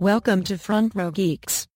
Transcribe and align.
Welcome 0.00 0.42
to 0.42 0.58
Front 0.58 0.94
Row 0.94 1.10
Geeks. 1.10 1.66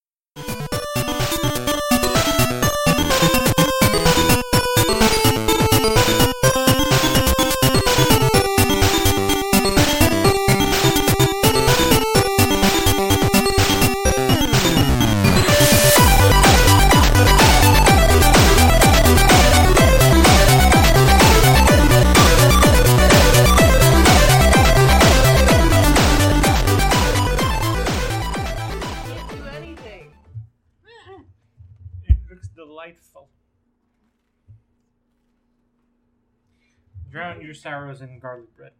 Your 37.50 37.54
sorrows 37.56 38.00
in 38.00 38.16
garlic 38.20 38.56
bread. 38.56 38.70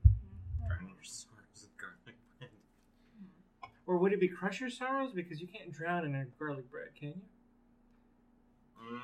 Drown 0.69 0.87
your 0.95 1.03
sorrows 1.03 1.65
in 1.65 1.71
garlic 1.77 1.99
bread. 2.39 2.51
Or 3.87 3.99
would 3.99 4.13
it 4.13 4.21
be 4.21 4.29
crush 4.29 4.61
your 4.61 4.71
sorrows? 4.71 5.11
Because 5.13 5.41
you 5.41 5.49
can't 5.49 5.73
drown 5.73 6.05
in 6.05 6.15
a 6.15 6.25
garlic 6.39 6.71
bread, 6.71 6.91
can 6.97 7.09
you? 7.09 7.23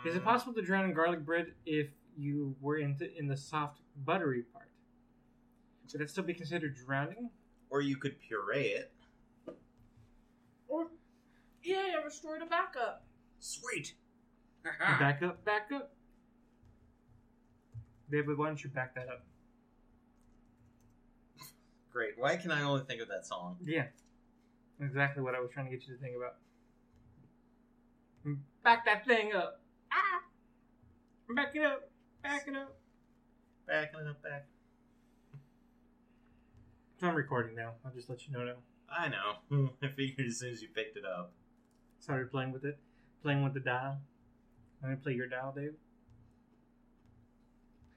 Is 0.09 0.15
it 0.15 0.23
Mm, 0.23 0.25
possible 0.25 0.55
to 0.55 0.63
drown 0.63 0.85
in 0.85 0.95
garlic 0.95 1.27
bread 1.27 1.47
if 1.65 1.89
you 2.17 2.55
were 2.61 2.77
in 2.77 2.97
the, 2.97 3.13
in 3.19 3.27
the 3.27 3.37
soft, 3.37 3.81
buttery 3.97 4.43
part? 4.43 4.69
Would 5.93 6.01
that 6.01 6.11
still 6.11 6.23
be 6.23 6.35
considered 6.35 6.77
drowning? 6.77 7.31
Or 7.69 7.81
you 7.81 7.97
could 7.97 8.21
puree 8.21 8.69
it. 8.69 8.93
Or, 10.69 10.87
yeah, 11.65 11.97
I 12.01 12.05
restore 12.05 12.39
to 12.39 12.47
backup. 12.47 13.05
Sweet. 13.41 13.95
Back 14.79 15.23
up, 15.25 15.45
back 15.45 15.73
up. 15.75 15.91
David, 18.09 18.39
why 18.39 18.47
don't 18.47 18.63
you 18.63 18.71
back 18.71 18.95
that 18.95 19.09
up? 19.09 19.25
Great. 21.97 22.13
Why 22.19 22.37
can 22.37 22.51
I 22.51 22.61
only 22.61 22.85
think 22.85 23.01
of 23.01 23.09
that 23.09 23.25
song? 23.25 23.57
Yeah. 23.65 23.87
Exactly 24.83 25.23
what 25.23 25.35
I 25.35 25.41
was 25.41 25.49
trying 25.51 25.65
to 25.65 25.73
get 25.73 25.89
you 25.89 25.95
to 25.95 26.01
think 26.03 26.15
about. 26.15 26.35
Back 28.63 28.85
that 28.85 29.07
thing 29.07 29.33
up. 29.33 29.63
Ah! 29.91 30.21
Back 31.35 31.57
it 31.57 31.65
up. 31.65 31.89
Back 32.23 32.49
it 32.49 32.55
up. 32.55 32.77
Backing 33.67 34.01
it 34.01 34.09
up 34.09 34.23
back. 34.23 34.45
I'm 37.01 37.15
recording 37.15 37.57
now. 37.57 37.77
I'll 37.83 37.93
just 37.93 38.11
let 38.11 38.27
you 38.27 38.35
know 38.35 38.45
now. 38.45 38.57
I 38.91 39.09
know. 39.09 39.71
I 39.83 39.89
figured 39.89 40.27
as 40.27 40.41
soon 40.41 40.53
as 40.53 40.61
you 40.61 40.69
picked 40.69 40.99
it 40.99 41.07
up. 41.07 41.33
Started 42.01 42.31
playing 42.31 42.53
with 42.53 42.67
it. 42.67 42.79
Playing 43.23 43.43
with 43.43 43.55
the 43.55 43.61
dial. 43.61 44.03
I'm 44.83 44.91
gonna 44.91 44.99
play 44.99 45.15
your 45.15 45.29
dial, 45.29 45.55
Dave. 45.57 45.73
I 45.73 45.77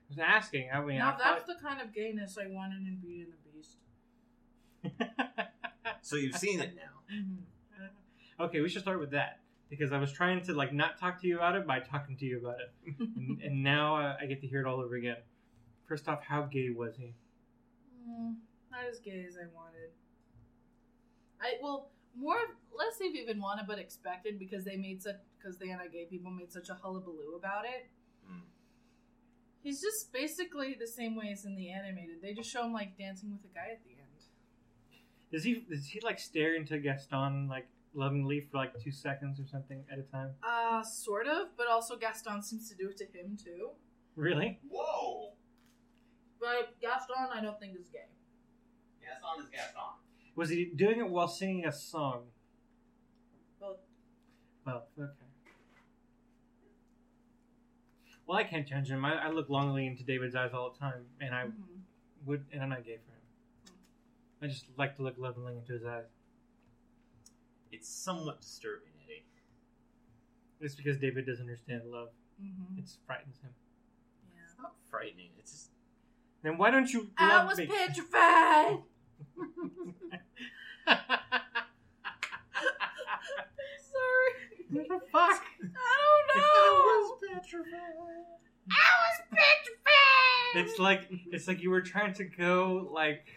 was 0.08 0.20
asking. 0.20 0.70
I 0.74 0.80
mean, 0.80 1.00
now 1.00 1.18
I 1.20 1.36
that's 1.36 1.48
the 1.48 1.56
kind 1.62 1.82
of 1.82 1.94
gayness 1.94 2.38
I 2.38 2.48
wanted 2.48 2.88
in 2.88 2.96
Beauty 3.02 3.24
and 3.24 3.34
the 3.34 3.38
Beast. 3.44 3.49
Thought... 4.84 5.10
So 6.02 6.16
you've 6.16 6.38
seen 6.38 6.60
it 6.60 6.76
now. 6.76 7.16
Mm-hmm. 7.16 8.44
okay, 8.46 8.62
we 8.62 8.70
should 8.70 8.82
start 8.82 9.00
with 9.00 9.12
that 9.12 9.42
because 9.70 9.92
I 9.92 10.00
was 10.00 10.12
trying 10.12 10.42
to 10.44 10.54
like 10.54 10.74
not 10.74 11.00
talk 11.00 11.22
to 11.22 11.28
you 11.28 11.38
about 11.38 11.56
it 11.56 11.68
by 11.68 11.80
talking 11.80 12.18
to 12.18 12.26
you 12.26 12.40
about 12.40 12.58
it, 12.60 12.98
and, 13.00 13.42
and 13.44 13.64
now 13.64 13.98
uh, 13.98 14.16
I 14.20 14.26
get 14.26 14.42
to 14.42 14.48
hear 14.48 14.62
it 14.62 14.68
all 14.68 14.80
over 14.80 14.96
again. 14.96 15.18
First 15.88 16.08
off, 16.08 16.24
how 16.24 16.44
gay 16.44 16.70
was 16.70 16.96
he? 16.98 17.14
Mm, 18.10 18.36
not 18.72 18.82
as 18.90 19.00
gay 19.00 19.26
as 19.28 19.36
I 19.38 19.46
wanted. 19.54 19.92
I 21.42 21.54
well 21.62 21.90
more 22.18 22.38
less 22.76 22.98
they've 23.00 23.16
even 23.16 23.40
wanted 23.40 23.66
but 23.68 23.80
expected 23.80 24.40
because 24.40 24.66
they 24.66 24.78
made 24.78 25.02
such 25.02 25.16
because 25.38 25.58
the 25.58 25.72
anti-gay 25.72 26.06
people 26.10 26.32
made 26.32 26.52
such 26.52 26.70
a 26.70 26.74
hullabaloo 26.74 27.36
about 27.38 27.66
it. 27.66 27.90
Mm. 28.30 28.42
He's 29.62 29.82
just 29.82 30.12
basically 30.12 30.76
the 30.80 30.88
same 30.88 31.16
way 31.16 31.32
as 31.32 31.46
in 31.46 31.56
the 31.56 31.70
animated. 31.70 32.22
They 32.22 32.34
just 32.34 32.50
show 32.50 32.64
him 32.64 32.74
like 32.74 32.98
dancing 32.98 33.32
with 33.32 33.44
a 33.44 33.54
guy 33.54 33.72
at 33.72 33.84
the 33.84 33.92
end. 33.92 33.99
Does 35.32 35.44
he 35.44 35.66
does 35.70 35.86
he 35.86 36.00
like 36.02 36.20
stare 36.20 36.56
into 36.56 36.78
Gaston 36.80 37.48
like 37.48 37.68
lovingly 37.94 38.42
for 38.42 38.58
like 38.58 38.80
two 38.82 38.92
seconds 38.92 39.40
or 39.40 39.46
something 39.46 39.84
at 39.92 40.00
a 40.00 40.04
time? 40.04 40.32
Uh, 40.44 40.82
sort 40.84 41.28
of, 41.28 41.50
but 41.58 41.68
also 41.68 41.96
Gaston 41.96 42.42
seems 42.42 42.70
to 42.70 42.76
do 42.76 42.90
it 42.90 42.98
to 42.98 43.06
him 43.06 43.38
too. 43.42 43.70
Really? 44.16 44.60
Whoa! 44.70 45.34
But 46.40 46.80
Gaston, 46.82 47.16
I 47.34 47.42
don't 47.42 47.60
think 47.60 47.78
is 47.80 47.90
gay. 47.90 48.00
Gaston 49.02 49.44
is 49.44 49.50
Gaston. 49.50 49.82
Was 50.36 50.50
he 50.50 50.66
doing 50.76 51.00
it 51.00 51.10
while 51.10 51.28
singing 51.28 51.66
a 51.66 51.72
song? 51.72 52.24
Both. 53.60 53.78
Well, 54.66 54.88
okay. 54.98 55.12
Well, 58.26 58.38
I 58.38 58.44
can't 58.44 58.68
judge 58.68 58.90
him. 58.90 59.04
I, 59.06 59.16
I 59.26 59.30
look 59.32 59.50
longingly 59.50 59.88
into 59.88 60.04
David's 60.04 60.36
eyes 60.36 60.52
all 60.54 60.70
the 60.72 60.78
time, 60.80 61.06
and 61.20 61.34
I 61.34 61.46
Mhm. 61.48 61.82
would, 62.26 62.46
and 62.52 62.62
I'm 62.62 62.70
not 62.70 62.86
gay 62.86 62.98
for 62.98 63.12
him. 63.12 63.19
I 64.42 64.48
just 64.48 64.66
like 64.78 64.96
to 64.98 65.04
look 65.04 65.16
lovingly 65.18 65.58
into 65.58 65.74
his 65.74 65.86
eyes. 65.86 66.06
It's 67.72 67.90
somewhat 67.90 68.42
disturbing, 68.42 68.94
Eddie. 69.06 69.26
It's 70.62 70.76
because 70.76 70.98
David 70.98 71.26
doesn't 71.26 71.44
understand 71.46 71.84
love. 71.92 72.10
Mhm. 72.42 72.78
It 72.80 72.90
frightens 73.06 73.38
him. 73.42 73.54
Yeah. 74.34 74.42
It's 74.46 74.58
not 74.62 74.76
frightening. 74.90 75.32
It's 75.38 75.52
just 75.52 75.70
Then 76.42 76.58
why 76.58 76.72
don't 76.72 76.92
you 76.92 77.12
I 77.18 77.28
love 77.38 77.48
was 77.50 77.58
me? 77.58 77.68
petrified. 77.68 78.84
Sorry. 83.92 84.32
what 84.72 84.88
the 84.88 85.00
fuck? 85.12 85.44
I 85.62 85.62
don't 85.62 86.28
know. 86.38 86.44
I 86.44 86.84
was 86.86 87.20
petrified. 87.30 88.26
I 88.72 88.90
was 89.02 89.22
petrified. 89.32 90.56
It's 90.56 90.80
like 90.80 91.08
it's 91.32 91.48
like 91.48 91.62
you 91.62 91.70
were 91.70 91.82
trying 91.82 92.14
to 92.16 92.24
go 92.24 92.90
like 92.94 93.28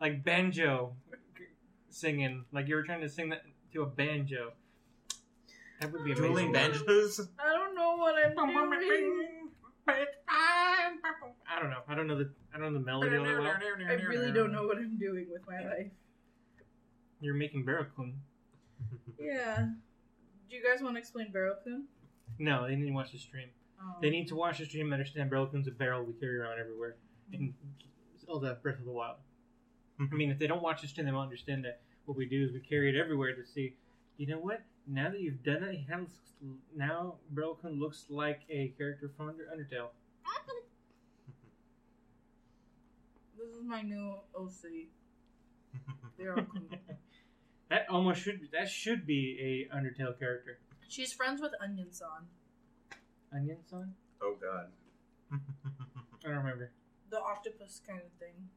like 0.00 0.24
banjo 0.24 0.94
singing, 1.88 2.44
like 2.52 2.68
you 2.68 2.74
were 2.74 2.82
trying 2.82 3.00
to 3.00 3.08
sing 3.08 3.28
that 3.30 3.42
to 3.72 3.82
a 3.82 3.86
banjo. 3.86 4.52
That 5.80 5.92
would 5.92 6.04
be 6.04 6.12
amazing. 6.12 6.28
dueling 6.28 6.52
banjos. 6.52 7.20
I 7.38 7.52
don't 7.54 7.74
know 7.74 7.96
what 7.96 8.14
I'm 8.14 8.34
doing. 8.34 9.48
I 9.88 11.58
don't 11.58 11.70
know. 11.70 11.80
I 11.88 11.94
don't 11.94 12.06
know 12.06 12.18
the 12.18 12.30
I 12.54 12.58
don't 12.58 12.72
know 12.72 12.78
the 12.78 12.84
melody 12.84 13.16
all 13.16 13.24
that 13.24 13.38
well. 13.38 13.54
I 13.88 13.94
really 13.94 14.32
don't 14.32 14.52
know 14.52 14.66
what 14.66 14.78
I'm 14.78 14.98
doing 14.98 15.26
with 15.30 15.42
my 15.48 15.60
life. 15.68 15.90
You're 17.20 17.34
making 17.34 17.64
Barakun. 17.64 18.14
Yeah. 19.18 19.68
Do 20.48 20.56
you 20.56 20.62
guys 20.62 20.82
want 20.82 20.96
to 20.96 20.98
explain 20.98 21.32
Barokun? 21.32 21.82
No, 22.38 22.66
they 22.66 22.76
need 22.76 22.86
to 22.86 22.92
watch 22.92 23.12
the 23.12 23.18
stream. 23.18 23.48
Oh. 23.80 23.96
They 24.00 24.10
need 24.10 24.28
to 24.28 24.34
watch 24.34 24.58
the 24.58 24.64
stream 24.64 24.86
and 24.86 24.94
understand 24.94 25.30
Barakun's 25.30 25.68
a 25.68 25.70
barrel 25.70 26.04
we 26.04 26.14
carry 26.14 26.38
around 26.38 26.58
everywhere. 26.58 26.96
and 27.32 27.52
all 28.26 28.40
Zelda 28.40 28.58
Breath 28.62 28.78
of 28.78 28.84
the 28.84 28.90
Wild. 28.90 29.16
I 30.00 30.04
mm-hmm. 30.04 30.16
mean, 30.16 30.30
if 30.30 30.38
they 30.38 30.46
don't 30.46 30.62
watch 30.62 30.80
this, 30.80 30.90
stream, 30.90 31.04
they 31.04 31.12
won't 31.12 31.24
understand 31.24 31.64
that 31.66 31.80
what 32.06 32.16
we 32.16 32.24
do 32.26 32.42
is 32.44 32.52
we 32.52 32.60
carry 32.60 32.88
it 32.88 32.98
everywhere 32.98 33.34
to 33.34 33.44
see. 33.44 33.74
You 34.16 34.26
know 34.28 34.38
what? 34.38 34.62
Now 34.86 35.10
that 35.10 35.20
you've 35.20 35.42
done 35.42 35.62
it, 35.62 35.76
he 35.76 35.86
has, 35.92 36.08
now 36.74 37.16
Barokun 37.34 37.78
looks 37.78 38.06
like 38.08 38.40
a 38.48 38.72
character 38.78 39.10
from 39.16 39.28
Under- 39.28 39.44
Undertale. 39.44 39.88
This 43.38 43.48
is 43.48 43.64
my 43.64 43.82
new 43.82 44.16
OC. 44.34 44.88
Barokun. 46.18 46.46
That 47.70 47.86
almost 47.88 48.20
should 48.22 48.40
be, 48.40 48.48
that 48.52 48.68
should 48.68 49.06
be 49.06 49.68
a 49.70 49.76
Undertale 49.76 50.18
character. 50.18 50.58
She's 50.88 51.12
friends 51.12 51.40
with 51.40 51.52
Onion 51.62 51.92
San, 51.92 52.26
Onion 53.32 53.58
Son? 53.64 53.94
oh 54.20 54.34
God. 54.40 54.66
I 55.32 56.28
don't 56.28 56.38
remember. 56.38 56.72
the 57.10 57.20
octopus 57.20 57.80
kind 57.86 58.00
of 58.00 58.10
thing. 58.18 58.48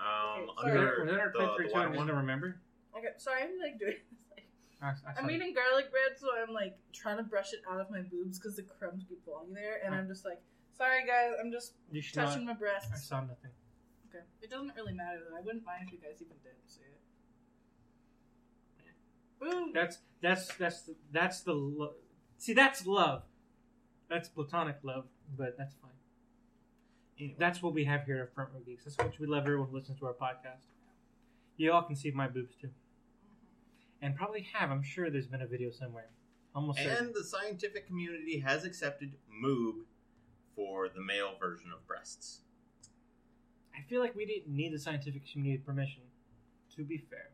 Um, 0.00 0.40
Okay, 0.40 0.46
Was 0.48 0.56
sorry. 0.60 0.72
that, 0.72 0.80
under 0.80 1.04
was 1.04 1.10
that 1.12 1.20
our 1.20 1.32
the, 1.32 1.38
the 1.38 1.44
too? 1.44 1.74
I 1.74 1.78
water 1.78 1.88
just 1.88 1.98
one. 1.98 2.06
don't 2.08 2.16
remember. 2.16 2.60
Okay, 2.96 3.08
sorry, 3.18 3.42
I'm 3.42 3.58
like 3.60 3.78
doing 3.78 3.94
this. 4.10 4.18
Like, 4.32 4.46
I, 4.82 4.86
I 4.88 5.22
I'm 5.22 5.30
eating 5.30 5.52
garlic 5.54 5.90
bread, 5.92 6.16
so 6.18 6.28
I'm 6.34 6.52
like 6.54 6.78
trying 6.92 7.18
to 7.18 7.22
brush 7.22 7.52
it 7.52 7.60
out 7.70 7.80
of 7.80 7.90
my 7.90 8.00
boobs 8.00 8.38
because 8.38 8.56
the 8.56 8.62
crumbs 8.62 9.04
keep 9.08 9.22
falling 9.24 9.52
there, 9.52 9.80
and 9.84 9.94
I'm 9.94 10.08
just 10.08 10.24
like, 10.24 10.40
sorry 10.76 11.04
guys, 11.06 11.32
I'm 11.38 11.52
just 11.52 11.74
you 11.92 12.00
should 12.00 12.14
touching 12.14 12.46
not, 12.46 12.58
my 12.60 12.66
I 12.66 12.80
breasts. 12.80 13.06
saw 13.08 13.20
nothing. 13.20 13.52
Okay, 14.08 14.24
it 14.42 14.48
doesn't 14.50 14.72
really 14.74 14.94
matter 14.94 15.20
though. 15.28 15.36
I 15.36 15.40
wouldn't 15.42 15.64
mind 15.64 15.84
if 15.86 15.92
you 15.92 15.98
guys 15.98 16.16
even 16.20 16.36
did 16.42 16.54
see 16.66 16.80
it. 16.80 16.98
Boom. 19.40 19.72
That's 19.74 19.98
that's 20.22 20.54
that's 20.56 20.82
the, 20.82 20.94
that's 21.12 21.40
the 21.42 21.52
lo- 21.54 21.94
see 22.38 22.52
that's 22.54 22.86
love. 22.86 23.22
That's 24.08 24.28
platonic 24.28 24.78
love, 24.82 25.04
but 25.36 25.56
that's 25.56 25.74
fine. 25.74 25.90
Anyway, 27.20 27.36
That's 27.38 27.62
what 27.62 27.74
we 27.74 27.84
have 27.84 28.04
here 28.04 28.22
at 28.22 28.34
Front 28.34 28.50
Row 28.54 28.60
Geeks. 28.64 28.84
That's 28.84 28.96
what 28.96 29.18
we 29.20 29.26
love 29.26 29.44
everyone 29.44 29.68
who 29.68 29.76
listens 29.76 29.98
to 29.98 30.06
our 30.06 30.14
podcast. 30.14 30.64
You 31.58 31.72
all 31.72 31.82
can 31.82 31.94
see 31.94 32.10
my 32.10 32.26
boobs 32.26 32.54
too, 32.54 32.68
mm-hmm. 32.68 34.06
and 34.06 34.16
probably 34.16 34.48
have. 34.54 34.70
I'm 34.70 34.82
sure 34.82 35.10
there's 35.10 35.26
been 35.26 35.42
a 35.42 35.46
video 35.46 35.70
somewhere. 35.70 36.08
Almost. 36.54 36.78
certain. 36.78 37.06
and 37.06 37.14
the 37.14 37.22
scientific 37.22 37.86
community 37.86 38.38
has 38.40 38.64
accepted 38.64 39.12
moob 39.44 39.84
for 40.56 40.88
the 40.88 41.00
male 41.00 41.34
version 41.38 41.70
of 41.72 41.86
breasts. 41.86 42.40
I 43.76 43.82
feel 43.88 44.00
like 44.00 44.16
we 44.16 44.24
didn't 44.24 44.48
need 44.48 44.72
the 44.72 44.78
scientific 44.78 45.30
community 45.30 45.62
permission. 45.62 46.02
To 46.76 46.84
be 46.84 46.98
fair, 46.98 47.30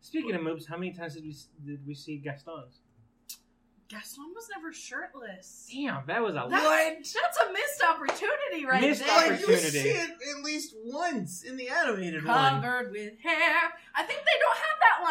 Speaking 0.00 0.34
of 0.34 0.40
moobs, 0.40 0.68
how 0.68 0.76
many 0.76 0.92
times 0.92 1.14
did 1.14 1.24
we 1.24 1.34
did 1.64 1.86
we 1.86 1.94
see 1.94 2.16
Gaston's? 2.18 2.80
Gaston 3.88 4.32
was 4.34 4.48
never 4.54 4.72
shirtless. 4.72 5.68
Damn, 5.72 6.04
that 6.06 6.20
was 6.22 6.32
a 6.34 6.46
That's, 6.50 6.64
lot. 6.64 6.92
that's 6.98 7.38
a 7.38 7.52
missed 7.52 7.82
opportunity 7.88 8.66
right 8.66 8.80
Missed 8.82 9.04
there. 9.06 9.16
Like, 9.16 9.26
you 9.40 9.46
opportunity. 9.46 9.68
see 9.70 9.88
it 9.90 10.10
at 10.36 10.44
least 10.44 10.74
once 10.84 11.42
in 11.44 11.56
the 11.56 11.68
animated 11.68 12.24
one. 12.24 12.60
Covered 12.60 12.90
with 12.90 13.18
hair. 13.22 13.72
I 13.94 14.02
think 14.02 14.20
they 14.20 14.38
don't 14.40 14.56
have 14.58 14.78
that 14.80 15.04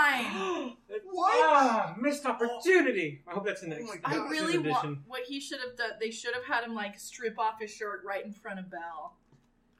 line. 0.63 0.73
What? 1.11 1.33
Ah, 1.45 1.95
missed 1.97 2.25
opportunity. 2.25 3.21
I 3.27 3.31
hope 3.33 3.45
that's 3.45 3.63
in 3.63 3.69
the 3.69 3.77
Oh 3.77 3.83
my 3.83 3.93
next 3.93 3.99
I 4.05 4.13
Gosh, 4.15 4.29
really 4.31 4.55
edition. 4.55 4.71
want 4.71 4.99
what 5.07 5.21
he 5.23 5.39
should 5.39 5.59
have 5.59 5.77
done. 5.77 5.91
They 5.99 6.11
should 6.11 6.33
have 6.33 6.43
had 6.45 6.63
him 6.65 6.73
like 6.75 6.99
strip 6.99 7.39
off 7.39 7.59
his 7.61 7.71
shirt 7.71 8.01
right 8.05 8.25
in 8.25 8.31
front 8.33 8.59
of 8.59 8.69
Belle. 8.69 9.13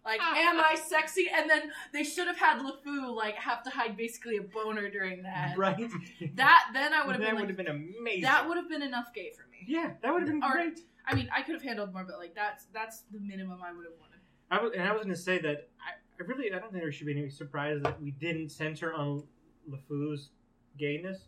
Like, 0.06 0.20
ah. 0.22 0.36
am 0.38 0.60
I 0.60 0.76
sexy? 0.76 1.28
And 1.36 1.50
then 1.50 1.72
they 1.92 2.04
should 2.04 2.28
have 2.28 2.38
had 2.38 2.62
LeFou 2.62 3.14
like 3.16 3.36
have 3.36 3.64
to 3.64 3.70
hide 3.72 3.98
basically 3.98 4.38
a 4.38 4.42
boner 4.44 4.90
during 4.90 5.24
that. 5.24 5.58
right. 5.58 5.90
That 6.36 6.68
then 6.74 6.94
I 6.94 7.06
would 7.06 7.16
have 7.16 7.22
been. 7.22 7.22
that 7.22 7.32
been 7.32 7.40
would 7.40 7.50
have 7.50 7.58
been 7.58 7.98
amazing. 8.00 8.22
that 8.22 8.48
would 8.48 8.58
have 8.58 8.70
been 8.70 8.84
enough 8.84 9.14
gay 9.14 9.32
for 9.36 9.50
me. 9.50 9.58
yeah, 9.68 9.94
that 10.04 10.14
would 10.14 10.22
have 10.22 10.30
been 10.32 10.44
Or- 10.44 10.52
great. 10.52 10.80
I 11.08 11.14
mean, 11.14 11.30
I 11.36 11.42
could 11.44 11.54
have 11.54 11.62
handled 11.64 11.94
more, 11.94 12.04
but 12.04 12.18
like 12.18 12.34
that's 12.36 12.66
that's 12.74 13.02
the 13.12 13.20
minimum 13.20 13.60
I 13.64 13.72
would 13.74 13.86
have 13.86 13.94
wanted. 14.00 14.20
I 14.52 14.62
was, 14.62 14.74
and 14.76 14.88
I 14.88 14.92
was 14.92 15.04
going 15.04 15.14
to 15.16 15.20
say 15.20 15.40
that 15.40 15.70
I, 15.80 15.94
I 16.22 16.26
really 16.26 16.52
I 16.52 16.60
don't 16.60 16.72
think 16.72 16.84
there 16.84 16.92
should 16.92 17.08
be 17.08 17.14
any 17.20 17.30
surprise 17.30 17.82
that 17.84 18.02
we 18.02 18.12
didn't 18.12 18.50
censor 18.50 18.94
on 18.94 19.24
LeFou's 19.70 20.30
gayness 20.78 21.26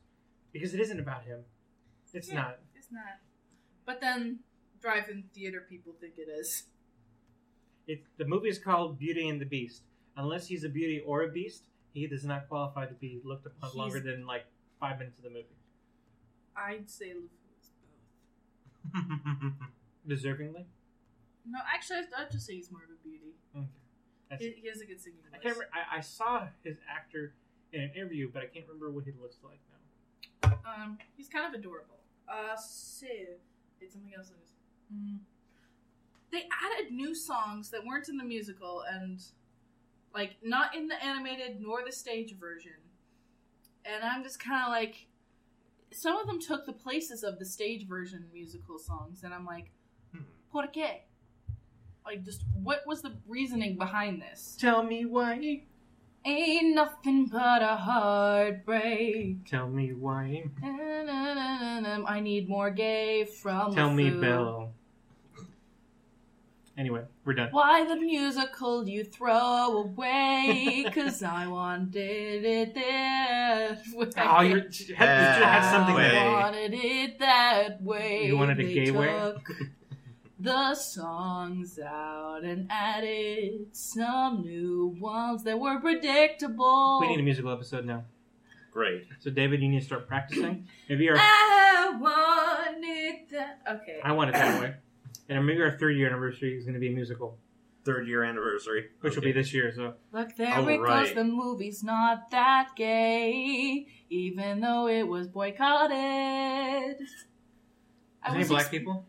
because 0.54 0.74
it 0.74 0.80
isn't 0.80 1.00
about 1.00 1.26
him. 1.26 1.40
It's 2.14 2.30
Yeah. 2.30 2.36
not. 2.36 2.60
It's 2.76 2.92
not. 2.92 3.04
But 3.86 4.02
then 4.02 4.40
drive-in 4.82 5.26
theater 5.34 5.64
people 5.68 5.94
think 6.00 6.16
it 6.18 6.30
is. 6.30 6.64
It, 7.88 8.04
the 8.18 8.26
movie 8.26 8.50
is 8.50 8.60
called 8.60 9.00
Beauty 9.00 9.30
and 9.30 9.40
the 9.40 9.46
Beast. 9.46 9.84
Unless 10.18 10.48
he's 10.48 10.64
a 10.64 10.70
beauty 10.70 11.02
or 11.06 11.24
a 11.24 11.30
beast, 11.30 11.64
he 11.94 12.08
does 12.08 12.26
not 12.26 12.48
qualify 12.50 12.86
to 12.86 12.94
be 12.96 13.20
looked 13.24 13.46
upon 13.46 13.70
He's- 13.70 13.76
longer 13.76 14.00
than 14.00 14.26
like 14.26 14.46
five 14.80 15.00
minutes 15.00 15.18
of 15.18 15.24
the 15.24 15.30
movie. 15.30 15.46
I'd 16.56 16.90
say 16.90 17.14
LeFou 17.14 17.30
is 17.62 17.70
both. 18.94 19.54
Deservingly. 20.10 20.66
No, 21.50 21.60
actually, 21.74 21.98
I'd, 22.00 22.06
I'd 22.26 22.32
just 22.32 22.46
say 22.46 22.56
he's 22.56 22.72
more 22.72 22.82
of 22.84 22.90
a 22.90 23.08
beauty. 23.08 23.36
Okay. 23.56 24.54
He, 24.56 24.62
he 24.64 24.68
has 24.68 24.82
a 24.82 24.86
good 24.86 25.00
singing 25.00 25.20
I 25.32 25.38
voice. 25.38 25.44
can't. 25.44 25.56
Remember, 25.56 25.74
I, 25.94 25.98
I 25.98 26.02
saw 26.02 26.48
his 26.64 26.78
actor 26.94 27.34
in 27.72 27.82
an 27.82 27.92
interview, 27.96 28.30
but 28.34 28.42
I 28.44 28.48
can't 28.48 28.66
remember 28.68 28.92
what 28.92 29.06
he 29.06 29.12
looks 29.22 29.38
like 29.44 29.60
now. 29.72 30.58
Um, 30.66 30.98
he's 31.16 31.28
kind 31.30 31.46
of 31.54 31.58
adorable. 31.60 32.00
Uh, 32.28 32.56
so 32.58 33.08
it's 33.80 33.94
something 33.94 34.14
else. 34.18 34.32
I 34.32 34.40
was, 34.40 34.52
mm. 34.94 35.20
They 36.32 36.44
added 36.64 36.92
new 36.92 37.16
songs 37.16 37.70
that 37.72 37.86
weren't 37.86 38.10
in 38.10 38.18
the 38.18 38.24
musical, 38.24 38.84
and 38.90 39.22
like 40.14 40.36
not 40.44 40.76
in 40.76 40.88
the 40.88 41.02
animated 41.04 41.62
nor 41.62 41.84
the 41.86 41.92
stage 41.92 42.36
version. 42.38 42.74
And 43.86 44.04
I'm 44.04 44.24
just 44.24 44.40
kind 44.40 44.64
of 44.66 44.70
like, 44.70 45.08
some 45.92 46.18
of 46.18 46.28
them 46.28 46.40
took 46.42 46.66
the 46.66 46.74
places 46.74 47.24
of 47.24 47.40
the 47.40 47.46
stage 47.46 47.88
version 47.88 48.26
musical 48.34 48.78
songs, 48.78 49.24
and 49.24 49.34
I'm 49.34 49.46
like, 49.46 49.72
Hmm. 50.12 50.24
por 50.52 50.68
qué? 50.68 51.02
Like, 52.06 52.24
just 52.24 52.44
what 52.62 52.84
was 52.86 53.02
the 53.02 53.14
reasoning 53.28 53.78
behind 53.78 54.22
this? 54.22 54.58
Tell 54.60 54.82
me 54.84 55.06
why. 55.06 55.64
Ain't 56.26 56.76
nothing 56.76 57.28
but 57.28 57.62
a 57.62 57.76
heartbreak. 57.78 59.46
Tell 59.46 59.70
me 59.70 59.94
why. 59.94 60.44
I 60.62 62.20
need 62.22 62.50
more 62.50 62.70
gay 62.70 63.26
from. 63.26 63.74
Tell 63.74 63.94
me, 63.94 64.10
LeFou. 64.10 64.22
Belle. 64.22 64.74
Anyway, 66.78 67.02
we're 67.26 67.34
done. 67.34 67.50
Why 67.50 67.88
the 67.88 67.96
musical 67.96 68.88
you 68.88 69.04
throw 69.04 69.80
away? 69.80 70.86
Cause 70.94 71.24
I 71.24 71.48
wanted 71.48 72.46
it 72.46 72.76
that 72.76 73.80
oh, 73.96 73.98
way. 73.98 74.12
Oh, 74.16 74.42
you're, 74.42 74.60
had, 74.60 74.68
you 74.78 74.96
had 74.96 75.72
something 75.72 75.96
Way. 75.96 76.10
there. 76.10 76.30
I 76.30 76.34
wanted 76.34 76.74
it 76.76 77.20
that 77.20 77.82
way. 77.82 78.28
You 78.28 78.38
wanted 78.38 78.60
a 78.60 78.64
They 78.64 78.74
gay 78.76 78.92
way? 78.92 79.08
took 79.08 79.52
The 80.40 80.76
songs 80.76 81.80
out 81.80 82.44
and 82.44 82.68
added 82.70 83.76
some 83.76 84.42
new 84.42 84.96
ones 85.00 85.44
that 85.46 85.60
were 85.60 85.80
predictable. 85.80 87.00
We 87.02 87.08
need 87.08 87.20
a 87.20 87.24
musical 87.24 87.52
episode 87.52 87.86
now. 87.86 88.04
Great. 88.72 89.08
So, 89.18 89.32
David, 89.32 89.64
you 89.64 89.70
need 89.70 89.80
to 89.80 89.86
start 89.86 90.08
practicing. 90.08 90.68
Maybe 90.88 91.10
our 91.10 91.16
I 91.18 91.98
wanted 92.00 93.32
that. 93.32 93.62
Okay. 93.68 94.00
I 94.04 94.12
want 94.12 94.30
it 94.30 94.34
that 94.34 94.62
way. 94.62 94.76
And 95.30 95.46
maybe 95.46 95.62
our 95.62 95.78
third 95.78 95.92
year 95.98 96.08
anniversary 96.08 96.58
is 96.58 96.64
going 96.64 96.74
to 96.76 96.80
be 96.80 96.88
a 96.88 96.92
musical, 96.92 97.38
Third 97.84 98.08
year 98.08 98.24
anniversary. 98.24 98.88
which 99.02 99.16
will 99.16 99.24
be 99.24 99.32
this 99.32 99.54
year. 99.54 99.72
So, 99.74 99.94
Look, 100.12 100.36
there 100.36 100.54
Oh, 100.58 100.68
it 100.68 100.78
goes. 100.78 101.14
The 101.14 101.24
movie's 101.24 101.84
not 101.84 102.30
that 102.32 102.70
gay, 102.76 103.88
even 104.10 104.60
though 104.60 104.88
it 104.88 105.04
was 105.04 105.28
boycotted. 105.28 105.96
I 105.96 106.96
is 106.98 108.30
any 108.30 108.38
was 108.40 108.48
black 108.50 108.62
ex- 108.64 108.70
people? 108.70 109.06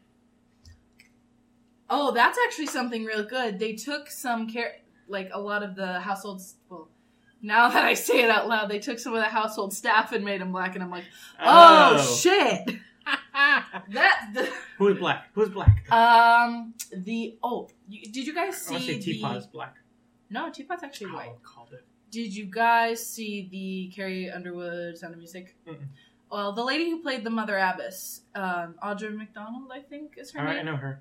Oh, 1.91 2.13
that's 2.13 2.39
actually 2.47 2.67
something 2.67 3.05
real 3.05 3.25
good. 3.25 3.59
They 3.59 3.73
took 3.75 4.11
some 4.11 4.49
care, 4.49 4.77
like 5.09 5.31
a 5.33 5.41
lot 5.41 5.63
of 5.63 5.75
the 5.75 6.01
households. 6.01 6.55
Well, 6.69 6.89
now 7.43 7.69
that 7.71 7.85
I 7.85 7.95
say 7.95 8.23
it 8.23 8.31
out 8.31 8.49
loud, 8.49 8.69
they 8.69 8.79
took 8.79 8.99
some 8.99 9.15
of 9.15 9.21
the 9.21 9.29
household 9.29 9.73
staff 9.73 10.13
and 10.13 10.25
made 10.25 10.41
them 10.41 10.53
black, 10.53 10.75
and 10.75 10.85
I'm 10.85 10.91
like, 10.91 11.05
oh, 11.41 11.97
oh 11.99 12.17
shit. 12.17 12.77
The 14.35 14.53
Who 14.79 14.89
is 14.89 14.99
black? 14.99 15.29
Who 15.35 15.43
is 15.43 15.49
black? 15.51 15.91
um 15.93 16.75
the 16.93 17.37
oh, 17.43 17.69
you, 17.89 18.03
did 18.13 18.27
you 18.27 18.35
guys 18.35 18.55
I 18.71 18.79
say 18.79 18.87
see 18.87 18.99
Teapot 19.01 19.33
the? 19.33 19.39
is 19.39 19.47
black. 19.47 19.77
No, 20.31 20.51
Teapot's 20.51 20.83
actually 20.83 21.13
white. 21.13 21.31
Oh, 21.33 21.39
called 21.43 21.73
it. 21.73 21.85
Did 22.11 22.35
you 22.35 22.45
guys 22.47 23.07
see 23.07 23.49
the 23.51 23.93
Carrie 23.95 24.31
Underwood 24.31 24.97
Sound 24.99 25.13
of 25.15 25.19
Music? 25.19 25.57
Mm-mm. 25.67 25.77
Well, 26.31 26.53
the 26.53 26.63
lady 26.65 26.91
who 26.91 27.01
played 27.03 27.25
the 27.25 27.31
Mother 27.31 27.57
Abbess, 27.59 28.23
um, 28.35 28.75
Audra 28.85 29.15
McDonald, 29.17 29.71
I 29.73 29.81
think 29.81 30.15
is 30.19 30.31
her 30.33 30.41
All 30.41 30.45
right, 30.47 30.59
I 30.59 30.63
know 30.63 30.77
her. 30.77 31.01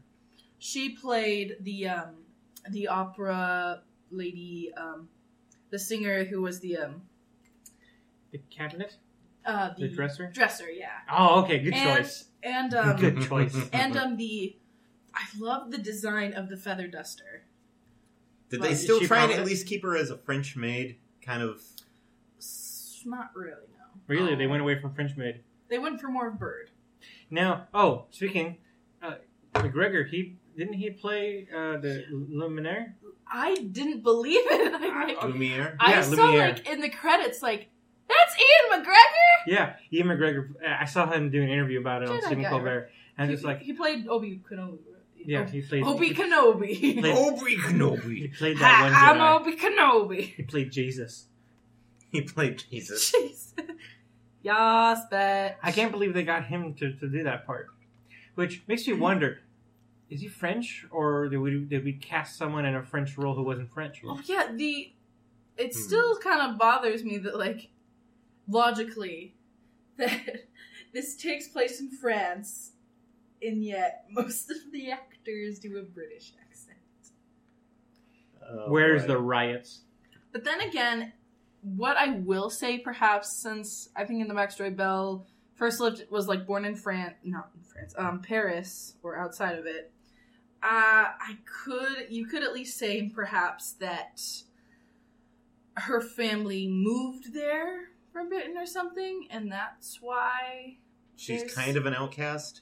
She 0.60 0.90
played 0.96 1.58
the 1.62 1.90
um, 1.90 2.16
the 2.72 2.88
opera 2.88 3.82
lady, 4.12 4.72
um, 4.78 5.10
the 5.70 5.80
singer 5.80 6.24
who 6.24 6.42
was 6.42 6.60
the 6.62 6.78
um, 6.78 7.02
The 8.32 8.40
cabinet? 8.50 8.96
uh, 9.46 9.74
the, 9.78 9.88
The 9.88 9.96
dresser? 9.96 10.30
Dresser, 10.34 10.70
yeah, 10.70 10.88
Oh, 11.12 11.42
okay. 11.44 11.60
Good 11.60 11.74
And- 11.74 11.98
choice. 12.04 12.26
And 12.48 12.74
um, 12.74 12.96
Good 12.98 13.22
choice. 13.22 13.56
and 13.74 13.96
um, 13.98 14.18
the 14.18 14.56
I 15.14 15.24
love 15.40 15.72
the 15.72 15.78
design 15.78 16.34
of 16.34 16.50
the 16.50 16.58
feather 16.58 16.88
duster. 16.88 17.46
Did 18.50 18.60
Well, 18.62 18.70
they 18.70 18.74
is 18.74 18.84
still 18.84 19.00
she 19.00 19.08
try 19.08 19.18
and 19.18 19.24
at 19.26 19.36
prominent? 19.36 19.50
least 19.50 19.68
keep 19.68 19.84
her 19.84 19.98
as 19.98 20.10
a 20.10 20.18
French 20.18 20.56
maid? 20.56 20.98
Kind 21.22 21.42
of. 21.44 21.62
S- 22.38 23.02
Not 23.06 23.32
really, 23.36 23.52
no. 23.78 23.86
Really? 24.08 24.36
They 24.36 24.48
went 24.48 24.62
away 24.62 24.80
from 24.80 24.94
French 24.94 25.16
maid. 25.18 25.42
They 25.70 25.78
went 25.80 26.00
for 26.00 26.08
more 26.08 26.32
bird. 26.32 26.72
Now, 27.30 27.68
oh, 27.74 28.06
speaking, 28.12 28.58
uh, 29.02 29.16
McGregor, 29.56 30.08
he 30.10 30.38
didn't 30.58 30.74
he 30.76 30.90
play 30.92 31.48
uh, 31.54 31.78
the 31.78 32.06
Luminaire? 32.12 32.94
I 33.30 33.56
didn't 33.56 34.02
believe 34.04 34.46
it. 34.46 34.74
I, 34.82 35.06
like, 35.08 35.22
Lumiere? 35.24 35.76
I 35.80 35.92
Yeah, 35.92 36.02
saw 36.02 36.16
Lumiere. 36.32 36.48
like 36.54 36.70
in 36.70 36.80
the 36.80 36.90
credits, 36.90 37.42
like 37.44 37.70
that's 38.08 38.36
Ewan 38.38 38.84
McGregor. 38.84 39.48
Yeah, 39.48 39.76
Ewan 39.90 40.18
McGregor. 40.18 40.50
I 40.68 40.86
saw 40.86 41.10
him 41.12 41.30
do 41.30 41.42
an 41.42 41.50
interview 41.50 41.80
about 41.80 42.04
it 42.04 42.10
on 42.10 42.18
Jedi 42.18 42.22
Stephen 42.26 42.44
guy, 42.44 42.50
Colbert, 42.50 42.90
and 43.18 43.30
he, 43.30 43.36
just 43.36 43.46
like, 43.46 43.62
he 43.62 43.74
played 43.74 44.08
Obi 44.08 44.42
Kenobi. 44.50 44.78
yeah, 45.18 45.48
he 45.50 45.62
played. 45.62 45.84
Obi 45.84 46.08
he, 46.10 46.14
Kenobi. 46.14 47.00
Played- 47.00 47.16
Obi 47.18 47.52
he 47.52 47.58
Kenobi. 47.58 48.38
played 48.38 48.58
that 48.60 48.82
one 48.84 48.92
Hi, 48.94 49.12
I'm 49.12 49.42
Obi 49.42 49.56
Kenobi. 49.58 50.22
He 50.36 50.44
played 50.44 50.72
Jesus. 50.72 51.28
He 52.12 52.22
played 52.22 52.64
Jesus. 52.72 53.12
Jesus. 53.12 53.54
Yas, 54.44 55.00
bet. 55.12 55.58
I 55.62 55.72
can't 55.72 55.92
believe 55.92 56.14
they 56.14 56.24
got 56.24 56.46
him 56.46 56.74
to, 56.76 56.94
to 56.94 57.08
do 57.10 57.24
that 57.24 57.46
part, 57.46 57.68
which 58.36 58.62
makes 58.68 58.88
me 58.88 58.94
wonder: 58.94 59.40
is 60.10 60.22
he 60.22 60.28
French, 60.28 60.86
or 60.92 61.28
did 61.28 61.38
we 61.40 61.60
did 61.66 61.84
we 61.84 61.94
cast 61.94 62.38
someone 62.38 62.66
in 62.66 62.76
a 62.76 62.84
French 62.84 63.18
role 63.18 63.36
who 63.36 63.44
wasn't 63.44 63.72
French? 63.74 64.02
Oh 64.06 64.20
yeah, 64.26 64.52
the 64.54 64.94
it 65.58 65.74
Hmm. 65.74 65.80
still 65.82 66.18
kind 66.20 66.50
of 66.52 66.58
bothers 66.58 67.04
me 67.04 67.18
that 67.18 67.38
like 67.38 67.70
logically 68.48 69.36
that 69.98 70.48
this 70.94 71.16
takes 71.16 71.48
place 71.48 71.80
in 71.80 71.90
France, 71.90 72.72
and 73.42 73.64
yet 73.64 74.06
most 74.12 74.50
of 74.50 74.58
the 74.72 74.92
actors 74.92 75.60
do 75.60 75.78
a 75.78 75.84
British 75.84 76.34
accent. 76.42 76.78
Oh, 78.50 78.70
Where's 78.70 79.04
boy. 79.04 79.08
the 79.10 79.18
riots? 79.20 79.82
But 80.32 80.44
then 80.44 80.62
again, 80.62 81.14
what 81.62 81.98
I 81.98 82.12
will 82.12 82.50
say, 82.50 82.78
perhaps, 82.78 83.32
since 83.32 83.90
I 83.96 84.06
think 84.06 84.22
in 84.22 84.28
the 84.28 84.34
backstory, 84.34 84.76
Belle 84.76 85.26
first 85.56 85.80
lived 85.80 86.04
was 86.10 86.28
like 86.28 86.46
born 86.46 86.64
in 86.66 86.76
France, 86.76 87.16
not 87.24 87.50
in 87.56 87.64
France, 87.64 87.94
um, 87.98 88.22
Paris 88.22 88.94
or 89.04 89.18
outside 89.18 89.58
of 89.58 89.66
it. 89.66 89.92
Uh, 90.64 91.14
I 91.20 91.38
could, 91.46 92.08
you 92.10 92.26
could 92.26 92.44
at 92.44 92.54
least 92.54 92.78
say, 92.78 93.10
perhaps 93.10 93.74
that 93.74 94.22
her 95.76 96.02
family 96.02 96.68
moved 96.68 97.34
there 97.34 97.90
for 98.12 98.24
Britain 98.26 98.56
or 98.58 98.66
something, 98.66 99.28
and 99.30 99.52
that's 99.52 100.02
why. 100.02 100.78
She's 101.16 101.40
there's- 101.42 101.54
kind 101.56 101.78
of 101.78 101.86
an 101.86 101.94
outcast? 101.94 102.62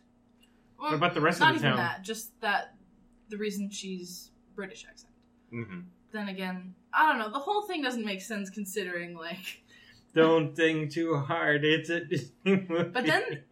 Well, 0.79 0.89
What 0.91 0.95
about 0.97 1.13
the 1.13 1.21
rest 1.21 1.37
of 1.37 1.41
not 1.41 1.53
the 1.53 1.59
even 1.59 1.69
town? 1.71 1.77
that, 1.77 2.01
just 2.03 2.39
that 2.41 2.75
the 3.29 3.37
reason 3.37 3.69
she's 3.69 4.31
British 4.55 4.85
accent. 4.89 5.13
Mm-hmm. 5.53 5.79
Then 6.11 6.27
again, 6.29 6.75
I 6.93 7.09
don't 7.09 7.19
know. 7.19 7.29
The 7.31 7.39
whole 7.39 7.61
thing 7.63 7.81
doesn't 7.81 8.03
make 8.05 8.21
sense 8.21 8.49
considering 8.49 9.15
like 9.15 9.63
Don't 10.13 10.55
think 10.55 10.91
too 10.91 11.15
hard. 11.17 11.63
It's 11.65 11.89
a 11.89 12.01
Disney 12.05 12.31
movie. 12.69 12.89
But 12.93 13.05
then- 13.05 13.43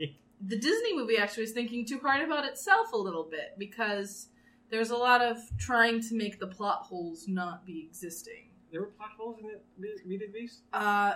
the 0.45 0.57
Disney 0.57 0.95
movie 0.97 1.17
actually 1.17 1.43
is 1.43 1.51
thinking 1.51 1.85
too 1.85 1.99
hard 1.99 2.21
about 2.21 2.43
itself 2.45 2.91
a 2.91 2.97
little 2.97 3.23
bit 3.23 3.55
because 3.57 4.27
there's 4.69 4.89
a 4.89 4.97
lot 4.97 5.21
of 5.21 5.37
trying 5.57 6.01
to 6.01 6.15
make 6.15 6.39
the 6.39 6.47
plot 6.47 6.83
holes 6.83 7.25
not 7.29 7.65
be 7.65 7.85
existing. 7.89 8.49
There 8.73 8.81
were 8.81 8.87
plot 8.87 9.11
holes 9.17 9.37
in 9.39 9.45
it. 9.45 9.63
Beauty 9.79 10.25
and 10.25 10.33
the 10.33 10.39
Beast. 10.39 10.59
Uh, 10.73 11.13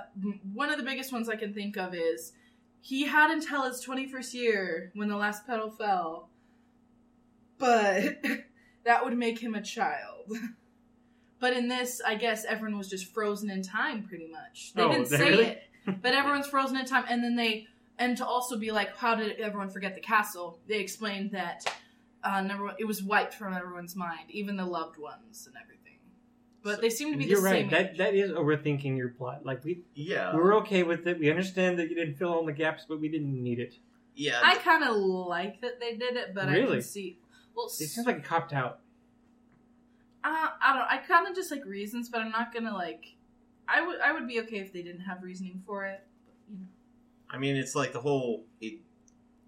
one 0.54 0.70
of 0.70 0.78
the 0.78 0.84
biggest 0.84 1.12
ones 1.12 1.28
I 1.28 1.36
can 1.36 1.54
think 1.54 1.76
of 1.76 1.94
is 1.94 2.32
he 2.80 3.06
had 3.06 3.32
until 3.32 3.64
his 3.64 3.84
21st 3.86 4.34
year 4.34 4.92
when 4.96 5.10
the 5.10 5.18
last 5.18 5.46
petal 5.46 5.70
fell, 5.70 6.30
but 7.58 8.24
that 8.86 9.04
would 9.04 9.18
make 9.18 9.40
him 9.40 9.56
a 9.56 9.62
child. 9.62 10.32
But 11.40 11.54
in 11.54 11.68
this, 11.68 12.02
I 12.04 12.16
guess 12.16 12.46
everyone 12.46 12.80
was 12.80 12.90
just 12.90 13.14
frozen 13.14 13.52
in 13.52 13.62
time 13.62 14.02
pretty 14.08 14.28
much. 14.28 14.74
They 14.74 14.82
Oh, 14.82 14.92
didn't 14.92 15.06
say 15.10 15.30
really? 15.30 15.44
it, 15.46 15.62
but 16.02 16.16
everyone's 16.16 16.48
frozen 16.48 16.78
in 16.78 16.86
time. 16.88 17.06
And 17.08 17.24
then 17.24 17.36
they, 17.36 17.68
and 18.00 18.18
to 18.18 18.26
also 18.26 18.58
be 18.58 18.72
like, 18.72 18.98
how 18.98 19.14
did 19.14 19.40
everyone 19.40 19.70
forget 19.70 19.94
the 19.94 20.02
castle? 20.02 20.58
They 20.68 20.80
explained 20.80 21.30
that 21.34 21.64
uh, 22.24 22.42
number 22.42 22.64
one, 22.64 22.76
it 22.80 22.86
was 22.86 23.04
wiped 23.04 23.36
from 23.36 23.54
everyone's 23.54 23.96
mind, 23.96 24.32
even 24.32 24.58
the 24.58 24.66
loved 24.66 24.98
ones 24.98 25.46
and 25.46 25.56
everything. 25.64 25.77
But 26.68 26.82
they 26.82 26.90
seem 26.90 27.12
to 27.14 27.18
be 27.18 27.26
You're 27.26 27.40
the 27.40 27.46
right. 27.46 27.62
same. 27.62 27.70
That 27.70 27.98
that 27.98 28.14
is 28.14 28.32
overthinking 28.32 28.98
your 28.98 29.10
plot. 29.10 29.46
Like 29.46 29.64
we 29.64 29.82
Yeah. 29.96 30.34
we 30.36 30.42
were 30.42 30.54
okay 30.56 30.84
with 30.84 31.08
it. 31.08 31.18
We 31.20 31.30
understand 31.30 31.80
that 31.80 31.90
you 31.90 31.96
didn't 31.96 32.16
fill 32.16 32.34
all 32.34 32.46
the 32.46 32.52
gaps, 32.54 32.86
but 32.88 33.00
we 33.00 33.08
didn't 33.10 33.42
need 33.42 33.60
it. 33.60 33.76
yeah. 34.16 34.40
I 34.44 34.56
kind 34.56 34.84
of 34.84 34.96
like 34.98 35.62
that 35.62 35.80
they 35.80 35.96
did 35.96 36.16
it, 36.18 36.34
but 36.34 36.50
I 36.50 36.54
Really? 36.54 36.78
can 36.78 36.82
see. 36.82 37.20
Well, 37.56 37.68
It 37.68 37.72
seems 37.72 38.06
like 38.06 38.18
a 38.18 38.22
copped 38.22 38.52
out. 38.54 38.80
uh, 40.24 40.50
I 40.62 40.74
don't. 40.74 40.88
I 40.92 40.98
kind 41.08 41.28
of 41.28 41.36
just 41.36 41.52
like 41.52 41.64
reasons, 41.66 42.10
but 42.10 42.22
I'm 42.22 42.32
not 42.32 42.54
gonna 42.54 42.74
like. 42.74 43.16
I 43.68 43.86
would. 43.86 44.00
I 44.02 44.12
would 44.14 44.28
be 44.28 44.40
okay 44.42 44.58
if 44.58 44.72
they 44.74 44.82
didn't 44.82 45.02
have 45.02 45.24
reasoning 45.24 45.62
for 45.66 45.86
it. 45.86 46.02
But, 46.26 46.36
you 46.52 46.60
know. 46.60 46.66
I 47.30 47.38
mean, 47.38 47.56
it's 47.56 47.76
like 47.76 47.94
the 47.94 48.00
whole 48.02 48.46
it, 48.62 48.80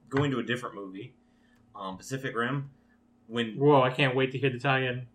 going 0.10 0.32
to 0.32 0.40
a 0.40 0.44
different 0.44 0.76
movie, 0.76 1.14
um, 1.76 1.98
Pacific 1.98 2.36
Rim. 2.36 2.70
When 3.28 3.58
Whoa! 3.58 3.82
I 3.82 3.90
can't 3.92 4.16
wait 4.16 4.32
to 4.32 4.38
hear 4.38 4.50
the 4.50 4.58
tie-in. 4.60 5.06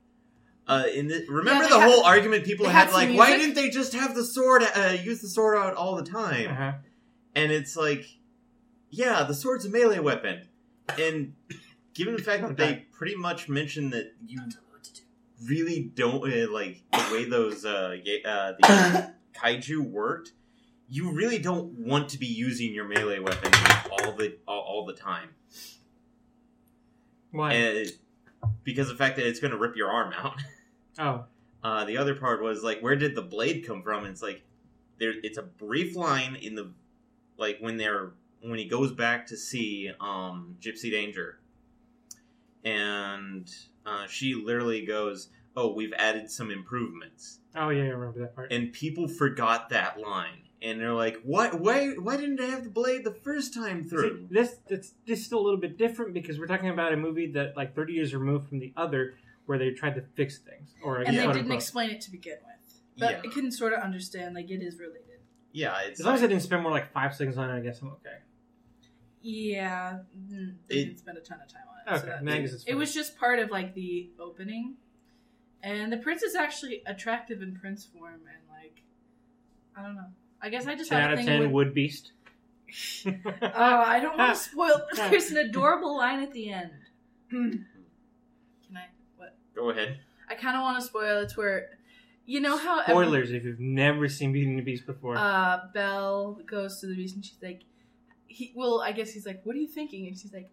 Uh, 0.66 0.84
in 0.94 1.08
the 1.08 1.24
remember 1.28 1.64
they 1.64 1.70
the 1.70 1.78
had- 1.80 1.90
whole 1.90 2.04
argument 2.04 2.44
people 2.44 2.66
had, 2.66 2.88
had 2.88 2.90
some 2.90 3.08
like, 3.10 3.18
why 3.18 3.36
didn't 3.36 3.54
they 3.54 3.70
just 3.70 3.92
have 3.92 4.14
the 4.14 4.24
sword 4.24 4.62
uh, 4.74 4.96
use 5.02 5.20
the 5.20 5.28
sword 5.28 5.58
out 5.58 5.74
all 5.74 5.96
the 5.96 6.04
time? 6.04 6.50
Uh-huh. 6.50 6.72
And 7.34 7.52
it's 7.52 7.76
like, 7.76 8.06
yeah, 8.90 9.24
the 9.24 9.34
sword's 9.34 9.64
a 9.66 9.68
melee 9.68 9.98
weapon, 9.98 10.48
and 10.98 11.34
given 11.94 12.16
the 12.16 12.22
fact 12.22 12.42
that 12.42 12.56
they 12.56 12.86
pretty 12.92 13.16
much 13.16 13.48
mentioned 13.48 13.92
that 13.92 14.12
you 14.26 14.40
really 15.46 15.90
don't 15.94 16.22
uh, 16.32 16.50
like 16.50 16.82
the 16.92 17.08
way 17.12 17.24
those 17.24 17.64
uh, 17.64 17.96
uh, 18.24 18.52
the 18.60 19.12
kaiju 19.36 19.90
worked, 19.90 20.32
you 20.88 21.12
really 21.12 21.38
don't 21.38 21.72
want 21.78 22.08
to 22.10 22.18
be 22.18 22.26
using 22.26 22.72
your 22.72 22.86
melee 22.86 23.18
weapon 23.18 23.52
all 23.90 24.12
the 24.12 24.36
all, 24.46 24.60
all 24.60 24.86
the 24.86 24.94
time. 24.94 25.30
Why? 27.32 27.52
And 27.52 27.92
because 28.62 28.90
of 28.90 28.96
the 28.96 29.04
fact 29.04 29.16
that 29.16 29.26
it's 29.26 29.40
going 29.40 29.50
to 29.50 29.58
rip 29.58 29.76
your 29.76 29.90
arm 29.90 30.12
out. 30.16 30.40
oh, 30.98 31.24
Uh, 31.62 31.84
the 31.84 31.96
other 31.96 32.14
part 32.14 32.42
was 32.42 32.62
like, 32.62 32.80
where 32.80 32.96
did 32.96 33.14
the 33.14 33.22
blade 33.22 33.64
come 33.66 33.82
from? 33.82 34.04
It's 34.06 34.22
like 34.22 34.42
there. 34.98 35.14
It's 35.22 35.38
a 35.38 35.42
brief 35.42 35.96
line 35.96 36.36
in 36.36 36.54
the 36.54 36.72
like 37.38 37.58
when 37.60 37.76
they're 37.78 38.12
when 38.42 38.58
he 38.58 38.66
goes 38.66 38.92
back 38.92 39.26
to 39.28 39.36
see 39.36 39.90
um, 40.00 40.56
Gypsy 40.60 40.90
Danger, 40.90 41.38
and 42.64 43.50
uh, 43.86 44.06
she 44.06 44.34
literally 44.34 44.84
goes, 44.84 45.28
"Oh, 45.56 45.72
we've 45.72 45.92
added 45.96 46.30
some 46.30 46.50
improvements," 46.50 47.40
oh 47.54 47.70
yeah, 47.70 47.84
I 47.84 47.88
remember 47.88 48.20
that 48.20 48.34
part. 48.34 48.52
and 48.52 48.72
people 48.72 49.08
forgot 49.08 49.70
that 49.70 49.98
line. 50.00 50.40
And 50.62 50.80
they're 50.80 50.94
like, 50.94 51.20
"What? 51.24 51.60
Why? 51.60 51.90
Why 51.90 52.16
didn't 52.16 52.40
I 52.40 52.46
have 52.46 52.64
the 52.64 52.70
blade 52.70 53.04
the 53.04 53.12
first 53.12 53.52
time 53.52 53.84
through?" 53.84 54.28
See, 54.28 54.34
this 54.34 54.56
it's 54.68 54.94
this 55.06 55.18
is 55.20 55.26
still 55.26 55.40
a 55.40 55.44
little 55.44 55.60
bit 55.60 55.76
different 55.76 56.14
because 56.14 56.38
we're 56.38 56.46
talking 56.46 56.70
about 56.70 56.92
a 56.94 56.96
movie 56.96 57.32
that 57.32 57.54
like 57.56 57.74
30 57.74 57.92
years 57.92 58.14
removed 58.14 58.48
from 58.48 58.60
the 58.60 58.72
other, 58.74 59.14
where 59.46 59.58
they 59.58 59.70
tried 59.70 59.94
to 59.96 60.02
fix 60.14 60.38
things 60.38 60.74
or 60.82 60.98
And 60.98 61.08
they 61.08 61.22
didn't 61.22 61.36
unquote. 61.38 61.54
explain 61.54 61.90
it 61.90 62.00
to 62.02 62.10
begin 62.10 62.36
with, 62.44 62.80
but 62.98 63.10
Yeah. 63.12 63.30
I 63.30 63.32
can 63.32 63.50
sort 63.50 63.72
of 63.72 63.80
understand. 63.80 64.34
Like 64.34 64.50
it 64.50 64.62
is 64.62 64.78
related. 64.78 65.00
Yeah, 65.52 65.78
it's 65.82 66.00
As 66.00 66.06
long 66.06 66.14
as 66.16 66.22
I 66.22 66.26
didn't 66.26 66.42
spend 66.42 66.62
more 66.62 66.72
like 66.72 66.92
five 66.92 67.14
seconds 67.14 67.36
on 67.38 67.50
it, 67.50 67.56
I 67.56 67.60
guess 67.60 67.80
I'm 67.82 67.88
okay. 67.92 68.18
Yeah, 69.22 70.00
mm, 70.16 70.54
they 70.68 70.74
It- 70.76 70.84
didn't 70.86 70.98
spend 70.98 71.16
a 71.18 71.20
ton 71.20 71.40
of 71.40 71.48
time 71.48 71.62
on 71.68 71.78
it. 71.94 71.98
so 71.98 72.02
Okay, 72.04 72.06
that- 72.16 72.24
then 72.24 72.34
I 72.34 72.40
guess 72.40 72.52
it's 72.52 72.64
it 72.64 72.74
was 72.74 72.92
just 72.92 73.16
part 73.16 73.38
of 73.38 73.50
like 73.50 73.74
the 73.74 74.10
opening, 74.18 74.76
and 75.62 75.92
the 75.92 75.96
prince 75.96 76.22
is 76.22 76.34
actually 76.34 76.82
attractive 76.86 77.40
in 77.42 77.54
prince 77.56 77.84
form, 77.86 78.14
and 78.26 78.48
like 78.50 78.82
I 79.76 79.82
don't 79.82 79.94
know. 79.96 80.08
I 80.42 80.50
guess 80.50 80.66
I 80.66 80.74
just 80.74 80.90
10 80.90 81.00
had 81.00 81.06
out 81.06 81.10
a 81.10 81.12
of 81.14 81.18
thing 81.20 81.26
10 81.26 81.40
with. 81.42 81.50
wood 81.52 81.74
beast. 81.74 82.12
Oh, 83.06 83.50
I 83.52 84.00
don't 84.00 84.18
want 84.18 84.34
to 84.34 84.40
spoil. 84.50 84.80
There's 84.96 85.30
an 85.30 85.36
adorable 85.38 85.96
line 85.96 86.20
at 86.22 86.32
the 86.32 86.50
end. 86.52 86.72
Can 89.54 89.62
I? 89.62 89.66
What? 89.66 89.74
Go 89.74 89.80
ahead. 89.80 89.98
I 90.28 90.34
kind 90.34 90.56
of 90.56 90.62
want 90.62 90.80
to 90.80 90.86
spoil. 90.86 91.18
It's 91.22 91.36
where, 91.36 91.70
you 92.26 92.40
know 92.40 92.56
how 92.56 92.80
every- 92.80 92.92
Spoilers 92.94 93.32
if 93.32 93.44
you've 93.44 93.60
never 93.60 94.08
seen 94.08 94.32
Beauty 94.32 94.50
and 94.50 94.58
the 94.58 94.62
Beast 94.62 94.86
before. 94.86 95.16
uh, 95.16 95.60
Belle 95.72 96.40
goes 96.46 96.80
to 96.80 96.86
the 96.86 96.94
beast 96.94 97.14
and 97.16 97.24
she's 97.24 97.42
like, 97.42 97.62
he. 98.26 98.52
Well, 98.56 98.80
I 98.80 98.92
guess 98.92 99.12
he's 99.12 99.26
like, 99.26 99.42
"What 99.44 99.54
are 99.54 99.58
you 99.58 99.68
thinking?" 99.68 100.06
And 100.08 100.18
she's 100.18 100.32
like, 100.32 100.50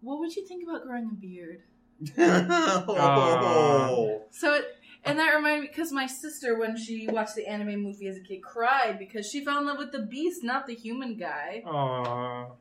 "What 0.00 0.18
would 0.18 0.34
you 0.34 0.44
think 0.46 0.64
about 0.68 0.84
growing 0.84 1.08
a 1.10 1.14
beard?" 1.14 1.62
oh. 2.18 4.22
So, 4.30 4.54
it, 4.54 4.64
and 5.04 5.18
that 5.18 5.34
reminded 5.34 5.62
me 5.62 5.68
because 5.68 5.92
my 5.92 6.06
sister, 6.06 6.58
when 6.58 6.76
she 6.76 7.08
watched 7.08 7.34
the 7.34 7.46
anime 7.46 7.82
movie 7.82 8.06
as 8.08 8.16
a 8.16 8.20
kid, 8.20 8.42
cried 8.42 8.98
because 8.98 9.28
she 9.28 9.44
fell 9.44 9.58
in 9.58 9.66
love 9.66 9.78
with 9.78 9.92
the 9.92 10.00
beast, 10.00 10.42
not 10.42 10.66
the 10.66 10.74
human 10.74 11.16
guy. 11.16 11.62
Aww. 11.66 12.52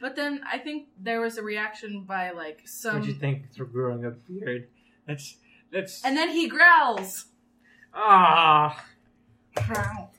But 0.00 0.14
then 0.16 0.42
I 0.50 0.58
think 0.58 0.88
there 0.98 1.20
was 1.20 1.38
a 1.38 1.42
reaction 1.42 2.04
by 2.04 2.30
like 2.30 2.62
some, 2.66 3.00
What'd 3.00 3.08
you 3.08 3.14
think 3.18 3.52
for 3.56 3.64
growing 3.64 4.04
a 4.04 4.10
beard? 4.10 4.68
That's 5.08 5.36
that's 5.72 6.04
and 6.04 6.16
then 6.16 6.28
he 6.28 6.46
growls, 6.48 7.24
ah 7.92 8.84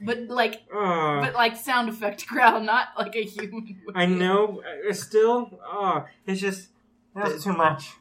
but 0.01 0.27
like, 0.27 0.63
ah. 0.73 1.21
but 1.21 1.33
like 1.33 1.55
sound 1.55 1.89
effect 1.89 2.27
growl, 2.27 2.61
not 2.61 2.89
like 2.97 3.15
a 3.15 3.23
human. 3.23 3.81
I 3.95 4.05
know. 4.05 4.61
uh, 4.87 4.93
Still, 4.93 5.59
ah, 5.63 6.05
it's 6.25 6.41
just 6.41 6.69
that's 7.15 7.43
too 7.43 7.53
much. 7.53 7.91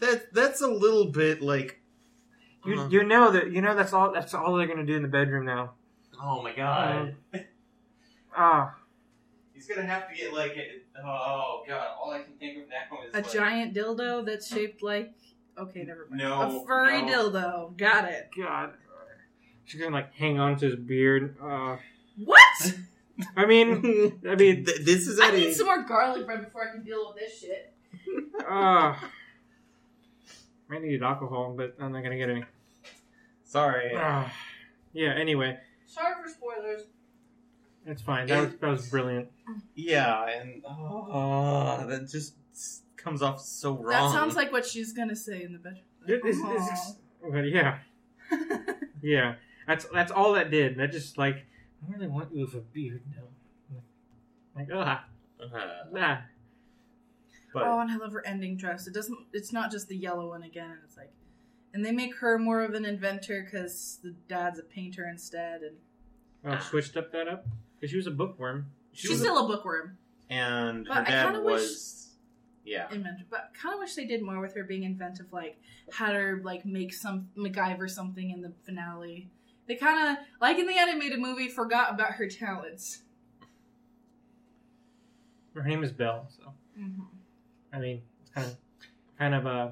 That 0.00 0.32
that's 0.32 0.60
a 0.60 0.68
little 0.68 1.06
bit 1.06 1.42
like. 1.42 1.80
You, 2.66 2.80
uh, 2.80 2.88
you 2.88 3.04
know 3.04 3.30
that 3.30 3.50
you 3.52 3.60
know 3.60 3.74
that's 3.74 3.92
all 3.92 4.12
that's 4.12 4.32
all 4.32 4.56
they're 4.56 4.66
gonna 4.66 4.86
do 4.86 4.96
in 4.96 5.02
the 5.02 5.08
bedroom 5.08 5.44
now. 5.44 5.72
oh 6.20 6.42
my 6.42 6.54
god. 6.54 7.16
Ah, 8.36 8.74
He's 9.52 9.68
gonna 9.68 9.86
have 9.86 10.08
to 10.08 10.14
get 10.16 10.32
like. 10.34 10.56
A, 10.56 11.06
oh 11.06 11.62
god! 11.68 11.86
All 11.96 12.10
I 12.10 12.24
can 12.24 12.32
think 12.32 12.64
of 12.64 12.68
now 12.68 12.98
is 13.06 13.14
A 13.14 13.18
like, 13.18 13.32
giant 13.32 13.76
dildo 13.76 14.26
that's 14.26 14.48
shaped 14.48 14.82
like. 14.82 15.12
Okay, 15.56 15.84
never 15.84 16.06
mind. 16.10 16.20
No, 16.22 16.60
a 16.62 16.66
furry 16.66 17.02
no. 17.02 17.30
dildo. 17.30 17.76
Got 17.76 18.10
it. 18.10 18.30
God, 18.36 18.72
she's 19.64 19.80
gonna 19.80 19.94
like 19.94 20.12
hang 20.14 20.38
on 20.38 20.56
to 20.58 20.66
his 20.66 20.76
beard. 20.76 21.36
Uh, 21.42 21.76
What? 22.24 22.74
I 23.36 23.46
mean, 23.46 24.18
I 24.28 24.34
mean, 24.36 24.64
Th- 24.64 24.80
this 24.80 25.06
is 25.06 25.20
I 25.20 25.30
need 25.30 25.48
a- 25.48 25.54
some 25.54 25.66
more 25.66 25.82
garlic 25.82 26.26
bread 26.26 26.44
before 26.44 26.68
I 26.68 26.72
can 26.72 26.82
deal 26.82 27.06
with 27.14 27.18
this 27.22 27.38
shit. 27.40 27.72
ah. 28.48 29.10
I 30.70 30.78
needed 30.78 31.02
alcohol, 31.02 31.54
but 31.56 31.76
I'm 31.78 31.92
not 31.92 32.02
gonna 32.02 32.16
get 32.16 32.30
any. 32.30 32.44
Sorry. 33.44 33.92
Ah. 33.94 34.32
yeah. 34.92 35.10
Anyway, 35.14 35.58
Sorry 35.86 36.14
for 36.22 36.28
spoilers. 36.28 36.82
it's 37.86 38.02
fine. 38.02 38.26
That 38.26 38.40
was 38.44 38.54
that 38.56 38.66
was 38.70 38.88
brilliant. 38.88 39.28
Yeah, 39.76 40.26
and 40.28 40.64
oh, 40.68 41.84
that 41.86 42.08
just 42.10 42.34
comes 43.04 43.22
off 43.22 43.40
so 43.40 43.74
wrong. 43.76 43.90
That 43.90 44.10
sounds 44.12 44.34
like 44.34 44.50
what 44.50 44.64
she's 44.66 44.92
gonna 44.92 45.14
say 45.14 45.42
in 45.44 45.52
the 45.52 45.58
bedroom. 45.58 45.82
It- 46.06 46.24
it's- 46.24 46.38
it's- 46.38 46.96
but 47.30 47.44
yeah, 47.48 47.78
yeah. 49.02 49.34
That's 49.66 49.84
that's 49.86 50.10
all 50.12 50.32
that 50.34 50.50
did. 50.50 50.76
That 50.76 50.90
just 50.92 51.16
like 51.18 51.36
I 51.86 51.92
really 51.92 52.08
want 52.08 52.34
you 52.34 52.44
with 52.44 52.54
a 52.54 52.60
beard 52.60 53.02
now. 53.14 53.78
Like 54.56 54.68
ah, 54.72 55.04
Uh, 55.40 55.46
nah. 55.92 56.18
but 57.52 57.62
oh, 57.64 57.80
and 57.80 57.90
I 57.90 57.96
love 57.96 58.12
her 58.12 58.26
ending 58.26 58.56
dress. 58.56 58.86
It 58.86 58.94
doesn't. 58.94 59.18
It's 59.32 59.52
not 59.52 59.70
just 59.70 59.88
the 59.88 59.96
yellow 59.96 60.28
one 60.28 60.42
again. 60.42 60.70
And 60.70 60.80
it's 60.84 60.96
like, 60.96 61.12
and 61.72 61.84
they 61.84 61.92
make 61.92 62.14
her 62.16 62.38
more 62.38 62.62
of 62.62 62.74
an 62.74 62.84
inventor 62.84 63.42
because 63.42 63.98
the 64.02 64.14
dad's 64.28 64.58
a 64.58 64.62
painter 64.62 65.06
instead, 65.08 65.62
and 65.62 65.76
Oh, 66.44 66.58
switched 66.60 66.96
up 66.96 67.10
that 67.12 67.26
up 67.26 67.46
because 67.80 67.90
she 67.90 67.96
was 67.96 68.06
a 68.06 68.10
bookworm. 68.10 68.66
she 68.92 69.02
she's 69.08 69.10
was, 69.12 69.20
still 69.20 69.44
a 69.44 69.48
bookworm 69.48 69.96
and 70.30 70.86
But 70.86 70.94
her 70.94 71.00
I 71.00 71.04
dad 71.10 71.24
kinda 71.24 71.40
wish- 71.42 71.60
was. 71.62 72.13
Yeah. 72.64 72.86
inventor. 72.90 73.24
But 73.30 73.50
kind 73.60 73.74
of 73.74 73.80
wish 73.80 73.94
they 73.94 74.06
did 74.06 74.22
more 74.22 74.40
with 74.40 74.54
her 74.54 74.64
being 74.64 74.84
inventive, 74.84 75.32
like 75.32 75.58
had 75.92 76.14
her 76.14 76.40
like 76.42 76.64
make 76.64 76.92
some 76.94 77.28
MacGyver 77.36 77.88
something 77.90 78.30
in 78.30 78.40
the 78.40 78.52
finale. 78.64 79.28
They 79.66 79.76
kind 79.76 80.10
of 80.18 80.24
like 80.40 80.58
in 80.58 80.66
the 80.66 80.78
animated 80.78 81.18
movie 81.20 81.48
forgot 81.48 81.92
about 81.92 82.12
her 82.12 82.28
talents. 82.28 83.02
Her 85.54 85.62
name 85.62 85.84
is 85.84 85.92
Belle, 85.92 86.28
so 86.36 86.52
I 87.72 87.78
mean, 87.78 88.02
it's 88.22 88.30
kind 88.30 88.46
of 88.46 88.56
kind 89.18 89.34
of 89.34 89.46
uh 89.46 89.70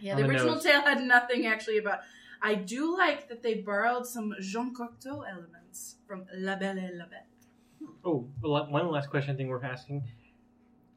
Yeah, 0.00 0.16
the 0.16 0.22
the 0.22 0.28
original 0.28 0.54
nose. 0.54 0.64
tale 0.64 0.82
had 0.82 1.02
nothing 1.02 1.46
actually 1.46 1.78
about. 1.78 2.00
I 2.42 2.56
do 2.56 2.96
like 2.96 3.28
that 3.28 3.42
they 3.42 3.54
borrowed 3.54 4.06
some 4.06 4.34
Jean 4.40 4.74
Cocteau 4.74 5.22
elements 5.30 5.96
from 6.06 6.26
La 6.34 6.56
Belle 6.56 6.78
et 6.78 6.90
la 6.94 7.04
Bête. 7.04 7.88
Oh, 8.04 8.26
well, 8.42 8.66
one 8.68 8.90
last 8.90 9.10
question 9.10 9.32
I 9.32 9.36
think 9.36 9.48
we're 9.48 9.64
asking. 9.64 10.02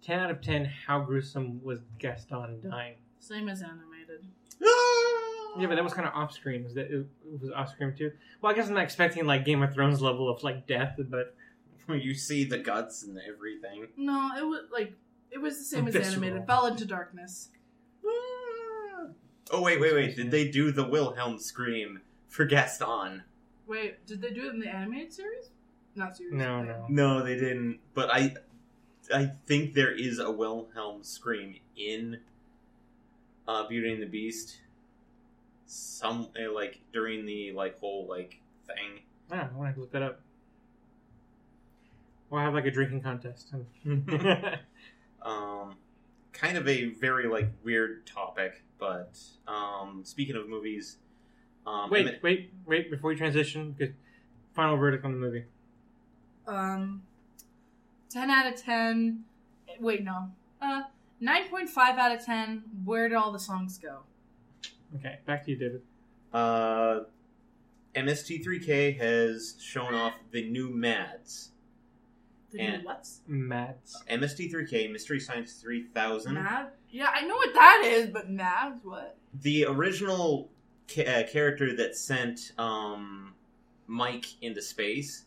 10 0.05 0.19
out 0.19 0.29
of 0.29 0.41
10, 0.41 0.65
how 0.87 0.99
gruesome 0.99 1.59
was 1.63 1.79
Gaston 1.97 2.59
dying? 2.69 2.95
Same 3.19 3.49
as 3.49 3.61
animated. 3.63 4.27
Ah! 4.63 5.59
Yeah, 5.59 5.67
but 5.67 5.75
that 5.75 5.83
was 5.83 5.93
kind 5.93 6.07
of 6.07 6.13
off 6.13 6.31
screen. 6.31 6.63
Was 6.63 6.75
that 6.75 6.91
it 6.91 7.05
was 7.41 7.49
off 7.51 7.71
screen 7.71 7.93
too? 7.97 8.11
Well, 8.41 8.51
I 8.51 8.55
guess 8.55 8.67
I'm 8.67 8.75
not 8.75 8.83
expecting 8.83 9.25
like 9.25 9.45
Game 9.45 9.63
of 9.63 9.73
Thrones 9.73 10.01
level 10.01 10.29
of 10.29 10.43
like 10.43 10.67
death, 10.67 10.99
but 11.09 11.35
you 11.89 12.13
see 12.13 12.43
the 12.43 12.57
guts 12.57 13.03
and 13.03 13.17
everything. 13.27 13.87
No, 13.97 14.31
it 14.37 14.43
was 14.43 14.65
like 14.71 14.93
it 15.31 15.39
was 15.39 15.57
the 15.57 15.63
same 15.63 15.87
as 15.87 15.93
Visceral. 15.93 16.23
animated. 16.23 16.45
Fell 16.45 16.67
into 16.67 16.85
darkness. 16.85 17.49
Ah! 18.05 19.07
Oh 19.51 19.61
wait, 19.61 19.79
wait, 19.79 19.93
wait! 19.93 20.15
Did 20.15 20.29
they 20.29 20.49
do 20.49 20.71
the 20.71 20.83
Wilhelm 20.87 21.39
scream 21.39 22.01
for 22.27 22.45
Gaston? 22.45 23.23
Wait, 23.65 24.05
did 24.05 24.21
they 24.21 24.31
do 24.31 24.47
it 24.47 24.53
in 24.53 24.59
the 24.59 24.67
animated 24.67 25.13
series? 25.13 25.49
Not 25.95 26.17
series. 26.17 26.33
no, 26.33 26.61
no. 26.61 26.85
No, 26.89 27.23
they 27.23 27.35
didn't. 27.35 27.79
But 27.93 28.13
I, 28.13 28.35
I 29.13 29.31
think 29.45 29.73
there 29.73 29.91
is 29.91 30.19
a 30.19 30.31
Wilhelm 30.31 31.03
scream 31.03 31.55
in 31.77 32.19
uh, 33.47 33.67
Beauty 33.67 33.91
and 33.93 34.01
the 34.01 34.07
Beast. 34.07 34.57
Some 35.67 36.29
eh, 36.39 36.47
like 36.47 36.79
during 36.93 37.25
the 37.25 37.51
like 37.53 37.79
whole 37.79 38.07
like 38.07 38.39
thing. 38.67 39.01
Ah, 39.31 39.49
I 39.51 39.57
want 39.57 39.73
to 39.75 39.81
look 39.81 39.91
that 39.91 40.03
up. 40.03 40.19
Or 42.29 42.41
have 42.41 42.53
like 42.53 42.65
a 42.65 42.71
drinking 42.71 43.01
contest. 43.01 43.53
Um, 45.25 45.77
kind 46.33 46.55
of 46.55 46.67
a 46.67 46.85
very 46.85 47.27
like 47.27 47.47
weird 47.63 48.05
topic, 48.05 48.61
but 48.77 49.17
um, 49.47 50.01
speaking 50.03 50.35
of 50.35 50.47
movies, 50.47 50.97
um, 51.65 51.89
wait, 51.89 52.01
Emmett- 52.01 52.21
wait, 52.21 52.53
wait! 52.67 52.91
Before 52.91 53.09
we 53.09 53.15
transition, 53.15 53.75
good. 53.75 53.95
Final 54.53 54.77
verdict 54.77 55.03
on 55.03 55.11
the 55.13 55.17
movie. 55.17 55.45
Um, 56.47 57.01
ten 58.15 58.29
out 58.29 58.47
of 58.51 58.55
ten. 58.61 59.23
Wait, 59.79 60.03
no. 60.03 60.29
Uh, 60.61 60.83
nine 61.19 61.47
point 61.49 61.69
five 61.69 61.97
out 61.97 62.15
of 62.15 62.25
ten. 62.25 62.63
Where 62.85 63.09
did 63.09 63.15
all 63.15 63.31
the 63.33 63.39
songs 63.39 63.77
go? 63.77 63.99
Okay, 64.95 65.19
back 65.25 65.43
to 65.45 65.51
you, 65.51 65.57
David. 65.57 65.81
Uh, 66.33 67.01
MST3K 67.95 68.97
has 68.97 69.55
shown 69.59 69.93
off 69.93 70.13
the 70.31 70.49
new 70.49 70.69
Mads. 70.69 71.51
The 72.51 72.61
And- 72.61 72.81
new 72.83 72.87
what's 72.87 73.21
Mads. 73.27 74.01
MST3K 74.09 74.91
Mystery 74.91 75.19
Science 75.19 75.53
3000. 75.61 76.33
Mad? 76.35 76.67
Yeah, 76.89 77.11
I 77.13 77.25
know 77.25 77.35
what 77.35 77.53
that 77.53 77.81
is, 77.85 78.09
but 78.09 78.29
Mad's 78.29 78.83
what? 78.83 79.17
The 79.41 79.65
original 79.65 80.49
ca- 80.89 81.05
uh, 81.05 81.27
character 81.27 81.75
that 81.75 81.97
sent 81.97 82.53
um, 82.57 83.33
Mike 83.87 84.41
into 84.41 84.61
space 84.61 85.25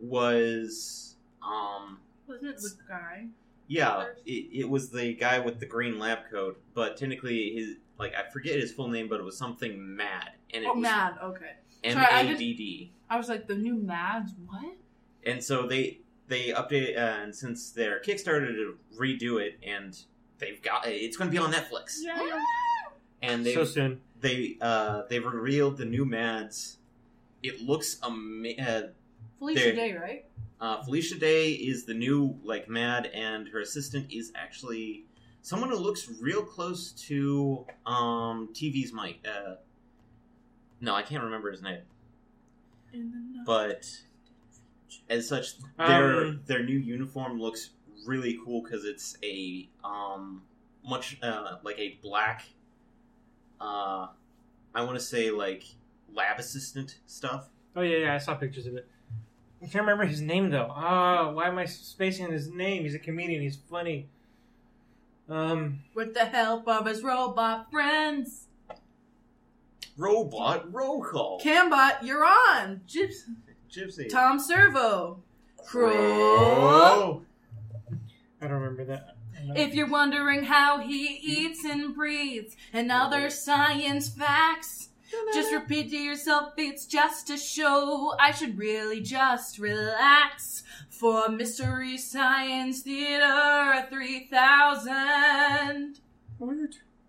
was 0.00 1.07
um, 1.42 1.98
Wasn't 2.26 2.48
it 2.50 2.56
the 2.60 2.70
guy? 2.88 3.26
yeah, 3.66 4.06
it, 4.26 4.30
it 4.60 4.68
was 4.68 4.90
the 4.90 5.14
guy 5.14 5.38
with 5.38 5.60
the 5.60 5.66
green 5.66 5.98
lab 5.98 6.18
coat, 6.30 6.60
but 6.74 6.96
technically 6.96 7.52
his 7.54 7.76
like 7.98 8.14
I 8.14 8.28
forget 8.30 8.58
his 8.58 8.72
full 8.72 8.88
name, 8.88 9.08
but 9.08 9.18
it 9.20 9.24
was 9.24 9.36
something 9.36 9.96
Mad, 9.96 10.30
and 10.54 10.64
it 10.64 10.68
Oh, 10.68 10.74
was 10.74 10.82
Mad. 10.82 11.14
Okay. 11.22 11.52
M 11.84 11.92
Sorry, 11.94 12.06
I 12.06 12.20
A 12.20 12.22
didn't- 12.24 12.38
D 12.38 12.54
D. 12.54 12.92
I 13.10 13.16
was 13.16 13.28
like, 13.28 13.46
the 13.46 13.54
new 13.56 13.74
Mads. 13.76 14.32
What? 14.46 14.74
and 15.24 15.42
so 15.42 15.66
they 15.66 15.98
they 16.28 16.48
update 16.50 16.96
uh, 16.96 17.22
and 17.22 17.34
since 17.34 17.70
their 17.70 18.00
Kickstarter 18.00 18.48
to 18.54 18.76
redo 18.98 19.40
it, 19.40 19.58
and 19.66 19.98
they've 20.38 20.60
got 20.62 20.86
it's 20.86 21.16
going 21.16 21.28
to 21.30 21.32
be 21.32 21.38
on 21.38 21.52
Netflix, 21.52 21.96
Yeah. 22.00 22.38
and 23.22 23.44
they 23.44 23.54
So 23.54 23.64
soon. 23.64 24.00
they 24.20 24.56
uh 24.60 25.02
they've 25.08 25.24
revealed 25.24 25.76
the 25.78 25.84
new 25.86 26.04
Mads. 26.04 26.78
It 27.42 27.60
looks 27.60 27.98
amazing. 28.02 28.60
Uh, 28.60 28.82
Felicia 29.38 29.60
There. 29.64 29.74
Day, 29.74 29.92
right? 29.94 30.24
uh, 30.60 30.82
Felicia 30.82 31.18
Day 31.18 31.50
is 31.52 31.84
the 31.84 31.94
new 31.94 32.38
like 32.42 32.68
Mad, 32.68 33.06
and 33.14 33.48
her 33.48 33.60
assistant 33.60 34.12
is 34.12 34.32
actually 34.34 35.04
someone 35.42 35.70
who 35.70 35.76
looks 35.76 36.08
real 36.20 36.42
close 36.42 36.92
to 37.08 37.64
um 37.86 38.48
TV's 38.52 38.92
Mike. 38.92 39.20
Uh, 39.26 39.54
no, 40.80 40.94
I 40.94 41.02
can't 41.02 41.22
remember 41.24 41.50
his 41.50 41.62
name, 41.62 41.82
In 42.92 43.10
the 43.10 43.16
night. 43.38 43.46
but 43.46 43.88
as 45.10 45.28
such, 45.28 45.54
their 45.76 46.26
Um, 46.26 46.40
their 46.46 46.62
new 46.62 46.78
uniform 46.78 47.40
looks 47.40 47.70
really 48.06 48.38
cool 48.44 48.62
because 48.62 48.84
it's 48.84 49.16
a 49.22 49.68
um 49.84 50.42
much 50.84 51.18
uh, 51.22 51.56
like 51.62 51.78
a 51.78 51.98
black. 52.02 52.44
Uh, 53.60 54.08
I 54.74 54.82
want 54.84 54.94
to 54.96 55.04
say 55.04 55.30
like 55.30 55.64
lab 56.12 56.38
assistant 56.38 56.98
stuff. 57.06 57.48
Oh 57.76 57.82
yeah, 57.82 57.98
yeah, 57.98 58.14
I 58.14 58.18
saw 58.18 58.34
pictures 58.34 58.66
of 58.66 58.74
it. 58.74 58.88
I 59.62 59.66
can't 59.66 59.82
remember 59.82 60.04
his 60.04 60.20
name 60.20 60.50
though. 60.50 60.70
Ah, 60.70 61.30
why 61.32 61.48
am 61.48 61.58
I 61.58 61.64
spacing 61.64 62.26
on 62.26 62.32
his 62.32 62.48
name? 62.48 62.84
He's 62.84 62.94
a 62.94 62.98
comedian. 62.98 63.42
He's 63.42 63.56
funny. 63.70 64.08
Um, 65.28 65.80
With 65.94 66.14
the 66.14 66.24
help 66.24 66.66
of 66.68 66.86
his 66.86 67.02
robot 67.02 67.70
friends. 67.70 68.46
Robot 69.96 70.72
roll 70.72 71.02
call. 71.02 71.40
Cambot, 71.40 72.02
you're 72.02 72.24
on. 72.24 72.82
Gyps- 72.88 73.24
Gypsy. 73.70 74.08
Tom 74.08 74.38
Servo. 74.38 75.22
Crow. 75.66 75.90
Crow. 75.90 77.22
I 78.40 78.46
don't 78.46 78.60
remember 78.60 78.84
that. 78.86 79.16
If 79.56 79.74
you're 79.74 79.88
wondering 79.88 80.44
how 80.44 80.78
he 80.78 81.16
eats 81.22 81.64
and 81.64 81.94
breathes 81.94 82.56
and 82.72 82.90
other 82.92 83.28
science 83.30 84.08
facts, 84.08 84.90
just 85.34 85.52
repeat 85.52 85.90
to 85.90 85.96
yourself 85.96 86.52
it's 86.56 86.86
just 86.86 87.30
a 87.30 87.36
show. 87.38 88.14
I 88.18 88.32
should 88.32 88.58
really 88.58 89.00
just 89.00 89.58
relax 89.58 90.62
for 90.90 91.28
Mystery 91.28 91.98
Science 91.98 92.82
Theater 92.82 93.86
3000. 93.90 96.00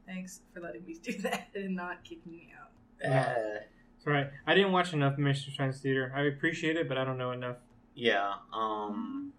Thanks 0.06 0.42
for 0.54 0.60
letting 0.62 0.86
me 0.86 0.96
do 1.02 1.14
that 1.22 1.50
and 1.56 1.76
not 1.76 2.04
kicking 2.04 2.32
me 2.32 2.52
out. 2.60 3.12
Uh, 3.12 3.60
It's 3.98 4.08
all 4.08 4.14
right. 4.14 4.30
I 4.48 4.56
didn't 4.56 4.72
watch 4.72 4.94
enough 4.94 5.18
Mystery 5.18 5.54
Science 5.56 5.80
Theater. 5.82 6.12
I 6.16 6.22
appreciate 6.24 6.78
it, 6.78 6.88
but 6.88 6.98
I 6.98 7.04
don't 7.06 7.18
know 7.18 7.32
enough. 7.32 7.58
yeah. 7.96 8.34
Um. 8.54 9.34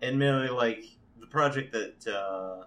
and 0.00 0.18
mainly 0.18 0.48
like 0.48 0.84
the 1.20 1.26
project 1.26 1.72
that 1.72 2.06
uh, 2.12 2.64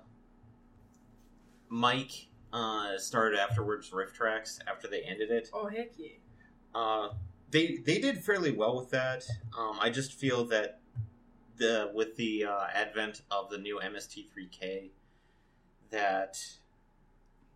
Mike 1.70 2.28
uh, 2.56 2.98
started 2.98 3.38
afterwards, 3.40 3.90
RiffTrax, 3.92 4.60
after 4.68 4.88
they 4.88 5.02
ended 5.02 5.30
it, 5.32 5.50
Oh, 5.54 5.68
heck 5.68 5.92
yeah. 5.98 6.10
uh, 6.74 7.14
they 7.52 7.78
they 7.86 8.00
did 8.00 8.24
fairly 8.24 8.52
well 8.52 8.76
with 8.78 8.90
that. 8.92 9.26
Um, 9.58 9.78
I 9.82 9.90
just 9.90 10.14
feel 10.14 10.46
that 10.46 10.80
the 11.58 11.92
with 11.94 12.16
the 12.16 12.46
uh, 12.46 12.68
advent 12.74 13.22
of 13.30 13.50
the 13.50 13.58
new 13.58 13.80
MST3K, 13.84 14.90
that 15.92 16.38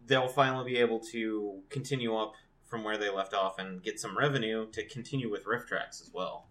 they'll 0.05 0.27
finally 0.27 0.71
be 0.73 0.77
able 0.79 0.99
to 1.11 1.61
continue 1.69 2.15
up 2.15 2.33
from 2.65 2.83
where 2.83 2.97
they 2.97 3.09
left 3.09 3.33
off 3.33 3.57
and 3.59 3.81
get 3.83 3.99
some 3.99 4.17
revenue 4.17 4.69
to 4.71 4.85
continue 4.85 5.29
with 5.31 5.45
RiffTrax 5.45 6.01
as 6.01 6.11
well. 6.13 6.47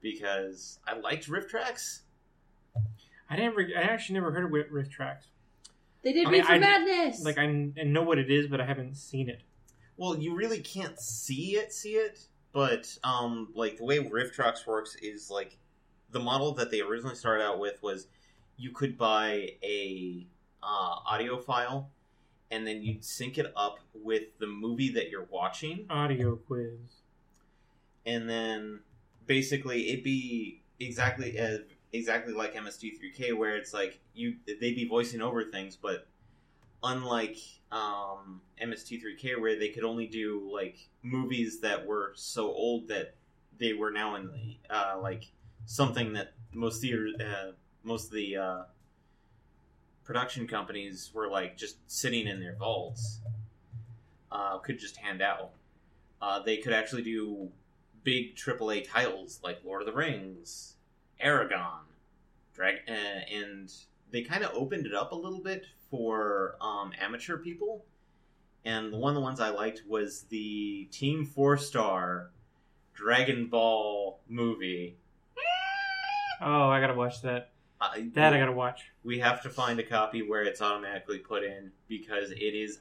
Because 0.00 0.78
I 0.86 0.96
liked 0.98 1.28
RiffTrax. 1.28 2.00
I 3.28 3.36
didn't. 3.36 3.56
Re- 3.56 3.74
I 3.76 3.82
actually 3.82 4.14
never 4.14 4.30
heard 4.32 4.44
of 4.44 4.50
Wi- 4.50 4.68
RiffTrax. 4.70 5.26
They 6.06 6.12
did 6.12 6.28
I 6.28 6.30
mean, 6.30 6.40
Reefer 6.42 6.52
I- 6.52 6.58
Madness. 6.58 7.24
Like 7.24 7.36
I, 7.36 7.42
I 7.42 7.82
know 7.82 8.04
what 8.04 8.18
it 8.18 8.30
is, 8.30 8.46
but 8.46 8.60
I 8.60 8.64
haven't 8.64 8.96
seen 8.96 9.28
it. 9.28 9.40
Well, 9.96 10.16
you 10.16 10.36
really 10.36 10.60
can't 10.60 10.96
see 11.00 11.56
it, 11.56 11.72
see 11.72 11.94
it, 11.94 12.20
but 12.52 12.96
um, 13.02 13.48
like 13.56 13.78
the 13.78 13.84
way 13.84 13.98
RiffTrax 13.98 14.68
works 14.68 14.94
is 15.02 15.32
like 15.32 15.58
the 16.12 16.20
model 16.20 16.52
that 16.54 16.70
they 16.70 16.80
originally 16.80 17.16
started 17.16 17.42
out 17.42 17.58
with 17.58 17.82
was 17.82 18.06
you 18.56 18.70
could 18.70 18.96
buy 18.96 19.54
a 19.64 20.24
uh, 20.62 20.94
audio 21.08 21.38
file 21.38 21.90
and 22.52 22.64
then 22.64 22.84
you'd 22.84 23.04
sync 23.04 23.36
it 23.36 23.52
up 23.56 23.80
with 23.92 24.38
the 24.38 24.46
movie 24.46 24.90
that 24.90 25.10
you're 25.10 25.26
watching, 25.28 25.86
Audio 25.90 26.36
quiz. 26.36 26.78
and 28.06 28.30
then 28.30 28.78
basically 29.26 29.88
it'd 29.88 30.04
be 30.04 30.62
exactly 30.78 31.36
as 31.36 31.62
exactly 31.92 32.32
like 32.34 32.54
MST3K, 32.54 33.36
where 33.36 33.56
it's 33.56 33.72
like 33.72 33.98
you 34.14 34.36
they'd 34.46 34.74
be 34.74 34.86
voicing 34.86 35.20
over 35.20 35.44
things, 35.44 35.76
but 35.76 36.06
unlike 36.82 37.38
um, 37.72 38.40
MST3K, 38.62 39.40
where 39.40 39.58
they 39.58 39.68
could 39.68 39.84
only 39.84 40.06
do 40.06 40.48
like 40.52 40.88
movies 41.02 41.60
that 41.60 41.86
were 41.86 42.12
so 42.14 42.46
old 42.46 42.88
that 42.88 43.14
they 43.58 43.72
were 43.72 43.90
now 43.90 44.16
in 44.16 44.28
the 44.28 44.74
uh, 44.74 44.98
like 45.00 45.24
something 45.66 46.12
that 46.12 46.32
most 46.52 46.80
theater 46.80 47.08
uh, 47.20 47.50
most 47.82 48.06
of 48.06 48.12
the 48.12 48.36
uh, 48.36 48.62
production 50.04 50.46
companies 50.46 51.10
were 51.12 51.28
like 51.28 51.56
just 51.56 51.76
sitting 51.86 52.26
in 52.26 52.40
their 52.40 52.54
vaults 52.54 53.20
uh, 54.30 54.58
could 54.58 54.78
just 54.78 54.96
hand 54.96 55.22
out. 55.22 55.50
Uh, 56.20 56.40
they 56.40 56.56
could 56.56 56.72
actually 56.72 57.02
do 57.02 57.48
big 58.04 58.36
AAA 58.36 58.88
titles 58.88 59.40
like 59.42 59.58
Lord 59.64 59.82
of 59.82 59.86
the 59.86 59.92
Rings, 59.92 60.75
Eragon, 61.22 61.80
Drag, 62.54 62.76
uh, 62.88 62.92
and 62.92 63.72
they 64.10 64.22
kind 64.22 64.44
of 64.44 64.50
opened 64.54 64.86
it 64.86 64.94
up 64.94 65.12
a 65.12 65.16
little 65.16 65.40
bit 65.40 65.64
for 65.90 66.56
um, 66.60 66.92
amateur 67.00 67.36
people. 67.38 67.84
and 68.64 68.92
the 68.92 68.96
one 68.96 69.10
of 69.10 69.14
the 69.14 69.20
ones 69.20 69.38
I 69.40 69.50
liked 69.50 69.82
was 69.86 70.22
the 70.30 70.88
Team 70.90 71.24
Four 71.24 71.56
Star 71.56 72.30
Dragon 72.94 73.46
Ball 73.46 74.18
movie. 74.28 74.96
Oh, 76.40 76.68
I 76.68 76.80
gotta 76.80 76.94
watch 76.94 77.22
that. 77.22 77.50
I, 77.80 78.08
That 78.14 78.32
I 78.34 78.38
gotta 78.38 78.52
watch. 78.52 78.82
we 79.04 79.18
have 79.20 79.42
to 79.42 79.50
find 79.50 79.78
a 79.80 79.82
copy 79.82 80.22
where 80.22 80.42
it's 80.42 80.60
automatically 80.60 81.18
put 81.18 81.44
in 81.44 81.72
because 81.88 82.30
it 82.30 82.36
is 82.54 82.80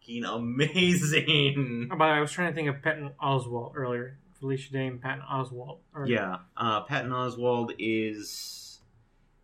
fucking 0.00 0.24
amazing. 0.24 1.88
Oh, 1.92 1.96
by 1.96 2.06
the 2.08 2.12
way, 2.12 2.18
I 2.18 2.20
was 2.20 2.32
trying 2.32 2.48
to 2.50 2.54
think 2.54 2.68
of 2.68 2.82
Patton 2.82 3.10
Oswalt 3.22 3.72
earlier. 3.76 4.18
Felicia 4.42 4.76
and 4.76 5.00
Patton 5.00 5.22
Oswalt. 5.30 5.78
Or, 5.94 6.04
Yeah, 6.06 6.38
uh, 6.56 6.80
Patton 6.82 7.12
Oswalt 7.12 7.74
is 7.78 8.80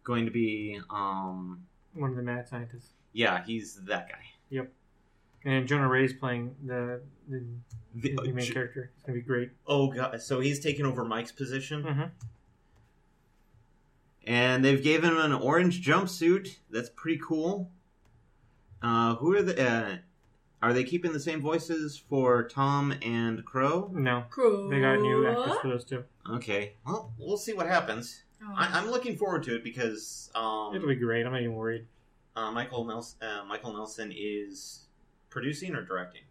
going 0.02 0.24
to 0.24 0.30
be. 0.32 0.80
um 0.90 1.64
One 1.94 2.10
of 2.10 2.16
the 2.16 2.22
mad 2.22 2.48
scientists. 2.48 2.90
Yeah, 3.12 3.44
he's 3.46 3.76
that 3.84 4.08
guy. 4.08 4.24
Yep. 4.50 4.72
And 5.44 5.68
Jonah 5.68 5.88
Ray's 5.88 6.12
playing 6.12 6.56
the, 6.66 7.00
the, 7.28 7.44
The- 7.94 8.14
the 8.16 8.32
main 8.32 8.52
character. 8.52 8.90
It's 8.96 9.04
gonna 9.06 9.18
be 9.18 9.22
great. 9.24 9.50
oh 9.68 9.86
god, 9.92 10.20
so 10.20 10.40
he's 10.40 10.58
taking 10.58 10.84
over 10.84 11.04
Mike's 11.04 11.30
position, 11.32 11.82
hmm 11.84 12.02
and 14.26 14.62
they've 14.64 14.82
given 14.82 15.10
him 15.12 15.18
an 15.18 15.32
orange 15.32 15.82
jumpsuit. 15.86 16.56
That's 16.70 16.90
pretty 16.90 17.18
cool. 17.22 17.70
Uh, 18.82 19.14
who 19.16 19.34
are 19.36 19.42
the? 19.42 20.00
Are 20.60 20.72
they 20.72 20.82
keeping 20.84 21.12
the 21.12 21.20
same 21.20 21.40
voices 21.40 21.96
for 22.08 22.48
Tom 22.48 22.92
and 23.02 23.44
Crow? 23.44 23.90
No, 23.94 24.24
Cool. 24.30 24.68
they 24.68 24.80
got 24.80 24.96
new 25.00 25.26
actors 25.28 25.56
for 25.62 25.68
those 25.68 25.84
two. 25.84 26.02
Okay, 26.28 26.72
well, 26.84 27.12
we'll 27.18 27.36
see 27.36 27.52
what 27.52 27.66
happens. 27.68 28.22
Oh. 28.42 28.54
I, 28.56 28.66
I'm 28.78 28.90
looking 28.90 29.16
forward 29.16 29.44
to 29.44 29.54
it 29.56 29.62
because 29.64 30.30
um, 30.34 30.74
It'll 30.74 30.88
be 30.88 30.96
great. 30.96 31.24
I'm 31.26 31.32
not 31.32 31.40
even 31.42 31.54
worried. 31.54 31.86
uh, 32.34 32.50
Michael 32.50 32.84
Nelson, 32.84 33.18
uh, 33.22 33.44
Michael 33.44 33.72
Nelson 33.72 34.12
is 34.16 34.86
producing 35.30 35.74
or 35.76 35.82
directing. 35.84 36.22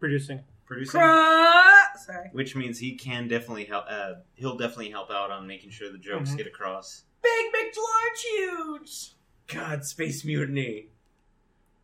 Producing. 0.00 0.40
Producing, 0.66 1.00
Cra- 1.00 1.82
Sorry. 2.06 2.28
which 2.32 2.54
means 2.54 2.78
he 2.78 2.94
can 2.94 3.26
definitely 3.28 3.64
help. 3.64 3.86
Uh, 3.88 4.14
he'll 4.34 4.56
definitely 4.58 4.90
help 4.90 5.10
out 5.10 5.30
on 5.30 5.46
making 5.46 5.70
sure 5.70 5.90
the 5.90 5.96
jokes 5.98 6.30
Mhm. 6.32 6.36
get 6.38 6.46
across. 6.46 7.04
Big, 7.22 7.52
big, 7.52 7.74
large, 7.76 8.22
huge. 8.22 9.10
God, 9.46 9.84
space 9.86 10.24
mutiny. 10.26 10.88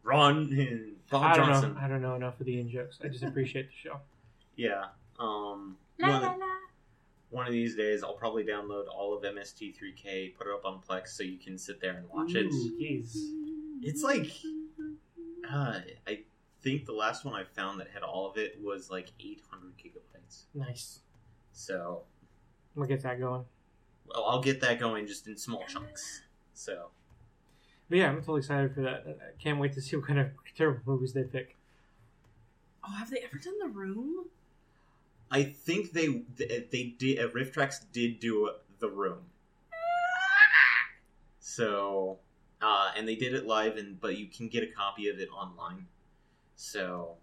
Ron 0.03 0.51
and 1.11 1.23
Bob 1.23 1.23
I 1.23 1.37
don't 1.37 1.47
Johnson. 1.49 1.75
know. 1.75 1.81
I 1.81 1.89
don't 1.89 2.03
know 2.03 2.15
enough 2.15 2.39
of 2.41 2.47
the 2.47 2.59
in 2.61 2.69
jokes. 2.69 2.99
I 3.05 3.09
just 3.09 3.25
appreciate 3.25 3.69
the 3.69 3.75
show. 3.77 4.01
Yeah. 4.57 4.87
Um. 5.19 5.77
La, 5.99 6.09
one, 6.11 6.23
la, 6.23 6.29
la. 6.35 6.47
one 7.31 7.47
of 7.47 7.53
these 7.53 7.77
days, 7.77 8.03
I'll 8.03 8.15
probably 8.15 8.45
download 8.45 8.87
all 8.93 9.17
of 9.17 9.23
MST3K, 9.23 10.35
put 10.37 10.47
it 10.49 10.53
up 10.53 10.65
on 10.65 10.81
Plex, 10.81 11.09
so 11.09 11.23
you 11.23 11.39
can 11.39 11.57
sit 11.57 11.81
there 11.81 11.93
and 11.97 12.09
watch 12.11 12.35
it. 12.35 12.47
Ooh, 12.47 12.79
jeez. 12.81 13.15
It's 13.83 14.03
like, 14.03 14.31
uh, 15.51 15.81
I 16.07 16.21
think 16.63 16.87
the 16.87 16.93
last 16.93 17.25
one 17.25 17.35
I 17.35 17.45
found 17.45 17.79
that 17.81 17.89
had 17.93 18.03
all 18.03 18.29
of 18.31 18.37
it 18.39 18.59
was 18.63 18.91
like 18.91 19.11
800 19.21 19.73
gigabytes. 19.79 20.45
Nice. 20.55 21.01
So, 21.53 22.03
We'll 22.75 22.89
get 22.89 23.03
that 23.03 23.21
going. 23.21 23.45
well, 24.07 24.25
I'll 24.25 24.41
get 24.43 24.61
that 24.63 24.81
going 24.81 25.07
just 25.07 25.27
in 25.29 25.37
small 25.37 25.65
chunks. 25.69 26.23
So, 26.55 26.89
But 27.89 27.99
yeah, 27.99 28.09
I'm 28.09 28.21
totally 28.21 28.41
excited 28.41 28.75
for 28.75 28.83
that. 28.83 29.05
I 29.07 29.43
can't 29.43 29.59
wait 29.59 29.75
to 29.75 29.83
see 29.83 29.97
what 29.97 30.07
kind 30.07 30.19
of 30.19 30.29
terrible 30.57 30.81
movies 30.87 31.13
they 31.13 31.25
pick. 31.25 31.57
Oh, 32.87 32.93
have 32.93 33.11
they 33.11 33.19
ever 33.19 33.39
done 33.39 33.59
The 33.59 33.69
Room? 33.69 34.27
I 35.31 35.43
think 35.43 35.93
they 35.93 36.23
they, 36.37 36.67
they 36.71 36.95
did. 36.99 37.19
Uh, 37.19 37.29
RiffTrax 37.29 37.87
did 37.93 38.21
do 38.21 38.51
the 38.79 38.89
room. 38.89 39.19
So, 41.41 42.19
uh, 42.63 42.91
and 42.97 43.07
they 43.07 43.15
did 43.15 43.35
it 43.35 43.47
live, 43.47 43.77
and 43.77 44.01
but 44.01 44.17
you 44.17 44.27
can 44.27 44.49
get 44.49 44.63
a 44.63 44.67
copy 44.67 45.09
of 45.09 45.19
it 45.19 45.29
online. 45.31 45.87
So, 46.57 47.17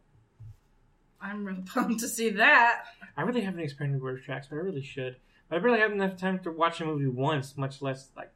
I'm 1.22 1.46
real 1.46 1.58
pumped 1.66 2.00
to 2.02 2.08
see 2.08 2.30
that. 2.32 2.84
I 3.18 3.22
really 3.24 3.42
haven't 3.42 3.62
experimented 3.62 4.02
with 4.02 4.24
tracks, 4.24 4.48
but 4.50 4.58
I 4.58 4.60
really 4.60 4.84
should. 4.84 5.18
But 5.50 5.58
I 5.58 5.60
barely 5.60 5.80
haven't 5.80 6.02
enough 6.02 6.18
time 6.18 6.40
to 6.40 6.52
watch 6.52 6.82
a 6.82 6.86
movie 6.86 7.08
once, 7.08 7.58
much 7.58 7.82
less 7.82 8.10
like 8.16 8.32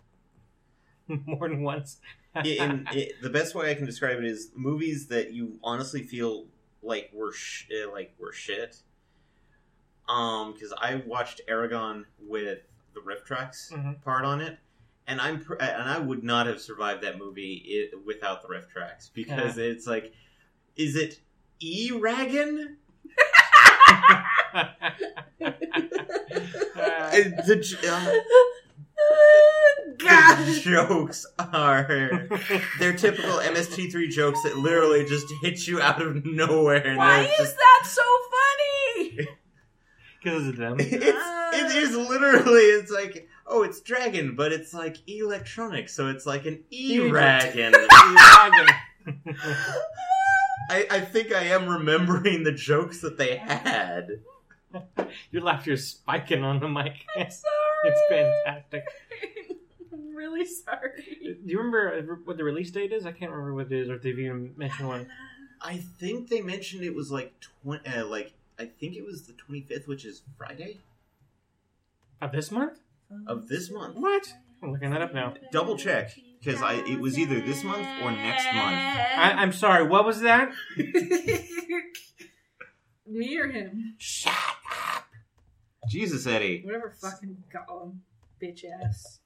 more 1.26 1.48
than 1.50 1.64
once. 1.64 1.98
it, 2.36 2.60
and 2.60 2.88
it, 2.92 3.22
the 3.22 3.30
best 3.30 3.56
way 3.56 3.72
I 3.72 3.76
can 3.76 3.86
describe 3.86 4.18
it 4.18 4.26
is 4.26 4.52
movies 4.56 5.08
that 5.08 5.34
you 5.34 5.60
honestly 5.64 6.04
feel 6.04 6.46
like 6.82 7.10
were 7.14 7.34
sh- 7.34 7.68
uh, 7.72 7.92
like 7.92 8.14
were 8.20 8.34
shit. 8.34 8.78
Um, 10.08 10.54
because 10.54 10.72
I 10.80 11.02
watched 11.08 11.42
Eragon 11.50 12.06
with 12.20 12.60
the 12.94 13.00
RiffTrax 13.02 13.72
Mhm. 13.74 14.02
part 14.04 14.24
on 14.24 14.40
it, 14.40 14.60
and 15.08 15.20
I'm 15.20 15.44
pr- 15.44 15.56
and 15.56 15.90
I 15.90 15.98
would 15.98 16.24
not 16.24 16.46
have 16.48 16.62
survived 16.62 17.02
that 17.04 17.18
movie 17.18 17.90
i 17.92 17.96
without 18.06 18.44
the 18.44 18.48
RiffTrax 18.48 19.12
because 19.14 19.58
it's 19.58 19.88
like, 19.88 20.14
is 20.76 20.96
it 20.96 21.20
E 21.60 21.90
Ragan? 21.92 22.76
The, 27.46 27.78
uh, 27.92 28.12
God. 29.98 30.46
the 30.46 30.60
jokes 30.64 31.26
are 31.40 32.28
they're 32.80 32.96
typical 32.96 33.38
MST3 33.38 34.10
jokes 34.10 34.44
that 34.44 34.58
literally 34.58 35.06
just 35.06 35.28
hit 35.42 35.68
you 35.68 35.82
out 35.82 36.02
of 36.02 36.26
nowhere. 36.26 36.96
Why 36.96 37.22
is 37.22 37.38
just, 37.38 37.56
that 37.56 37.84
so 37.86 38.02
funny? 38.32 39.28
Because 40.22 40.48
of 40.48 40.58
them. 40.58 40.78
it's 40.80 40.94
it 40.94 41.76
is 41.76 41.96
uh. 41.96 42.00
literally 42.00 42.62
it's 42.62 42.92
like 42.92 43.28
oh 43.48 43.64
it's 43.64 43.82
dragon, 43.82 44.36
but 44.36 44.52
it's 44.52 44.74
like 44.74 44.98
electronic, 45.08 45.90
so 45.90 46.08
it's 46.08 46.26
like 46.26 46.46
an 46.46 46.64
E 46.70 46.98
dragon. 47.10 47.74
I, 50.68 50.88
I 50.90 51.00
think 51.02 51.32
I 51.32 51.44
am 51.46 51.68
remembering 51.68 52.44
the 52.44 52.52
jokes 52.52 53.02
that 53.02 53.18
they 53.18 53.38
had. 53.38 54.22
Your 55.32 55.44
laughter's 55.44 55.86
spiking 55.86 56.44
on 56.44 56.60
the 56.60 56.68
mic. 56.68 57.06
I'm 57.16 57.30
sorry. 57.30 57.65
It's 57.86 58.02
fantastic. 58.10 58.84
I'm 59.94 60.16
really 60.16 60.46
sorry. 60.46 61.04
Do 61.24 61.38
you 61.46 61.58
remember 61.58 62.20
what 62.26 62.38
the 62.38 62.44
release 62.44 62.72
date 62.72 62.92
is? 62.92 63.06
I 63.06 63.12
can't 63.12 63.32
remember 63.32 63.54
what 63.54 63.72
it 63.72 63.80
is, 63.82 63.90
or 63.90 63.96
if 63.96 64.02
they've 64.02 64.18
even 64.20 64.54
mentioned 64.58 64.88
one. 64.88 65.08
I 65.62 65.78
think 65.78 66.30
they 66.30 66.42
mentioned 66.42 66.84
it 66.84 66.94
was 66.96 67.12
like 67.12 67.34
twenty, 67.64 67.88
uh, 67.90 68.06
like 68.06 68.34
I 68.60 68.66
think 68.66 68.96
it 68.96 69.06
was 69.06 69.24
the 69.24 69.34
twenty 69.34 69.62
fifth, 69.62 69.88
which 69.88 70.04
is 70.06 70.22
Friday 70.38 70.80
Of 72.22 72.32
this 72.32 72.52
month? 72.52 72.80
of 73.28 73.48
this 73.48 73.70
month. 73.72 73.96
What? 73.96 74.34
I'm 74.64 74.72
looking 74.72 74.90
that 74.90 75.02
up 75.02 75.14
now. 75.14 75.36
Double 75.52 75.78
check 75.78 76.12
because 76.44 76.62
I 76.62 76.74
it 76.88 77.00
was 77.00 77.18
either 77.20 77.40
this 77.40 77.64
month 77.64 77.88
or 78.04 78.12
next 78.12 78.46
month. 78.46 78.56
I, 78.58 79.34
I'm 79.38 79.52
sorry. 79.54 79.86
What 79.88 80.06
was 80.06 80.22
that? 80.22 80.52
Me 83.08 83.38
or 83.38 83.48
him? 83.48 83.94
Shut 84.00 84.34
up. 84.34 84.58
Jesus, 85.88 86.26
Eddie. 86.28 86.62
Whatever 86.64 86.90
fucking 87.02 87.38
Gollum, 87.54 87.98
bitch 88.42 88.64
ass. 88.84 89.20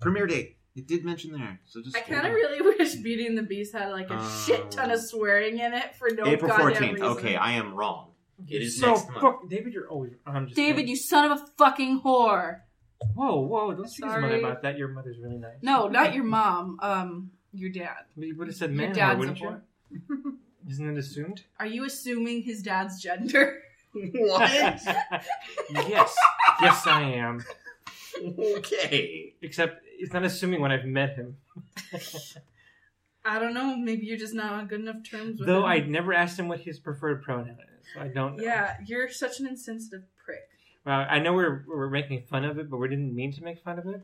Premiere 0.00 0.26
date. 0.26 0.56
It 0.76 0.86
did 0.86 1.04
mention 1.04 1.32
there, 1.32 1.60
so 1.66 1.82
just 1.82 1.96
I 1.96 2.00
kind 2.00 2.26
of 2.26 2.32
really 2.32 2.60
wish 2.78 2.94
Beauty 2.96 3.26
and 3.26 3.36
the 3.36 3.42
Beast 3.42 3.72
had 3.74 3.88
like 3.90 4.08
a 4.08 4.14
Um, 4.18 4.30
shit 4.46 4.70
ton 4.70 4.90
of 4.92 5.00
swearing 5.00 5.58
in 5.58 5.74
it 5.74 5.96
for 5.96 6.08
no 6.10 6.24
April 6.26 6.50
fourteenth. 6.56 7.00
Okay, 7.00 7.34
I 7.36 7.52
am 7.52 7.74
wrong. 7.74 8.12
It 8.48 8.62
is 8.62 8.78
so 8.78 8.92
next 8.94 9.08
month. 9.10 9.20
fuck- 9.20 9.48
David, 9.50 9.72
you're 9.74 9.88
always. 9.88 10.12
I'm 10.26 10.46
just 10.46 10.56
David, 10.56 10.76
kidding. 10.76 10.88
you 10.88 10.96
son 10.96 11.30
of 11.30 11.38
a 11.40 11.46
fucking 11.58 12.00
whore. 12.02 12.60
Whoa, 13.14 13.40
whoa! 13.40 13.74
Don't 13.74 13.88
speak 13.90 14.08
to 14.10 14.20
mother 14.20 14.38
about 14.38 14.62
that. 14.62 14.78
Your 14.78 14.88
mother's 14.88 15.18
really 15.20 15.38
nice. 15.38 15.56
No, 15.60 15.88
not 15.88 16.14
your 16.14 16.24
mom. 16.24 16.78
Um, 16.80 17.30
your 17.52 17.70
dad. 17.70 17.96
But 18.16 18.28
you 18.28 18.36
would 18.38 18.46
have 18.46 18.56
said 18.56 18.70
man, 18.72 18.86
Your 18.86 18.94
dad's 18.94 19.16
a 19.16 19.18
wouldn't 19.18 19.38
whore. 19.38 19.60
you? 19.90 20.38
Isn't 20.68 20.88
it 20.88 20.98
assumed? 20.98 21.42
Are 21.58 21.66
you 21.66 21.84
assuming 21.84 22.42
his 22.42 22.62
dad's 22.62 23.02
gender? 23.02 23.60
What? 23.92 24.50
yes, 25.70 26.16
yes, 26.60 26.86
I 26.86 27.02
am. 27.02 27.44
okay. 28.38 29.34
Except 29.42 29.82
it's 29.98 30.12
not 30.12 30.24
assuming 30.24 30.60
when 30.60 30.72
I've 30.72 30.84
met 30.84 31.16
him. 31.16 31.36
I 33.24 33.38
don't 33.38 33.54
know. 33.54 33.76
Maybe 33.76 34.06
you're 34.06 34.18
just 34.18 34.34
not 34.34 34.52
on 34.52 34.66
good 34.66 34.80
enough 34.80 35.02
terms 35.08 35.38
with 35.38 35.46
Though 35.46 35.60
him. 35.60 35.66
I 35.66 35.80
never 35.80 36.12
asked 36.14 36.38
him 36.38 36.48
what 36.48 36.60
his 36.60 36.78
preferred 36.78 37.22
pronoun 37.22 37.50
is, 37.50 37.86
so 37.94 38.00
I 38.00 38.08
don't 38.08 38.36
know. 38.36 38.42
Yeah, 38.44 38.76
you're 38.86 39.10
such 39.10 39.40
an 39.40 39.46
insensitive 39.46 40.04
prick. 40.24 40.48
Well, 40.86 41.06
I 41.08 41.18
know 41.18 41.34
we're 41.34 41.64
we're 41.68 41.90
making 41.90 42.22
fun 42.22 42.44
of 42.44 42.58
it, 42.58 42.70
but 42.70 42.78
we 42.78 42.88
didn't 42.88 43.14
mean 43.14 43.32
to 43.32 43.42
make 43.42 43.60
fun 43.62 43.78
of 43.78 43.86
it. 43.86 44.02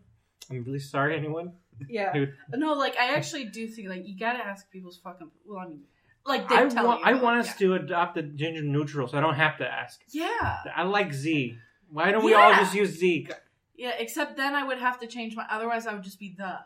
I'm 0.51 0.62
really 0.64 0.79
sorry, 0.81 1.16
anyone. 1.16 1.53
Yeah. 1.88 2.12
Dude. 2.12 2.35
No, 2.55 2.75
like 2.75 2.96
I 2.96 3.14
actually 3.14 3.46
do 3.46 3.66
think 3.68 3.88
like 3.88 4.07
you 4.07 4.18
gotta 4.18 4.38
ask 4.38 4.70
people's 4.70 4.99
fucking. 4.99 5.31
Well, 5.46 5.61
I 5.61 5.68
mean, 5.68 5.81
like 6.26 6.48
they 6.48 6.56
I 6.56 6.68
tell 6.68 6.86
want 6.86 7.00
you. 7.00 7.06
I 7.06 7.14
want 7.14 7.44
yeah. 7.44 7.50
us 7.50 7.58
to 7.58 7.74
adopt 7.74 8.14
the 8.14 8.22
gender 8.22 8.62
neutral, 8.62 9.08
so 9.08 9.18
I 9.18 9.20
don't 9.20 9.34
have 9.34 9.58
to 9.58 9.66
ask. 9.66 10.00
Yeah. 10.10 10.58
I 10.74 10.82
like 10.82 11.12
Z. 11.12 11.56
Why 11.90 12.10
don't 12.10 12.24
we 12.24 12.34
all 12.34 12.52
just 12.54 12.74
use 12.74 12.98
Z? 12.98 13.28
Yeah. 13.76 13.92
Except 13.98 14.36
then 14.36 14.54
I 14.54 14.64
would 14.64 14.78
have 14.78 14.98
to 15.00 15.06
change 15.06 15.36
my. 15.36 15.46
Otherwise, 15.50 15.86
I 15.86 15.94
would 15.94 16.02
just 16.02 16.18
be 16.18 16.34
the. 16.36 16.58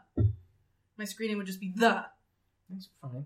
My 0.96 1.04
screening 1.04 1.38
would 1.38 1.46
just 1.46 1.60
be 1.60 1.72
the 1.74 2.04
That's 2.68 2.88
fine. 3.00 3.24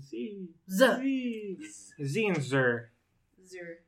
Z. 0.00 0.48
the 0.66 0.96
Z. 0.96 1.58
Z 2.04 2.26
and 2.26 2.42
Zer. 2.42 2.90
Zer. 3.46 3.78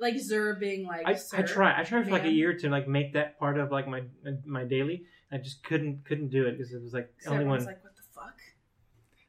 Like 0.00 0.18
Zer 0.18 0.54
being 0.54 0.86
like. 0.86 1.06
I. 1.06 1.18
I 1.36 1.42
try. 1.42 1.78
I 1.78 1.84
tried 1.84 2.04
for 2.04 2.10
like 2.10 2.24
a 2.24 2.30
year 2.30 2.56
to 2.58 2.68
like 2.68 2.88
make 2.88 3.14
that 3.14 3.38
part 3.38 3.58
of 3.58 3.70
like 3.70 3.88
my 3.88 4.02
my 4.44 4.64
daily. 4.64 5.04
I 5.30 5.38
just 5.38 5.64
couldn't 5.64 6.04
couldn't 6.04 6.28
do 6.28 6.46
it 6.46 6.52
because 6.56 6.72
it 6.72 6.80
was 6.80 6.92
like 6.92 7.12
only 7.26 7.44
one 7.44 7.64
like, 7.64 7.80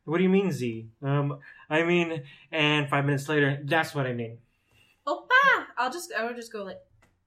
what 0.07 0.17
the 0.17 0.17
fuck? 0.17 0.17
What 0.17 0.17
do 0.17 0.23
you 0.23 0.29
mean 0.29 0.51
Z? 0.51 0.87
Um, 1.01 1.39
I 1.69 1.83
mean, 1.83 2.23
and 2.51 2.89
five 2.89 3.05
minutes 3.05 3.27
later, 3.29 3.59
that's 3.63 3.93
what 3.93 4.05
I 4.05 4.13
mean. 4.13 4.37
Oppa! 5.05 5.65
I'll 5.77 5.91
just 5.91 6.11
I 6.17 6.25
would 6.25 6.35
just 6.35 6.51
go 6.51 6.63
like 6.63 6.79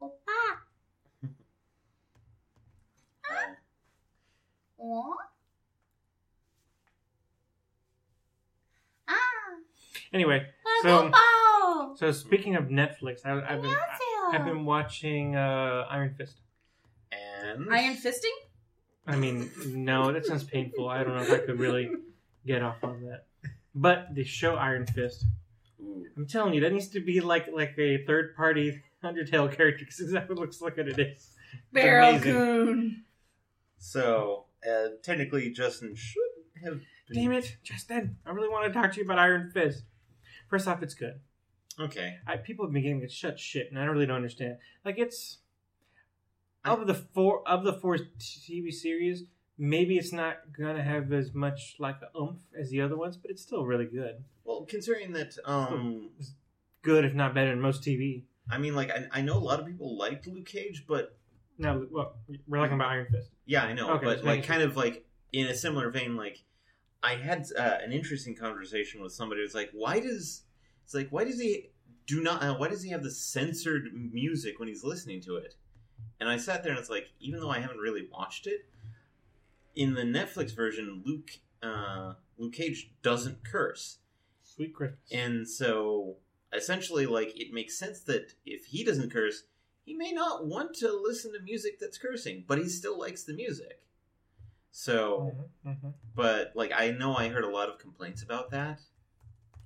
Oppa. 0.02 0.10
Aw. 4.82 5.14
Ah. 9.08 9.14
Anyway, 10.12 10.46
so 10.82 11.12
so 11.96 12.12
speaking 12.12 12.56
of 12.56 12.64
Netflix, 12.64 13.26
I, 13.26 13.32
I've 13.46 13.62
been 13.62 13.76
I've 14.32 14.44
been 14.44 14.64
watching 14.64 15.36
uh, 15.36 15.86
Iron 15.90 16.14
Fist. 16.16 16.40
And 17.12 17.72
Iron 17.72 17.96
fisting? 17.96 18.30
I 19.06 19.16
mean, 19.16 19.50
no, 19.66 20.12
that 20.12 20.24
sounds 20.24 20.44
painful. 20.44 20.88
I 20.88 21.02
don't 21.02 21.16
know 21.16 21.22
if 21.22 21.30
I 21.32 21.38
could 21.38 21.58
really 21.58 21.90
get 22.46 22.62
off 22.62 22.82
on 22.82 23.02
that. 23.02 23.26
But 23.74 24.14
the 24.14 24.24
show 24.24 24.56
Iron 24.56 24.86
Fist, 24.86 25.24
I'm 26.16 26.26
telling 26.26 26.54
you, 26.54 26.60
that 26.60 26.72
needs 26.72 26.88
to 26.88 27.00
be 27.00 27.20
like 27.20 27.48
like 27.52 27.74
a 27.78 28.04
third 28.06 28.34
party 28.36 28.82
Undertale 29.04 29.54
character 29.54 29.84
because 29.84 30.00
exactly 30.00 30.36
looks 30.36 30.60
like 30.60 30.76
what 30.76 30.88
it 30.88 30.98
is. 30.98 31.30
Barrel 31.72 32.10
amazing. 32.10 32.32
Coon. 32.32 33.04
So 33.78 34.44
uh, 34.68 34.88
technically, 35.02 35.50
Justin 35.50 35.94
should 35.94 36.22
have. 36.64 36.80
Been... 37.08 37.24
Damn 37.24 37.32
it, 37.32 37.56
Justin! 37.62 38.16
I 38.26 38.30
really 38.30 38.48
want 38.48 38.72
to 38.72 38.78
talk 38.78 38.92
to 38.92 38.98
you 38.98 39.04
about 39.04 39.18
Iron 39.18 39.50
Fist. 39.52 39.84
First 40.48 40.68
off, 40.68 40.82
it's 40.82 40.94
good. 40.94 41.20
Okay. 41.78 42.16
I, 42.26 42.36
people 42.36 42.66
have 42.66 42.72
been 42.72 42.82
giving 42.82 43.02
it 43.02 43.10
shut 43.10 43.38
shit, 43.38 43.68
and 43.70 43.78
I 43.78 43.84
really 43.84 44.06
don't 44.06 44.16
understand. 44.16 44.58
Like 44.84 44.98
it's 44.98 45.38
I- 46.64 46.72
of 46.72 46.86
the 46.86 46.94
four 46.94 47.46
of 47.48 47.64
the 47.64 47.72
four 47.72 47.96
TV 48.18 48.72
series, 48.72 49.24
maybe 49.60 49.98
it's 49.98 50.12
not 50.12 50.38
gonna 50.58 50.82
have 50.82 51.12
as 51.12 51.34
much 51.34 51.76
like 51.78 51.96
a 52.02 52.18
oomph 52.18 52.40
as 52.58 52.70
the 52.70 52.80
other 52.80 52.96
ones, 52.96 53.16
but 53.18 53.30
it's 53.30 53.42
still 53.42 53.66
really 53.66 53.84
good. 53.84 54.24
Well, 54.42 54.64
considering 54.68 55.12
that, 55.12 55.36
um, 55.44 56.10
Good, 56.82 57.04
if 57.04 57.12
not 57.12 57.34
better 57.34 57.50
than 57.50 57.60
most 57.60 57.82
TV. 57.82 58.22
I 58.50 58.56
mean, 58.56 58.74
like, 58.74 58.90
I, 58.90 59.04
I 59.12 59.20
know 59.20 59.36
a 59.36 59.38
lot 59.38 59.60
of 59.60 59.66
people 59.66 59.98
liked 59.98 60.26
Luke 60.26 60.46
Cage, 60.46 60.86
but 60.88 61.14
No, 61.58 61.86
well, 61.90 62.14
we're 62.48 62.56
talking 62.56 62.72
about 62.74 62.88
Iron 62.88 63.06
Fist. 63.10 63.28
yeah, 63.44 63.64
I 63.64 63.74
know. 63.74 63.90
Okay, 63.92 64.06
but 64.06 64.24
like, 64.24 64.44
kind 64.44 64.62
of 64.62 64.78
like 64.78 65.04
in 65.32 65.46
a 65.46 65.54
similar 65.54 65.90
vein, 65.90 66.16
like, 66.16 66.42
I 67.02 67.16
had 67.16 67.46
uh, 67.56 67.78
an 67.82 67.92
interesting 67.92 68.34
conversation 68.34 69.02
with 69.02 69.12
somebody. 69.12 69.42
who's 69.42 69.54
like, 69.54 69.70
why 69.74 70.00
does 70.00 70.44
it's 70.84 70.94
like 70.94 71.08
why 71.10 71.24
does 71.24 71.38
he 71.38 71.68
do 72.06 72.22
not? 72.22 72.42
Uh, 72.42 72.54
why 72.54 72.68
does 72.68 72.82
he 72.82 72.90
have 72.90 73.02
the 73.02 73.10
censored 73.10 73.90
music 73.94 74.58
when 74.58 74.68
he's 74.68 74.82
listening 74.84 75.20
to 75.22 75.36
it? 75.36 75.54
And 76.18 76.28
I 76.28 76.38
sat 76.38 76.62
there 76.62 76.72
and 76.72 76.80
it's 76.80 76.90
like, 76.90 77.08
even 77.20 77.40
though 77.40 77.50
I 77.50 77.60
haven't 77.60 77.78
really 77.78 78.08
watched 78.10 78.46
it, 78.46 78.66
in 79.80 79.94
the 79.94 80.02
Netflix 80.02 80.54
version, 80.54 81.02
Luke 81.06 81.30
uh, 81.62 82.12
Luke 82.36 82.52
Cage 82.52 82.90
doesn't 83.02 83.42
curse. 83.44 83.98
Sweet 84.42 84.74
Christmas. 84.74 85.00
And 85.10 85.48
so 85.48 86.16
essentially 86.52 87.06
like 87.06 87.32
it 87.40 87.50
makes 87.52 87.78
sense 87.78 88.00
that 88.00 88.34
if 88.44 88.66
he 88.66 88.84
doesn't 88.84 89.10
curse, 89.10 89.44
he 89.86 89.94
may 89.94 90.12
not 90.12 90.46
want 90.46 90.74
to 90.76 90.92
listen 90.92 91.32
to 91.32 91.40
music 91.40 91.78
that's 91.80 91.96
cursing, 91.96 92.44
but 92.46 92.58
he 92.58 92.68
still 92.68 92.98
likes 92.98 93.24
the 93.24 93.32
music. 93.32 93.80
So, 94.70 95.32
Mhm, 95.64 95.76
mhm. 95.82 95.94
but 96.14 96.52
like 96.54 96.72
I 96.76 96.90
know 96.90 97.14
I 97.16 97.28
heard 97.28 97.44
a 97.44 97.48
lot 97.48 97.70
of 97.70 97.78
complaints 97.78 98.22
about 98.22 98.50
that. 98.50 98.82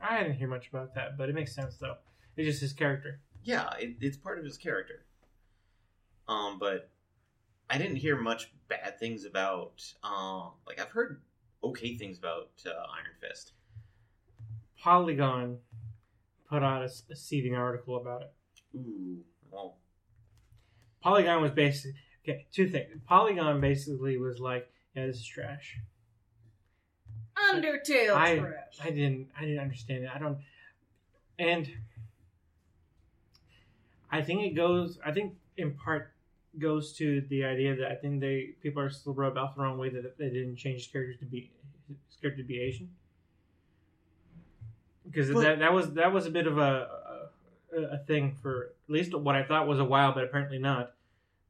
I 0.01 0.23
didn't 0.23 0.37
hear 0.37 0.49
much 0.49 0.69
about 0.69 0.95
that, 0.95 1.19
but 1.19 1.29
it 1.29 1.35
makes 1.35 1.53
sense 1.53 1.77
though. 1.77 1.97
It's 2.37 2.47
just 2.47 2.61
his 2.61 2.73
character. 2.73 3.21
Yeah, 3.43 3.69
it, 3.81 3.97
it's 4.01 4.17
part 4.17 4.39
of 4.39 4.45
his 4.45 4.57
character. 4.57 5.05
Um, 6.29 6.59
but 6.61 6.91
I 7.69 7.79
didn't 7.79 7.97
hear 7.97 8.17
much 8.17 8.53
bad 8.69 8.99
things 8.99 9.25
about. 9.25 9.83
Um, 10.03 10.53
like 10.67 10.81
I've 10.81 10.91
heard 10.91 11.21
okay 11.63 11.97
things 11.97 12.19
about 12.19 12.51
uh, 12.67 12.71
Iron 12.71 13.15
Fist. 13.21 13.53
Polygon 14.79 15.59
put 16.49 16.63
out 16.63 16.83
a 16.83 17.17
seething 17.17 17.55
article 17.55 17.97
about 17.97 18.23
it. 18.23 18.33
Ooh, 18.77 19.19
well, 19.51 19.77
Polygon 21.03 21.43
was 21.43 21.53
basically 21.53 21.99
okay. 22.25 22.47
Two 22.53 22.69
things. 22.69 22.89
Polygon 23.07 23.61
basically 23.61 24.19
was 24.19 24.41
like, 24.41 24.71
"Yeah, 24.95 25.07
this 25.07 25.17
is 25.17 25.27
trash." 25.27 25.79
Undertale 27.37 28.15
I 28.15 28.39
trash. 28.39 28.79
I 28.83 28.91
didn't 28.91 29.29
I 29.39 29.43
didn't 29.43 29.61
understand 29.61 30.05
it. 30.05 30.11
I 30.15 30.19
don't 30.19 30.39
and 31.39 31.69
I 34.11 34.23
think 34.23 34.43
it 34.45 34.55
goes 34.55 34.99
I 35.05 35.13
think 35.13 35.35
in 35.57 35.75
part 35.75 36.14
goes 36.59 36.93
to 36.95 37.21
the 37.23 37.45
idea 37.45 37.75
that 37.77 37.91
I 37.91 37.95
think 37.95 38.21
they 38.21 38.55
people 38.63 38.83
are 38.83 38.91
still 38.91 39.15
rubbed 39.15 39.37
off 39.39 39.55
the 39.57 39.63
wrong 39.63 39.79
way 39.79 39.89
that 39.91 40.17
they 40.19 40.29
didn't 40.31 40.57
change 40.57 40.83
his 40.85 40.87
character 40.93 41.15
to 41.19 41.27
be 41.27 41.51
his 41.89 42.17
character 42.21 42.43
to 42.43 42.47
be 42.47 42.61
Asian. 42.61 42.91
Because 45.05 45.31
But- 45.31 45.43
that 45.43 45.59
that 45.61 45.73
was 45.73 45.93
that 45.95 46.13
was 46.13 46.27
a 46.27 46.31
bit 46.31 46.47
of 46.47 46.59
a, 46.59 47.31
a 47.73 47.81
a 47.95 47.99
thing 48.07 48.37
for 48.41 48.75
at 48.89 48.91
least 48.93 49.15
what 49.15 49.35
I 49.35 49.43
thought 49.43 49.67
was 49.67 49.81
a 49.81 49.85
while, 49.85 50.13
but 50.15 50.25
apparently 50.25 50.59
not. 50.59 50.95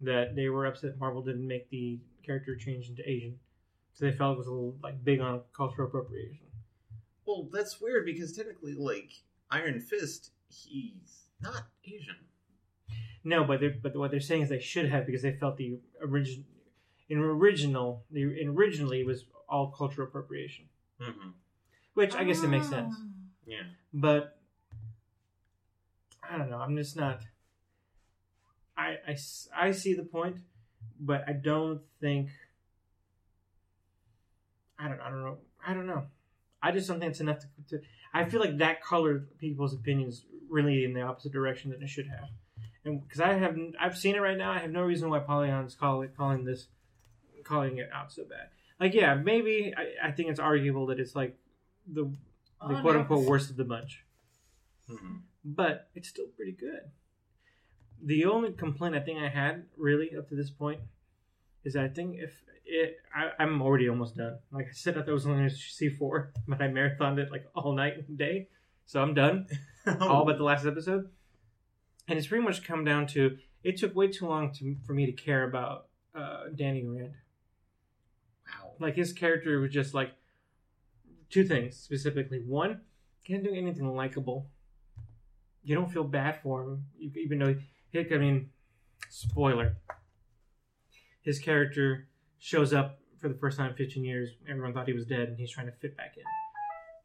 That 0.01 0.35
they 0.35 0.49
were 0.49 0.67
upset 0.67 0.99
Marvel 0.99 1.23
didn't 1.23 1.47
make 1.47 1.71
the 1.71 1.99
character 2.23 2.57
change 2.57 2.89
into 2.89 3.09
Asian, 3.09 3.39
so 3.93 4.05
they 4.07 4.13
felt 4.13 4.35
it 4.35 4.39
was 4.39 4.47
a 4.49 4.51
little 4.51 4.77
like 4.83 5.03
big 5.05 5.21
on 5.21 5.43
cultural 5.57 5.87
appropriation. 5.89 6.39
well, 7.27 7.49
that's 7.53 7.81
weird 7.81 8.05
because 8.05 8.33
technically, 8.33 8.75
like 8.75 9.13
Iron 9.51 9.81
Fist, 9.81 10.33
he's 10.49 11.27
not 11.41 11.63
Asian. 11.85 12.17
No, 13.25 13.43
but 13.45 13.61
they're, 13.61 13.75
but 13.83 13.97
what 13.97 14.11
they're 14.11 14.21
saying 14.21 14.43
is 14.43 14.49
they 14.51 14.59
should 14.61 14.89
have 14.91 15.07
because 15.07 15.23
they 15.23 15.33
felt 15.33 15.57
the 15.57 15.79
origin 16.01 16.45
in 17.09 17.19
original 17.19 18.05
the 18.11 18.23
in 18.41 18.49
originally 18.49 19.01
it 19.01 19.07
was 19.07 19.25
all 19.49 19.71
cultural 19.77 20.07
appropriation, 20.09 20.67
Mm-hmm. 21.01 21.31
which 21.95 22.15
I 22.15 22.25
guess 22.25 22.43
it 22.43 22.49
makes 22.49 22.69
sense. 22.69 22.95
Yeah. 23.47 23.63
But 23.93 24.37
I 26.29 26.39
don't 26.39 26.51
know. 26.51 26.59
I'm 26.59 26.77
just 26.77 26.97
not. 26.97 27.21
I 28.77 28.97
I 29.57 29.71
see 29.73 29.95
the 29.95 30.03
point, 30.05 30.37
but 31.01 31.25
I 31.29 31.33
don't 31.33 31.81
think. 32.01 32.29
I 34.79 34.89
don't 34.89 35.01
I 35.01 35.09
don't 35.11 35.23
know 35.23 35.39
I 35.67 35.75
don't 35.75 35.87
know. 35.87 36.05
I 36.63 36.73
just 36.73 36.89
don't 36.89 36.99
think 37.01 37.11
it's 37.11 37.21
enough 37.21 37.39
to. 37.41 37.47
to 37.79 37.85
I 38.13 38.25
feel 38.25 38.41
like 38.41 38.59
that 38.59 38.83
colored 38.83 39.29
people's 39.39 39.75
opinions 39.75 40.25
really 40.49 40.85
in 40.85 40.93
the 40.95 41.03
opposite 41.03 41.33
direction 41.33 41.71
than 41.71 41.83
it 41.83 41.89
should 41.89 42.07
have, 42.07 42.29
and 42.85 43.03
because 43.03 43.21
I 43.21 43.35
have 43.35 43.57
I've 43.81 43.97
seen 43.99 44.15
it 44.15 44.21
right 44.21 44.37
now, 44.39 44.53
I 44.53 44.59
have 44.59 44.71
no 44.71 44.83
reason 44.83 45.09
why 45.11 45.19
Polygon's 45.21 45.75
call 45.75 46.03
it, 46.03 46.17
calling 46.17 46.45
this 46.45 46.69
calling 47.45 47.79
it 47.79 47.91
out 47.93 48.13
so 48.13 48.25
bad. 48.25 48.49
Like 48.81 48.95
yeah, 48.95 49.15
maybe 49.15 49.73
I, 49.77 50.09
I 50.09 50.11
think 50.13 50.31
it's 50.31 50.41
arguable 50.41 50.87
that 50.87 50.99
it's 51.01 51.15
like 51.15 51.37
the 51.87 52.05
the 52.05 52.77
Oh, 52.77 52.81
quote 52.81 52.95
no. 52.95 53.01
unquote 53.01 53.27
worst 53.27 53.51
of 53.51 53.57
the 53.57 53.65
bunch, 53.65 54.05
Mm-hmm. 54.91 55.17
but 55.45 55.89
it's 55.95 56.09
still 56.09 56.27
pretty 56.37 56.53
good. 56.53 56.91
The 58.03 58.25
only 58.27 58.53
complaint 58.53 58.95
I 58.95 59.01
think 59.01 59.19
I 59.21 59.29
had 59.29 59.65
really 59.77 60.11
up 60.17 60.29
to 60.29 60.35
this 60.35 60.51
point 60.51 60.81
is 61.65 61.73
that 61.75 61.85
I 61.85 61.89
think 61.89 62.17
if 62.19 62.33
it, 62.67 62.99
I, 63.15 63.31
I'm 63.43 63.61
already 63.63 63.89
almost 63.89 64.17
done. 64.17 64.39
Like 64.53 64.67
I 64.67 64.73
said, 64.73 64.97
I 64.97 65.01
thought 65.01 65.09
it 65.09 65.13
was 65.13 65.27
only 65.27 65.39
going 65.39 65.51
to 65.51 65.57
see 65.57 65.89
four, 65.89 66.33
but 66.49 66.61
I 66.61 66.69
marathoned 66.69 67.19
it 67.19 67.31
like 67.31 67.47
all 67.55 67.73
night 67.75 67.95
and 68.09 68.19
day, 68.19 68.49
so 68.87 69.01
I'm 69.03 69.15
done. 69.15 69.47
All 70.01 70.25
but 70.25 70.39
the 70.39 70.45
last 70.45 70.65
episode, 70.67 71.11
and 72.09 72.19
it's 72.19 72.29
pretty 72.29 72.45
much 72.45 72.65
come 72.65 72.85
down 72.85 73.07
to 73.09 73.39
it 73.63 73.79
took 73.79 73.97
way 73.97 74.09
too 74.09 74.27
long 74.27 74.53
to, 74.53 74.77
for 74.87 74.93
me 74.93 75.07
to 75.07 75.13
care 75.13 75.45
about 75.45 75.87
uh, 76.15 76.45
Danny 76.55 76.85
Rand. 76.85 77.15
wow. 78.47 78.73
Like 78.79 78.95
his 78.95 79.13
character 79.13 79.59
was 79.59 79.73
just 79.73 79.95
like 79.95 80.13
two 81.31 81.45
things 81.45 81.77
specifically. 81.77 82.43
One, 82.47 82.83
can't 83.27 83.43
do 83.43 83.55
anything 83.55 83.95
likable. 83.97 84.51
You 85.63 85.75
don't 85.75 85.91
feel 85.91 86.05
bad 86.05 86.43
for 86.43 86.63
him, 86.63 86.85
even 86.99 87.39
though 87.39 87.57
he, 87.91 87.99
I 87.99 88.19
mean, 88.19 88.51
spoiler. 89.09 89.77
His 91.23 91.39
character 91.39 92.09
shows 92.39 92.75
up 92.75 92.99
for 93.19 93.29
the 93.29 93.35
first 93.35 93.57
time 93.57 93.71
in 93.71 93.77
15 93.77 94.05
years. 94.05 94.31
Everyone 94.47 94.75
thought 94.75 94.87
he 94.87 94.93
was 94.93 95.07
dead, 95.07 95.29
and 95.29 95.39
he's 95.39 95.51
trying 95.51 95.67
to 95.67 95.73
fit 95.73 95.97
back 95.97 96.17
in. 96.19 96.25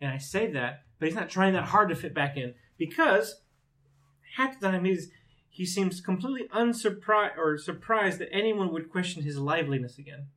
And 0.02 0.12
I 0.12 0.18
say 0.18 0.52
that, 0.52 0.84
but 1.00 1.08
he's 1.08 1.16
not 1.16 1.30
trying 1.30 1.54
that 1.54 1.64
hard 1.64 1.88
to 1.88 1.96
fit 1.96 2.14
back 2.14 2.36
in 2.36 2.54
because 2.78 3.42
half 4.38 4.60
the 4.60 4.70
time 4.70 4.86
he's 4.86 5.10
he 5.50 5.66
seems 5.66 6.00
completely 6.02 6.48
unsurprised 6.54 7.34
or 7.38 7.58
surprised 7.58 8.20
that 8.20 8.30
anyone 8.32 8.72
would 8.72 8.90
question 8.90 9.24
his 9.24 9.38
liveliness 9.38 9.98
again. 9.98 10.28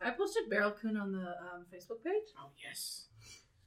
I 0.00 0.10
posted 0.10 0.48
Barrel 0.48 0.70
Coon 0.72 0.96
on 0.96 1.12
the 1.12 1.18
um, 1.20 1.66
Facebook 1.72 2.04
page. 2.04 2.22
Oh 2.38 2.50
yes. 2.62 3.06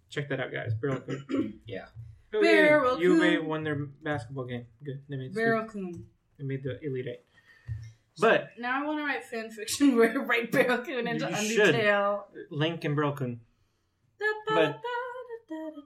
Check 0.10 0.30
that 0.30 0.40
out, 0.40 0.52
guys. 0.52 0.74
Barrel 0.74 1.00
Coon. 1.30 1.60
Yeah. 1.66 1.86
Oh, 2.34 2.42
Barrel 2.42 2.98
yeah. 3.02 3.08
UVA 3.08 3.38
won 3.40 3.64
their 3.64 3.76
basketball 4.04 4.46
game. 4.46 4.66
Good. 4.84 5.02
They 5.10 5.18
made, 5.18 5.34
Barrel 5.36 5.68
Coon. 5.68 6.06
they 6.38 6.46
made 6.46 6.64
the 6.64 6.80
Elite 6.86 7.08
Eight. 7.08 7.26
But 8.20 8.50
Now 8.60 8.82
I 8.82 8.86
want 8.86 9.00
to 9.00 9.04
write 9.06 9.24
fan 9.26 9.50
fiction 9.50 9.96
where 9.98 10.12
I 10.12 10.16
write 10.16 10.52
Barrel 10.52 10.80
Coon 10.80 11.08
into 11.08 11.28
You 11.30 11.36
should. 11.36 11.76
Undertale. 11.76 12.24
Link 12.50 12.84
and 12.86 12.96
Barrel 12.96 13.14
Coon. 13.14 13.40
Da, 14.20 14.26
da, 14.48 14.56
But- 14.56 14.62
da, 14.64 14.72
da, 14.72 14.80
da, 15.50 15.70
da. 15.76 15.82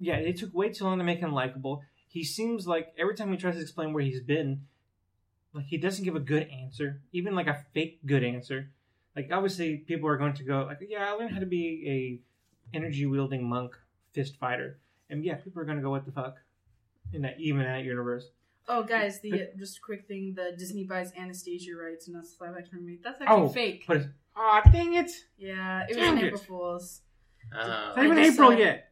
Yeah, 0.00 0.16
it 0.16 0.36
took 0.38 0.54
way 0.54 0.68
too 0.70 0.84
long 0.84 0.98
to 0.98 1.04
make 1.04 1.18
him 1.20 1.32
likable. 1.32 1.82
He 2.08 2.24
seems 2.24 2.66
like 2.66 2.92
every 2.98 3.14
time 3.14 3.30
he 3.30 3.36
tries 3.36 3.54
to 3.56 3.60
explain 3.60 3.92
where 3.92 4.02
he's 4.02 4.20
been, 4.20 4.62
like 5.52 5.66
he 5.66 5.76
doesn't 5.76 6.04
give 6.04 6.16
a 6.16 6.20
good 6.20 6.48
answer, 6.48 7.00
even 7.12 7.34
like 7.34 7.46
a 7.46 7.64
fake 7.74 8.00
good 8.06 8.24
answer. 8.24 8.70
Like 9.14 9.30
obviously 9.32 9.76
people 9.78 10.08
are 10.08 10.16
going 10.16 10.34
to 10.34 10.42
go 10.44 10.64
like, 10.64 10.78
yeah, 10.88 11.06
I 11.08 11.12
learned 11.12 11.32
how 11.32 11.40
to 11.40 11.46
be 11.46 12.22
a 12.74 12.76
energy 12.76 13.06
wielding 13.06 13.48
monk 13.48 13.76
fist 14.12 14.36
fighter. 14.38 14.78
And 15.10 15.24
yeah, 15.24 15.34
people 15.34 15.60
are 15.62 15.64
gonna 15.64 15.82
go, 15.82 15.90
what 15.90 16.04
the 16.04 16.12
fuck? 16.12 16.36
In 17.12 17.22
that 17.22 17.36
even 17.40 17.62
in 17.62 17.66
that 17.66 17.84
universe. 17.84 18.30
Oh, 18.70 18.82
guys, 18.82 19.20
the 19.20 19.48
just 19.58 19.78
a 19.78 19.80
quick 19.80 20.06
thing: 20.06 20.34
the 20.34 20.54
Disney 20.56 20.84
buys 20.84 21.10
Anastasia 21.16 21.74
rights, 21.74 22.06
and 22.06 22.14
that's 22.14 22.34
the 22.34 22.44
live 22.44 22.54
action 22.58 22.76
remake. 22.78 23.02
That's 23.02 23.18
actually 23.22 23.42
Oh, 23.42 23.48
fake. 23.48 23.84
But 23.88 23.96
it's 23.98 24.06
Aw, 24.36 24.60
dang 24.70 24.92
it! 24.94 25.10
yeah, 25.38 25.84
it 25.88 25.96
was 25.96 25.96
Dang 25.96 26.18
an 26.18 26.24
it. 26.24 26.26
April 26.26 26.40
Fool's. 26.42 27.00
Uh, 27.50 27.86
It's 27.88 27.96
not 27.96 28.04
even 28.04 28.18
April 28.18 28.52
yet. 28.52 28.87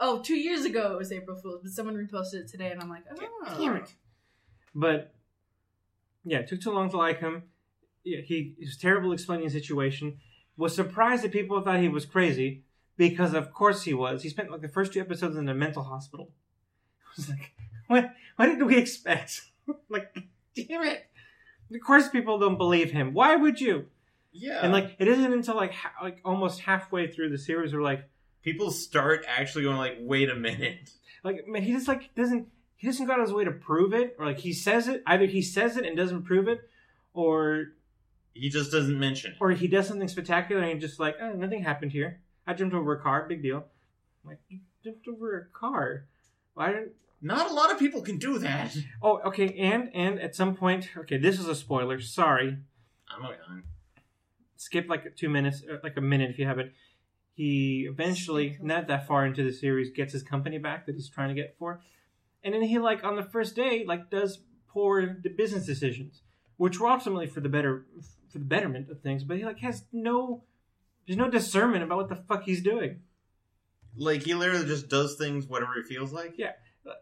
Oh, 0.00 0.20
two 0.20 0.36
years 0.36 0.64
ago 0.64 0.92
it 0.92 0.98
was 0.98 1.12
April 1.12 1.36
Fool's, 1.36 1.60
but 1.62 1.72
someone 1.72 1.94
reposted 1.94 2.34
it 2.34 2.48
today, 2.48 2.70
and 2.70 2.80
I'm 2.80 2.88
like, 2.88 3.04
oh, 3.10 3.56
Damn 3.58 3.76
it. 3.76 3.94
But 4.74 5.14
yeah, 6.24 6.38
it 6.38 6.48
took 6.48 6.60
too 6.60 6.72
long 6.72 6.90
to 6.90 6.96
like 6.96 7.20
him. 7.20 7.44
Yeah, 8.04 8.20
he, 8.20 8.54
he 8.58 8.64
was 8.64 8.76
terrible 8.76 9.12
explaining 9.12 9.46
the 9.46 9.52
situation. 9.52 10.18
Was 10.56 10.74
surprised 10.74 11.22
that 11.24 11.32
people 11.32 11.60
thought 11.60 11.80
he 11.80 11.88
was 11.88 12.04
crazy 12.04 12.64
because 12.96 13.34
of 13.34 13.52
course 13.52 13.82
he 13.82 13.94
was. 13.94 14.22
He 14.22 14.28
spent 14.28 14.50
like 14.50 14.60
the 14.60 14.68
first 14.68 14.92
two 14.92 15.00
episodes 15.00 15.36
in 15.36 15.48
a 15.48 15.54
mental 15.54 15.82
hospital. 15.84 16.30
I 17.06 17.10
was 17.16 17.28
like, 17.28 17.52
what? 17.86 18.14
What 18.36 18.46
did 18.46 18.62
we 18.62 18.76
expect? 18.76 19.42
like, 19.88 20.14
damn 20.54 20.82
it! 20.82 21.06
Of 21.72 21.80
course, 21.80 22.08
people 22.08 22.38
don't 22.38 22.58
believe 22.58 22.90
him. 22.90 23.14
Why 23.14 23.36
would 23.36 23.60
you? 23.60 23.86
yeah. 24.32 24.60
And 24.62 24.72
like, 24.72 24.96
it 24.98 25.08
isn't 25.08 25.32
until 25.32 25.56
like 25.56 25.72
ha- 25.72 25.92
like 26.02 26.20
almost 26.24 26.60
halfway 26.60 27.06
through 27.06 27.30
the 27.30 27.38
series 27.38 27.72
where 27.72 27.82
like 27.82 28.08
people 28.42 28.70
start 28.70 29.24
actually 29.28 29.64
going 29.64 29.76
like, 29.76 29.98
wait 30.00 30.28
a 30.30 30.34
minute. 30.34 30.90
like 31.24 31.46
man 31.46 31.62
he 31.62 31.72
just 31.72 31.88
like 31.88 32.14
doesn't 32.14 32.48
he 32.76 32.86
doesn't 32.88 33.06
go 33.06 33.12
out 33.12 33.20
of 33.20 33.26
his 33.26 33.32
way 33.34 33.44
to 33.44 33.50
prove 33.52 33.92
it 33.94 34.16
or 34.18 34.26
like 34.26 34.38
he 34.38 34.52
says 34.52 34.88
it 34.88 35.02
either 35.06 35.26
he 35.26 35.40
says 35.42 35.76
it 35.76 35.84
and 35.86 35.96
doesn't 35.96 36.22
prove 36.24 36.48
it 36.48 36.60
or 37.14 37.66
He 38.34 38.48
just 38.48 38.72
doesn't 38.72 38.98
mention 38.98 39.32
it. 39.32 39.36
or 39.40 39.50
he 39.52 39.68
does 39.68 39.86
something 39.86 40.08
spectacular 40.08 40.62
and 40.62 40.80
just 40.80 40.98
like 40.98 41.16
oh 41.20 41.32
nothing 41.32 41.62
happened 41.62 41.92
here 41.92 42.20
i 42.46 42.52
jumped 42.54 42.74
over 42.74 42.92
a 42.94 43.00
car 43.00 43.26
big 43.28 43.42
deal 43.42 43.64
I'm 44.24 44.30
like 44.30 44.38
you 44.48 44.60
jumped 44.84 45.06
over 45.06 45.38
a 45.38 45.44
car 45.58 46.04
why 46.54 46.68
didn't 46.72 46.92
Not 47.24 47.48
a 47.48 47.54
lot 47.54 47.70
of 47.70 47.78
people 47.78 48.02
can 48.02 48.18
do 48.18 48.38
that. 48.40 48.76
oh 49.00 49.20
okay 49.26 49.54
and 49.54 49.90
and 49.94 50.18
at 50.18 50.34
some 50.34 50.56
point 50.56 50.88
okay 50.98 51.18
this 51.18 51.38
is 51.38 51.46
a 51.46 51.54
spoiler 51.54 52.00
sorry 52.00 52.56
I'm 53.08 53.24
on. 53.24 53.62
skip 54.56 54.88
like 54.88 55.14
two 55.14 55.28
minutes 55.28 55.62
uh, 55.70 55.76
like 55.84 55.96
a 55.96 56.00
minute 56.00 56.30
if 56.30 56.38
you 56.40 56.46
haven't 56.46 56.72
he 57.42 57.88
eventually 57.90 58.56
not 58.62 58.86
that 58.86 59.04
far 59.04 59.26
into 59.26 59.42
the 59.42 59.52
series 59.52 59.90
gets 59.90 60.12
his 60.12 60.22
company 60.22 60.58
back 60.58 60.86
that 60.86 60.94
he's 60.94 61.08
trying 61.08 61.28
to 61.28 61.34
get 61.34 61.56
for. 61.58 61.80
And 62.44 62.54
then 62.54 62.62
he 62.62 62.78
like 62.78 63.02
on 63.02 63.16
the 63.16 63.24
first 63.24 63.56
day 63.56 63.84
like 63.84 64.10
does 64.10 64.38
poor 64.68 65.04
business 65.36 65.66
decisions 65.66 66.22
which 66.56 66.78
were 66.78 66.86
ultimately 66.86 67.26
for 67.26 67.40
the 67.40 67.48
better 67.48 67.84
for 68.30 68.38
the 68.38 68.44
betterment 68.44 68.88
of 68.88 69.00
things 69.00 69.24
but 69.24 69.38
he 69.38 69.44
like 69.44 69.58
has 69.58 69.82
no 69.92 70.44
there's 71.04 71.16
no 71.16 71.28
discernment 71.28 71.82
about 71.82 71.98
what 71.98 72.08
the 72.08 72.14
fuck 72.14 72.44
he's 72.44 72.62
doing. 72.62 73.00
Like 73.96 74.22
he 74.22 74.34
literally 74.34 74.66
just 74.66 74.88
does 74.88 75.16
things 75.16 75.48
whatever 75.48 75.72
he 75.74 75.82
feels 75.82 76.12
like. 76.12 76.34
Yeah. 76.36 76.52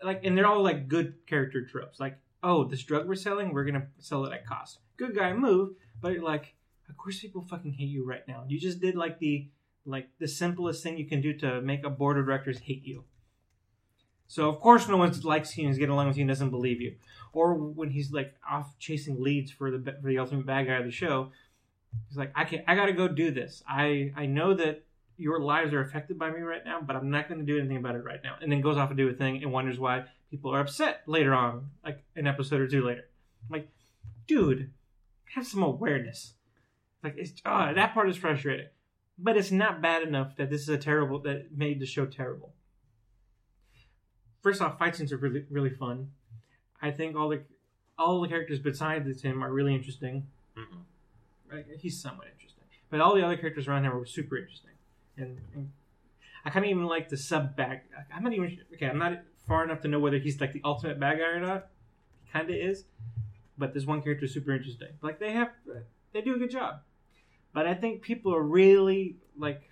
like 0.02 0.24
and 0.24 0.38
they're 0.38 0.46
all 0.46 0.62
like 0.62 0.88
good 0.88 1.26
character 1.26 1.66
tropes. 1.66 2.00
Like 2.00 2.16
oh 2.42 2.64
this 2.64 2.82
drug 2.82 3.06
we're 3.06 3.14
selling 3.14 3.52
we're 3.52 3.66
gonna 3.66 3.88
sell 3.98 4.24
it 4.24 4.32
at 4.32 4.46
cost. 4.46 4.78
Good 4.96 5.14
guy 5.14 5.34
move 5.34 5.74
but 6.00 6.16
like 6.20 6.54
of 6.88 6.96
course 6.96 7.20
people 7.20 7.42
fucking 7.42 7.74
hate 7.74 7.90
you 7.90 8.06
right 8.06 8.26
now. 8.26 8.46
You 8.48 8.58
just 8.58 8.80
did 8.80 8.96
like 8.96 9.18
the 9.18 9.50
like 9.90 10.08
the 10.18 10.28
simplest 10.28 10.82
thing 10.82 10.96
you 10.96 11.06
can 11.06 11.20
do 11.20 11.32
to 11.32 11.60
make 11.60 11.84
a 11.84 11.90
board 11.90 12.18
of 12.18 12.26
directors 12.26 12.58
hate 12.60 12.84
you 12.84 13.04
so 14.26 14.48
of 14.48 14.60
course 14.60 14.88
no 14.88 14.96
one 14.96 15.12
likes 15.22 15.56
you 15.56 15.64
and 15.64 15.72
is 15.72 15.78
getting 15.78 15.92
along 15.92 16.08
with 16.08 16.16
you 16.16 16.22
and 16.22 16.28
doesn't 16.28 16.50
believe 16.50 16.80
you 16.80 16.94
or 17.32 17.54
when 17.54 17.90
he's 17.90 18.12
like 18.12 18.34
off 18.48 18.78
chasing 18.78 19.22
leads 19.22 19.50
for 19.50 19.70
the 19.70 19.96
for 20.00 20.08
the 20.08 20.18
ultimate 20.18 20.46
bad 20.46 20.66
guy 20.66 20.74
of 20.74 20.84
the 20.84 20.90
show 20.90 21.30
he's 22.08 22.18
like 22.18 22.32
i 22.34 22.44
can't. 22.44 22.64
i 22.68 22.74
gotta 22.74 22.92
go 22.92 23.08
do 23.08 23.30
this 23.30 23.62
i 23.68 24.12
i 24.16 24.26
know 24.26 24.54
that 24.54 24.84
your 25.20 25.38
lives 25.38 25.74
are 25.74 25.82
affected 25.82 26.18
by 26.18 26.30
me 26.30 26.40
right 26.40 26.64
now, 26.64 26.80
but 26.80 26.96
I'm 26.96 27.10
not 27.10 27.28
to 27.28 27.42
do 27.42 27.58
anything 27.58 27.76
about 27.76 27.94
it 27.94 28.04
right 28.04 28.20
now. 28.24 28.36
And 28.40 28.50
then 28.50 28.62
goes 28.62 28.78
off 28.78 28.88
and 28.88 28.96
do 28.96 29.10
a 29.10 29.12
thing 29.12 29.42
and 29.42 29.52
wonders 29.52 29.78
why 29.78 30.04
people 30.30 30.54
are 30.54 30.60
upset 30.60 31.02
later 31.06 31.34
on, 31.34 31.68
like 31.84 32.02
an 32.16 32.26
episode 32.26 32.60
or 32.60 32.66
two 32.66 32.82
later. 32.82 33.04
I'm 33.44 33.60
like, 33.60 33.68
dude, 34.26 34.70
have 35.34 35.46
some 35.46 35.62
awareness. 35.62 36.32
Like, 37.04 37.16
it's 37.18 37.32
oh, 37.44 37.72
that 37.74 37.92
part 37.92 38.08
is 38.08 38.16
frustrating, 38.16 38.68
but 39.22 39.36
it's 39.36 39.50
not 39.50 39.82
bad 39.82 40.02
enough 40.02 40.36
that 40.36 40.50
this 40.50 40.62
is 40.62 40.68
a 40.68 40.78
terrible 40.78 41.18
that 41.20 41.56
made 41.56 41.80
the 41.80 41.86
show 41.86 42.06
terrible. 42.06 42.52
First 44.42 44.62
off, 44.62 44.78
fight 44.78 44.96
scenes 44.96 45.12
are 45.12 45.18
really 45.18 45.44
really 45.50 45.70
fun. 45.70 46.10
I 46.80 46.90
think 46.90 47.16
all 47.16 47.28
the 47.28 47.42
all 47.98 48.20
the 48.20 48.28
characters 48.28 48.58
besides 48.58 49.22
him 49.22 49.44
are 49.44 49.52
really 49.52 49.74
interesting. 49.74 50.26
Mhm. 50.56 50.84
Right? 51.50 51.66
He's 51.78 52.00
somewhat 52.00 52.28
interesting, 52.32 52.64
but 52.88 53.00
all 53.00 53.14
the 53.14 53.24
other 53.24 53.36
characters 53.36 53.68
around 53.68 53.84
him 53.84 53.92
were 53.92 54.06
super 54.06 54.36
interesting 54.38 54.70
and, 55.20 55.38
and 55.54 55.70
I 56.44 56.50
kind 56.50 56.64
of 56.64 56.70
even 56.70 56.86
like 56.86 57.08
the 57.08 57.16
sub 57.16 57.56
bag. 57.56 57.80
I'm 58.14 58.22
not 58.24 58.32
even 58.32 58.58
okay. 58.74 58.86
I'm 58.88 58.98
not 58.98 59.20
far 59.46 59.64
enough 59.64 59.80
to 59.82 59.88
know 59.88 60.00
whether 60.00 60.18
he's 60.18 60.40
like 60.40 60.52
the 60.52 60.62
ultimate 60.64 60.98
bad 60.98 61.18
guy 61.18 61.24
or 61.24 61.40
not. 61.40 61.68
He 62.24 62.30
kind 62.32 62.48
of 62.48 62.56
is, 62.56 62.84
but 63.58 63.74
this 63.74 63.84
one 63.84 64.02
character 64.02 64.24
is 64.24 64.32
super 64.32 64.52
interesting. 64.52 64.88
Like 65.02 65.18
they 65.18 65.32
have, 65.32 65.50
they 66.12 66.22
do 66.22 66.34
a 66.34 66.38
good 66.38 66.50
job. 66.50 66.80
But 67.52 67.66
I 67.66 67.74
think 67.74 68.02
people 68.02 68.34
are 68.34 68.42
really 68.42 69.16
like, 69.36 69.62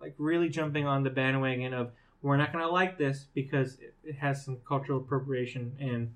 like 0.00 0.14
really 0.18 0.48
jumping 0.48 0.86
on 0.86 1.02
the 1.02 1.10
bandwagon 1.10 1.74
of 1.74 1.90
we're 2.22 2.36
not 2.36 2.52
going 2.52 2.64
to 2.64 2.70
like 2.70 2.98
this 2.98 3.26
because 3.34 3.74
it, 3.80 3.94
it 4.04 4.16
has 4.16 4.44
some 4.44 4.58
cultural 4.66 4.98
appropriation 4.98 5.72
and 5.80 6.12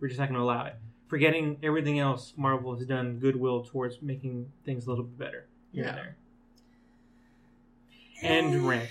we're 0.00 0.08
just 0.08 0.20
not 0.20 0.28
going 0.28 0.38
to 0.38 0.44
allow 0.44 0.64
it. 0.66 0.74
Forgetting 1.08 1.58
everything 1.62 1.98
else 1.98 2.32
Marvel 2.36 2.74
has 2.76 2.86
done 2.86 3.18
goodwill 3.18 3.62
towards 3.64 4.00
making 4.02 4.50
things 4.64 4.86
a 4.86 4.90
little 4.90 5.04
bit 5.04 5.18
better. 5.18 5.46
here 5.72 5.84
Yeah. 5.84 5.92
there. 5.94 6.16
And 8.22 8.66
rant. 8.68 8.88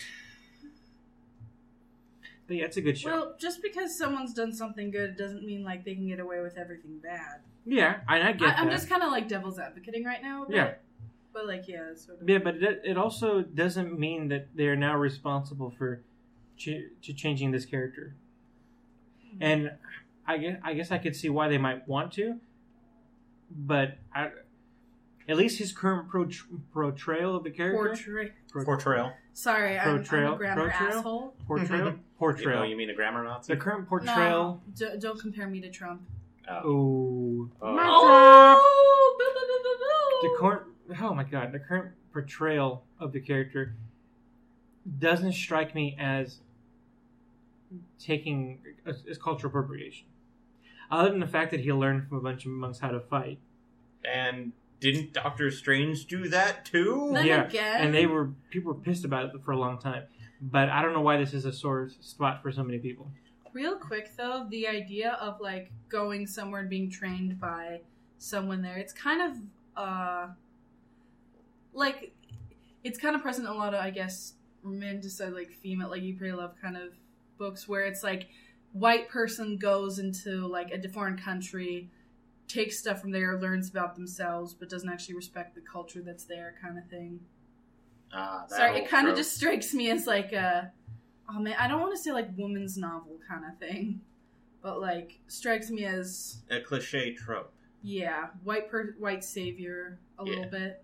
But 2.48 2.58
yeah, 2.58 2.66
it's 2.66 2.78
a 2.78 2.82
good 2.82 2.98
show. 2.98 3.10
Well, 3.10 3.36
just 3.40 3.62
because 3.62 3.98
someone's 3.98 4.34
done 4.34 4.54
something 4.54 4.92
good 4.92 5.16
doesn't 5.18 5.46
mean 5.46 5.64
like 5.64 5.86
they 5.86 5.96
can 5.96 6.08
get 6.08 6.20
away 6.20 6.42
with 6.42 6.58
everything 6.58 7.00
bad. 7.02 7.40
yeah, 7.66 8.02
and 8.10 8.24
I 8.28 8.34
get 8.34 8.58
I, 8.60 8.62
I'm 8.62 8.70
just 8.70 8.90
kind 8.90 9.04
of 9.04 9.10
like 9.12 9.30
devil's 9.30 9.58
advocating 9.58 10.04
right 10.04 10.22
now. 10.22 10.46
But, 10.48 10.56
Yeah. 10.56 10.74
But 11.34 11.48
like, 11.48 11.68
yeah, 11.68 11.94
sort 11.96 12.22
of. 12.22 12.30
Yeah, 12.30 12.40
but 12.40 12.56
it, 12.56 12.82
it 12.84 12.98
also 12.98 13.42
doesn't 13.42 13.98
mean 13.98 14.28
that 14.30 14.50
they 14.56 14.68
are 14.68 14.76
now 14.76 14.96
responsible 14.98 15.72
for 15.78 16.02
ch- 16.58 16.90
to 17.04 17.14
changing 17.14 17.52
this 17.52 17.66
character. 17.66 18.16
Hmm. 19.38 19.38
And 19.44 19.72
I 20.28 20.38
guess 20.38 20.58
I 20.64 20.74
guess 20.74 20.92
I 20.92 20.98
could 20.98 21.16
see 21.16 21.30
why 21.30 21.48
they 21.48 21.58
might 21.58 21.88
want 21.88 22.12
to, 22.14 22.40
but 23.50 23.98
I, 24.14 24.30
at 25.30 25.38
least 25.38 25.58
his 25.60 25.72
current 25.72 26.10
pro- 26.10 26.28
portrayal 26.74 27.36
of 27.36 27.44
the 27.44 27.52
character, 27.52 27.78
Portray. 27.78 28.32
Pro- 28.52 28.66
Portrayal. 28.66 29.14
Sorry, 29.34 29.80
I'm, 29.80 29.88
I'm 29.88 29.96
Portrayal? 30.00 30.34
a 30.34 30.38
grammar 30.38 30.70
Portrayal? 30.70 30.98
asshole. 31.00 31.34
portrayal, 31.48 31.94
portrayal. 32.20 32.66
you 32.66 32.76
mean 32.76 32.90
a 32.90 32.94
grammar 32.94 33.24
Nazi? 33.24 33.54
the 33.54 33.60
current 33.60 33.88
portrayal. 33.88 34.62
No, 34.68 34.90
d- 34.92 34.98
don't 35.00 35.20
compare 35.20 35.48
me 35.48 35.62
to 35.62 35.70
Trump. 35.70 36.02
Oh. 36.50 36.68
Ooh, 36.68 37.52
Oh. 37.62 37.74
My 37.74 37.88
Oh, 37.90 39.16
boo, 39.18 39.26
boo, 39.34 39.48
boo, 39.48 39.78
boo, 39.80 40.28
the 40.28 40.40
current 40.40 40.71
oh 41.00 41.14
my 41.14 41.24
god 41.24 41.52
the 41.52 41.60
current 41.60 41.94
portrayal 42.12 42.84
of 43.00 43.12
the 43.12 43.20
character 43.20 43.76
doesn't 45.00 45.34
strike 45.34 45.76
me 45.76 45.96
as 46.00 46.40
taking 48.00 48.60
as, 48.86 49.04
as 49.10 49.18
cultural 49.18 49.50
appropriation. 49.50 50.08
Other 50.90 51.10
than 51.10 51.20
the 51.20 51.28
fact 51.28 51.52
that 51.52 51.62
he 51.62 51.72
learned 51.72 52.08
from 52.10 52.18
a 52.18 52.22
bunch 52.22 52.46
of 52.46 52.52
monks 52.52 52.80
how 52.80 52.90
to 52.90 53.00
fight. 53.00 53.40
And 54.04 54.52
didn't 54.80 55.14
Doctor 55.14 55.52
Strange 55.52 56.06
do 56.08 56.28
that 56.30 56.66
too? 56.66 57.12
Then 57.14 57.26
yeah 57.26 57.46
again- 57.46 57.82
and 57.82 57.94
they 57.94 58.08
were 58.08 58.32
people 58.50 58.74
were 58.74 58.80
pissed 58.80 59.06
about 59.06 59.34
it 59.34 59.44
for 59.44 59.52
a 59.52 59.58
long 59.58 59.78
time. 59.78 60.04
But 60.44 60.70
i 60.70 60.82
don't 60.82 60.94
know 60.94 61.02
why 61.02 61.18
this 61.18 61.34
is 61.36 61.46
a 61.46 61.54
sore 61.54 61.90
spot 62.02 62.42
for 62.42 62.52
so 62.52 62.64
many 62.64 62.80
people. 62.80 63.08
Real 63.54 63.76
quick 63.76 64.12
though, 64.18 64.48
the 64.50 64.68
idea 64.68 65.12
of 65.22 65.40
like 65.40 65.72
going 65.88 66.26
somewhere 66.26 66.62
and 66.62 66.70
being 66.70 66.90
trained 66.90 67.40
by 67.40 67.82
someone 68.18 68.62
there, 68.62 68.78
it's 68.78 68.94
kind 68.94 69.22
of 69.22 69.38
uh 69.78 70.28
like 71.74 72.14
it's 72.84 73.00
kind 73.00 73.16
of 73.16 73.22
present 73.22 73.48
in 73.48 73.54
a 73.54 73.58
lot 73.58 73.74
of 73.74 73.80
I 73.84 73.90
guess 73.90 74.34
men 74.64 75.00
decide 75.00 75.34
like 75.34 75.52
female 75.52 75.90
like 75.90 76.02
you 76.02 76.16
pray 76.16 76.32
love 76.32 76.56
kind 76.62 76.78
of 76.78 76.94
books 77.38 77.68
where 77.68 77.84
it's 77.86 78.04
like 78.04 78.28
white 78.74 79.10
person 79.10 79.58
goes 79.58 80.00
into 80.00 80.48
like 80.48 80.72
a 80.72 80.90
foreign 80.90 81.18
country 81.18 81.90
takes 82.48 82.78
stuff 82.78 83.02
from 83.02 83.12
there 83.12 83.40
learns 83.40 83.70
about 83.70 83.96
themselves 83.96 84.54
but 84.54 84.70
doesn't 84.70 84.90
actually 84.90 85.16
respect 85.16 85.56
the 85.56 85.62
culture 85.62 86.02
that's 86.02 86.26
there 86.26 86.56
kind 86.62 86.78
of 86.78 86.86
thing. 86.90 87.20
Ah, 88.14 88.46
that 88.50 88.58
sorry 88.58 88.80
it 88.80 88.90
kind 88.90 89.08
of 89.08 89.16
just 89.16 89.36
strikes 89.36 89.74
me 89.74 89.90
as 89.90 90.06
like 90.06 90.34
a 90.34 90.72
oh 91.30 91.40
man 91.40 91.56
i 91.58 91.68
don't 91.68 91.80
want 91.80 91.96
to 91.96 92.02
say 92.02 92.12
like 92.12 92.28
woman's 92.38 92.78
novel 92.78 93.18
kind 93.28 93.46
of 93.46 93.58
thing 93.58 94.02
but 94.62 94.82
like 94.82 95.20
strikes 95.28 95.70
me 95.70 95.86
as 95.86 96.42
a 96.50 96.60
cliche 96.60 97.14
trope. 97.14 97.54
yeah 97.82 98.28
white 98.44 98.70
per 98.70 98.96
white 99.00 99.24
savior 99.24 99.98
a 100.20 100.24
little 100.24 100.46
bit 100.46 100.84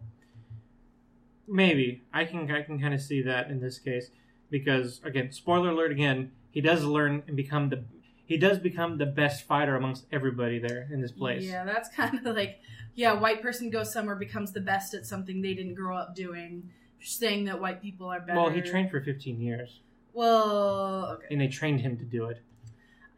maybe 1.47 2.03
i 2.13 2.25
can 2.25 2.49
i 2.51 2.61
can 2.61 2.79
kind 2.79 2.93
of 2.93 3.01
see 3.01 3.21
that 3.21 3.49
in 3.49 3.59
this 3.59 3.79
case 3.79 4.09
because 4.49 5.01
again 5.03 5.31
spoiler 5.31 5.69
alert 5.69 5.91
again 5.91 6.31
he 6.51 6.61
does 6.61 6.83
learn 6.83 7.23
and 7.27 7.35
become 7.35 7.69
the 7.69 7.83
he 8.25 8.37
does 8.37 8.59
become 8.59 8.97
the 8.97 9.05
best 9.05 9.43
fighter 9.43 9.75
amongst 9.75 10.05
everybody 10.11 10.59
there 10.59 10.87
in 10.91 11.01
this 11.01 11.11
place 11.11 11.43
yeah 11.43 11.63
that's 11.63 11.89
kind 11.95 12.25
of 12.25 12.35
like 12.35 12.59
yeah 12.95 13.13
white 13.13 13.41
person 13.41 13.69
goes 13.69 13.91
somewhere 13.91 14.15
becomes 14.15 14.51
the 14.51 14.61
best 14.61 14.93
at 14.93 15.05
something 15.05 15.41
they 15.41 15.53
didn't 15.53 15.75
grow 15.75 15.95
up 15.97 16.15
doing 16.15 16.69
saying 16.99 17.45
that 17.45 17.59
white 17.59 17.81
people 17.81 18.07
are 18.07 18.19
better. 18.19 18.39
Well, 18.39 18.49
he 18.49 18.61
trained 18.61 18.91
for 18.91 19.01
15 19.01 19.39
years, 19.39 19.81
Well, 20.13 21.11
okay. 21.13 21.27
and 21.31 21.41
they 21.41 21.47
trained 21.47 21.81
him 21.81 21.97
to 21.97 22.03
do 22.03 22.25
it. 22.25 22.41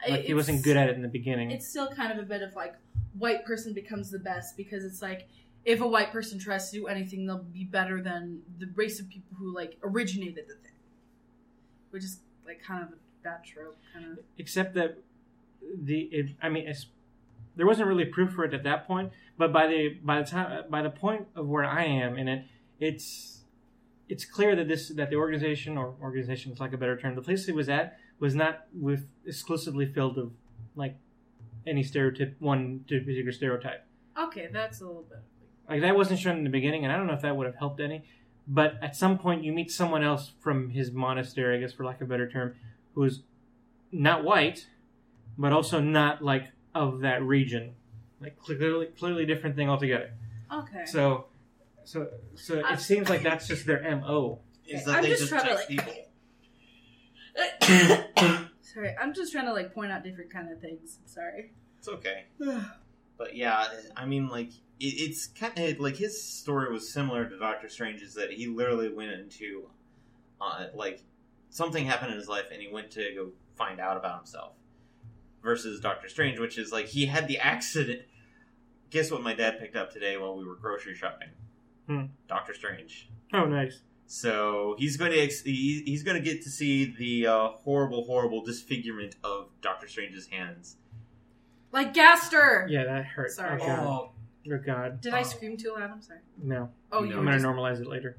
Like 0.07 0.21
he 0.21 0.33
wasn't 0.33 0.63
good 0.63 0.77
at 0.77 0.89
it 0.89 0.95
in 0.95 1.01
the 1.01 1.09
beginning. 1.09 1.51
It's 1.51 1.67
still 1.67 1.89
kind 1.89 2.11
of 2.11 2.19
a 2.19 2.27
bit 2.27 2.41
of 2.41 2.55
like 2.55 2.75
white 3.17 3.43
person 3.45 3.73
becomes 3.73 4.09
the 4.09 4.19
best 4.19 4.55
because 4.55 4.85
it's 4.85 5.01
like 5.01 5.27
if 5.65 5.81
a 5.81 5.87
white 5.87 6.11
person 6.11 6.39
tries 6.39 6.69
to 6.71 6.79
do 6.79 6.87
anything, 6.87 7.25
they'll 7.25 7.37
be 7.37 7.63
better 7.63 8.01
than 8.01 8.41
the 8.57 8.69
race 8.75 8.99
of 8.99 9.09
people 9.09 9.37
who 9.37 9.53
like 9.53 9.77
originated 9.83 10.45
the 10.47 10.55
thing, 10.55 10.77
which 11.91 12.03
is 12.03 12.19
like 12.45 12.61
kind 12.61 12.83
of 12.83 12.89
a 12.89 12.95
bad 13.23 13.43
trope, 13.43 13.77
kind 13.93 14.05
of. 14.05 14.19
except 14.37 14.73
that 14.75 14.97
the 15.83 16.09
it, 16.11 16.29
I 16.41 16.49
mean 16.49 16.73
there 17.55 17.67
wasn't 17.67 17.87
really 17.87 18.05
proof 18.05 18.31
for 18.33 18.45
it 18.45 18.53
at 18.53 18.63
that 18.63 18.87
point. 18.87 19.11
But 19.37 19.51
by 19.51 19.67
the 19.67 19.89
by 20.03 20.21
the 20.21 20.29
time 20.29 20.63
by 20.69 20.81
the 20.81 20.89
point 20.89 21.27
of 21.35 21.47
where 21.47 21.65
I 21.65 21.85
am 21.85 22.17
in 22.17 22.27
it, 22.27 22.45
it's 22.79 23.41
it's 24.07 24.25
clear 24.25 24.55
that 24.55 24.67
this 24.67 24.89
that 24.89 25.09
the 25.09 25.17
organization 25.17 25.77
or 25.77 25.95
organization 26.01 26.51
is 26.51 26.59
like 26.59 26.73
a 26.73 26.77
better 26.77 26.97
term. 26.97 27.15
The 27.15 27.21
place 27.21 27.47
it 27.47 27.55
was 27.55 27.69
at 27.69 27.99
was 28.19 28.33
not 28.35 28.65
with 28.73 29.07
exclusively 29.25 29.85
filled 29.85 30.17
of 30.17 30.31
like 30.75 30.95
any 31.67 31.83
stereotype 31.83 32.35
one 32.39 32.79
particular 32.79 33.31
stereotype. 33.31 33.85
Okay, 34.17 34.49
that's 34.51 34.81
a 34.81 34.85
little 34.85 35.03
bit. 35.03 35.19
Like 35.69 35.81
that 35.81 35.95
wasn't 35.95 36.19
shown 36.19 36.37
in 36.37 36.43
the 36.43 36.49
beginning, 36.49 36.83
and 36.83 36.91
I 36.91 36.97
don't 36.97 37.07
know 37.07 37.13
if 37.13 37.21
that 37.21 37.35
would 37.35 37.45
have 37.45 37.55
helped 37.55 37.79
any. 37.79 38.03
But 38.47 38.79
at 38.81 38.95
some 38.95 39.19
point, 39.19 39.43
you 39.43 39.53
meet 39.53 39.69
someone 39.71 40.03
else 40.03 40.31
from 40.39 40.71
his 40.71 40.91
monastery, 40.91 41.57
I 41.57 41.59
guess, 41.59 41.71
for 41.73 41.85
lack 41.85 42.01
of 42.01 42.07
a 42.07 42.09
better 42.09 42.27
term, 42.27 42.55
who's 42.95 43.21
not 43.91 44.23
white, 44.23 44.65
but 45.37 45.53
also 45.53 45.79
not 45.79 46.23
like 46.23 46.47
of 46.73 47.01
that 47.01 47.21
region. 47.21 47.75
Like 48.19 48.39
clearly, 48.39 48.87
clearly 48.87 49.25
different 49.25 49.55
thing 49.55 49.69
altogether. 49.69 50.11
Okay. 50.51 50.85
So, 50.85 51.25
so, 51.83 52.07
so 52.35 52.55
I- 52.55 52.59
it 52.59 52.65
uh, 52.73 52.77
seems 52.77 53.07
like 53.07 53.21
that's 53.21 53.47
just 53.47 53.67
their 53.67 53.81
mo. 53.97 54.39
Is 54.67 54.85
that 54.85 54.97
I'm 54.97 55.03
they 55.03 55.09
just 55.09 55.29
just 55.29 55.31
trying 55.31 55.45
to, 55.47 55.53
like- 55.55 55.67
people? 55.67 55.93
Sorry, 58.61 58.95
I'm 58.99 59.13
just 59.13 59.31
trying 59.31 59.45
to 59.45 59.53
like 59.53 59.73
point 59.73 59.91
out 59.91 60.03
different 60.03 60.31
kind 60.31 60.51
of 60.51 60.59
things. 60.59 60.99
Sorry. 61.05 61.51
It's 61.77 61.87
okay. 61.87 62.25
But 63.19 63.35
yeah, 63.35 63.67
I 63.95 64.05
mean, 64.05 64.29
like 64.29 64.49
it, 64.79 64.85
it's 64.85 65.27
kind 65.27 65.59
of 65.59 65.79
like 65.79 65.97
his 65.97 66.23
story 66.23 66.71
was 66.71 66.91
similar 66.91 67.29
to 67.29 67.37
Doctor 67.37 67.69
Strange's 67.69 68.15
that 68.15 68.31
he 68.31 68.47
literally 68.47 68.89
went 68.91 69.11
into, 69.11 69.69
uh, 70.41 70.67
like 70.73 71.03
something 71.51 71.85
happened 71.85 72.13
in 72.13 72.17
his 72.17 72.29
life 72.29 72.45
and 72.51 72.61
he 72.61 72.69
went 72.69 72.89
to 72.91 73.13
go 73.13 73.29
find 73.55 73.79
out 73.79 73.97
about 73.97 74.17
himself. 74.17 74.53
Versus 75.43 75.79
Doctor 75.79 76.09
Strange, 76.09 76.39
which 76.39 76.57
is 76.57 76.71
like 76.71 76.87
he 76.87 77.05
had 77.05 77.27
the 77.27 77.37
accident. 77.37 78.01
Guess 78.89 79.11
what 79.11 79.21
my 79.21 79.33
dad 79.33 79.59
picked 79.59 79.75
up 79.75 79.91
today 79.91 80.17
while 80.17 80.35
we 80.35 80.43
were 80.43 80.55
grocery 80.55 80.95
shopping? 80.95 81.29
Hmm. 81.87 82.05
Doctor 82.27 82.53
Strange. 82.53 83.09
Oh, 83.33 83.45
nice. 83.45 83.81
So 84.07 84.75
he's 84.79 84.97
going 84.97 85.11
to 85.11 85.19
ex- 85.19 85.43
he's 85.43 86.03
going 86.03 86.17
to 86.17 86.23
get 86.23 86.41
to 86.43 86.49
see 86.49 86.85
the 86.97 87.27
uh, 87.27 87.47
horrible, 87.49 88.05
horrible 88.05 88.43
disfigurement 88.43 89.15
of 89.23 89.49
Doctor 89.61 89.87
Strange's 89.87 90.27
hands. 90.27 90.77
Like 91.71 91.93
Gaster. 91.93 92.67
Yeah, 92.69 92.85
that 92.85 93.05
hurt. 93.05 93.31
Sorry. 93.31 93.59
Oh 93.61 93.65
god. 93.65 93.79
Oh, 93.79 94.11
Oh 94.51 94.57
god. 94.65 95.01
Did 95.01 95.13
I 95.13 95.19
Oh. 95.21 95.23
scream 95.23 95.57
too 95.57 95.73
loud? 95.77 95.91
I'm 95.91 96.01
sorry. 96.01 96.19
No, 96.41 96.69
Oh, 96.91 96.99
No. 97.01 97.05
you 97.05 97.11
I'm 97.13 97.19
were 97.19 97.25
gonna 97.25 97.37
just- 97.37 97.45
normalize 97.45 97.79
it 97.81 97.87
later. 97.87 98.17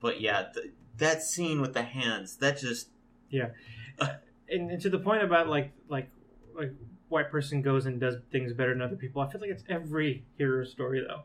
But 0.00 0.20
yeah, 0.20 0.46
th- 0.54 0.72
that 0.98 1.22
scene 1.22 1.60
with 1.60 1.74
the 1.74 1.82
hands, 1.82 2.36
that 2.36 2.58
just 2.58 2.90
and, 3.30 4.70
and 4.70 4.80
to 4.80 4.88
the 4.90 4.98
point 4.98 5.22
about 5.22 5.48
like 5.48 5.72
like 5.88 6.10
like 6.54 6.72
white 7.08 7.30
person 7.30 7.62
goes 7.62 7.86
and 7.86 7.98
does 8.00 8.16
things 8.30 8.52
better 8.52 8.72
than 8.72 8.82
other 8.82 8.96
people. 8.96 9.20
I 9.22 9.28
feel 9.30 9.40
like 9.40 9.50
it's 9.50 9.64
every 9.68 10.24
hero 10.38 10.64
story 10.64 11.00
though. 11.06 11.22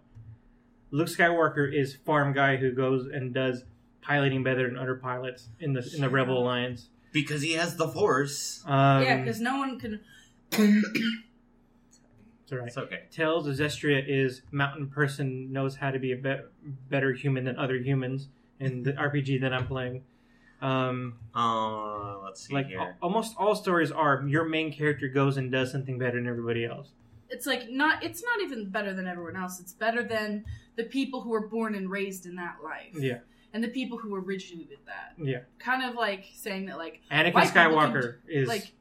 Luke 0.92 1.08
Skywalker 1.10 1.72
is 1.74 1.96
farm 1.96 2.34
guy 2.34 2.56
who 2.58 2.72
goes 2.72 3.08
and 3.08 3.34
does 3.34 3.64
piloting 4.02 4.44
better 4.44 4.68
than 4.68 4.78
other 4.78 4.96
pilots 4.96 5.50
in 5.60 5.74
the 5.74 5.88
in 5.94 6.02
the 6.02 6.10
Rebel 6.10 6.38
Alliance. 6.42 6.90
because 7.12 7.42
he 7.42 7.54
has 7.54 7.76
the 7.76 7.88
force. 7.88 8.64
Um, 8.66 9.04
yeah, 9.04 9.18
because 9.20 9.40
no 9.42 9.58
one 9.58 9.80
can. 9.80 10.00
it's 12.46 12.52
all 12.52 12.60
right. 12.60 12.68
It's 12.68 12.78
okay. 12.78 13.00
Tales 13.12 13.48
of 13.48 13.56
Zestiria 13.56 14.04
is 14.08 14.44
mountain 14.52 14.88
person 14.88 15.52
knows 15.52 15.76
how 15.76 15.90
to 15.92 15.98
be 16.00 16.12
a 16.12 16.16
be- 16.18 16.42
better 16.90 17.12
human 17.14 17.44
than 17.46 17.58
other 17.58 17.78
humans 17.78 18.30
in 18.60 18.84
the 18.84 18.94
RPG 18.94 19.42
that 19.42 19.52
I'm 19.52 19.66
playing. 19.68 20.04
Um, 20.62 21.16
Uh, 21.36 22.20
let's 22.24 22.48
see 22.48 22.54
like 22.54 22.68
here. 22.68 22.80
al- 22.80 22.94
almost 23.02 23.36
all 23.38 23.56
stories 23.56 23.92
are 23.92 24.24
your 24.28 24.46
main 24.46 24.72
character 24.72 25.08
goes 25.08 25.38
and 25.38 25.52
does 25.52 25.72
something 25.72 25.98
better 25.98 26.18
than 26.18 26.28
everybody 26.28 26.66
else. 26.66 26.92
It's 27.30 27.46
like 27.48 27.70
not. 27.70 28.04
It's 28.04 28.24
not 28.24 28.42
even 28.42 28.70
better 28.70 28.94
than 28.94 29.08
everyone 29.08 29.36
else. 29.36 29.60
It's 29.60 29.74
better 29.74 30.04
than 30.04 30.46
the 30.76 30.84
people 30.84 31.22
who 31.22 31.30
were 31.30 31.48
born 31.48 31.74
and 31.76 31.90
raised 31.90 32.26
in 32.28 32.36
that 32.36 32.58
life. 32.64 32.94
Yeah, 32.94 33.20
And 33.54 33.64
the 33.64 33.70
people 33.70 33.98
who 33.98 34.14
originated 34.16 34.78
that. 34.86 35.14
yeah. 35.18 35.40
Kind 35.58 35.84
of 35.90 35.96
like 35.96 36.26
saying 36.36 36.66
that, 36.68 36.78
like, 36.78 37.02
Anakin 37.12 37.34
White 37.34 37.48
people 37.48 37.62
Skywalker 37.62 38.16
is 38.28 38.48
like 38.48 38.74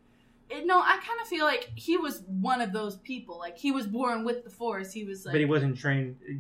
it, 0.50 0.66
no, 0.66 0.78
I 0.78 0.98
kind 1.06 1.20
of 1.20 1.26
feel 1.28 1.44
like 1.44 1.70
he 1.74 1.96
was 1.96 2.22
one 2.26 2.60
of 2.60 2.72
those 2.72 2.96
people. 2.96 3.38
Like 3.38 3.58
he 3.58 3.70
was 3.70 3.86
born 3.86 4.24
with 4.24 4.44
the 4.44 4.50
Force. 4.50 4.92
He 4.92 5.04
was 5.04 5.24
like, 5.24 5.32
but 5.32 5.40
he 5.40 5.46
wasn't 5.46 5.78
trained. 5.78 6.16
Uh, 6.28 6.34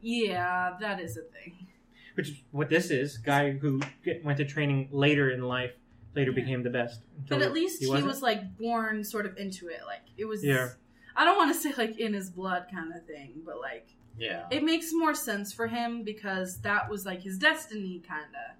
yeah, 0.00 0.76
that 0.80 1.00
is 1.00 1.16
a 1.16 1.22
thing. 1.22 1.66
Which 2.14 2.28
is 2.30 2.36
what 2.50 2.68
this 2.68 2.90
is. 2.90 3.18
Guy 3.18 3.52
who 3.52 3.80
get, 4.04 4.24
went 4.24 4.38
to 4.38 4.44
training 4.44 4.88
later 4.90 5.30
in 5.30 5.42
life, 5.42 5.72
later 6.14 6.30
Yeah. 6.30 6.42
became 6.42 6.62
the 6.62 6.70
best. 6.70 7.00
But 7.28 7.42
at 7.42 7.52
least 7.52 7.80
he, 7.80 7.88
wasn't. 7.88 8.08
was 8.08 8.22
like 8.22 8.58
born 8.58 9.04
sort 9.04 9.26
of 9.26 9.36
into 9.38 9.68
it. 9.68 9.80
Like 9.86 10.02
it 10.16 10.24
was. 10.24 10.44
Yeah. 10.44 10.70
I 11.14 11.24
don't 11.24 11.36
want 11.36 11.54
to 11.54 11.60
say 11.60 11.74
like 11.76 11.98
in 11.98 12.14
his 12.14 12.30
blood 12.30 12.66
kind 12.72 12.92
of 12.94 13.04
thing, 13.06 13.42
but 13.44 13.60
like 13.60 13.88
yeah. 14.18 14.46
it 14.50 14.64
makes 14.64 14.92
more 14.92 15.14
sense 15.14 15.52
for 15.52 15.66
him 15.66 16.02
because 16.02 16.58
that 16.62 16.90
was 16.90 17.06
like 17.06 17.22
his 17.22 17.38
destiny, 17.38 18.02
kind 18.06 18.34
of. 18.34 18.56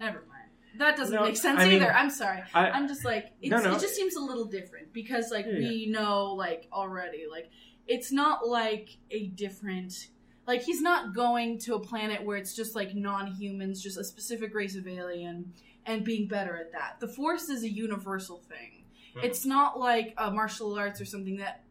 Never 0.00 0.18
mind. 0.28 0.35
That 0.78 0.96
doesn't 0.96 1.14
No, 1.14 1.22
make 1.24 1.36
sense 1.36 1.60
I 1.60 1.64
mean, 1.64 1.74
either. 1.82 1.92
I'm 1.92 2.10
sorry. 2.10 2.42
I, 2.54 2.70
I'm 2.70 2.88
just 2.88 3.04
like 3.04 3.32
it's, 3.40 3.50
No, 3.50 3.58
no. 3.58 3.76
it 3.76 3.80
just 3.80 3.94
seems 3.94 4.16
a 4.16 4.20
little 4.20 4.44
different 4.44 4.92
because 4.92 5.30
like 5.30 5.46
Yeah, 5.46 5.58
we 5.58 5.86
know 5.86 6.34
like 6.34 6.68
already 6.72 7.24
like 7.30 7.50
it's 7.86 8.10
not 8.12 8.46
like 8.46 8.96
a 9.10 9.28
different 9.28 10.08
like 10.46 10.62
he's 10.62 10.80
not 10.80 11.14
going 11.14 11.58
to 11.60 11.74
a 11.74 11.80
planet 11.80 12.24
where 12.24 12.36
it's 12.36 12.54
just 12.54 12.74
like 12.74 12.94
non-humans 12.94 13.82
just 13.82 13.96
a 13.98 14.04
specific 14.04 14.54
race 14.54 14.76
of 14.76 14.86
alien 14.88 15.52
and 15.86 16.04
being 16.04 16.26
better 16.28 16.56
at 16.56 16.72
that 16.72 16.96
the 17.00 17.08
force 17.08 17.48
is 17.48 17.62
a 17.62 17.68
universal 17.70 18.38
thing 18.48 18.84
Mhm. 19.16 19.24
it's 19.24 19.44
not 19.46 19.78
like 19.78 20.14
a 20.18 20.30
martial 20.30 20.74
arts 20.76 21.00
or 21.00 21.04
something 21.04 21.36
that 21.36 21.62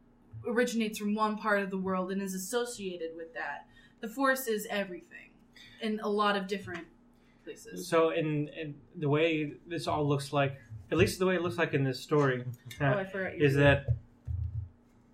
originates 0.48 0.98
from 1.00 1.16
one 1.16 1.38
part 1.38 1.62
of 1.62 1.70
the 1.70 1.78
world 1.78 2.12
and 2.12 2.22
is 2.22 2.34
associated 2.34 3.12
with 3.16 3.34
that 3.34 3.66
the 4.02 4.08
force 4.08 4.48
is 4.48 4.66
everything 4.70 5.30
in 5.82 6.00
a 6.02 6.10
lot 6.10 6.36
of 6.38 6.48
different 6.48 6.86
places 7.46 7.88
so 7.88 8.10
in, 8.10 8.50
in 8.50 8.76
the 8.98 9.08
way 9.08 9.54
this 9.68 9.88
all 9.88 10.06
looks 10.08 10.34
like, 10.34 10.58
at 10.92 10.98
least 10.98 11.20
the 11.20 11.26
way 11.26 11.36
it 11.36 11.42
looks 11.42 11.58
like 11.58 11.74
in 11.74 11.84
this 11.84 12.00
story, 12.00 12.44
oh, 12.82 12.86
uh, 12.86 12.96
I 12.96 13.04
forgot 13.06 13.36
is 13.36 13.56
that 13.56 13.86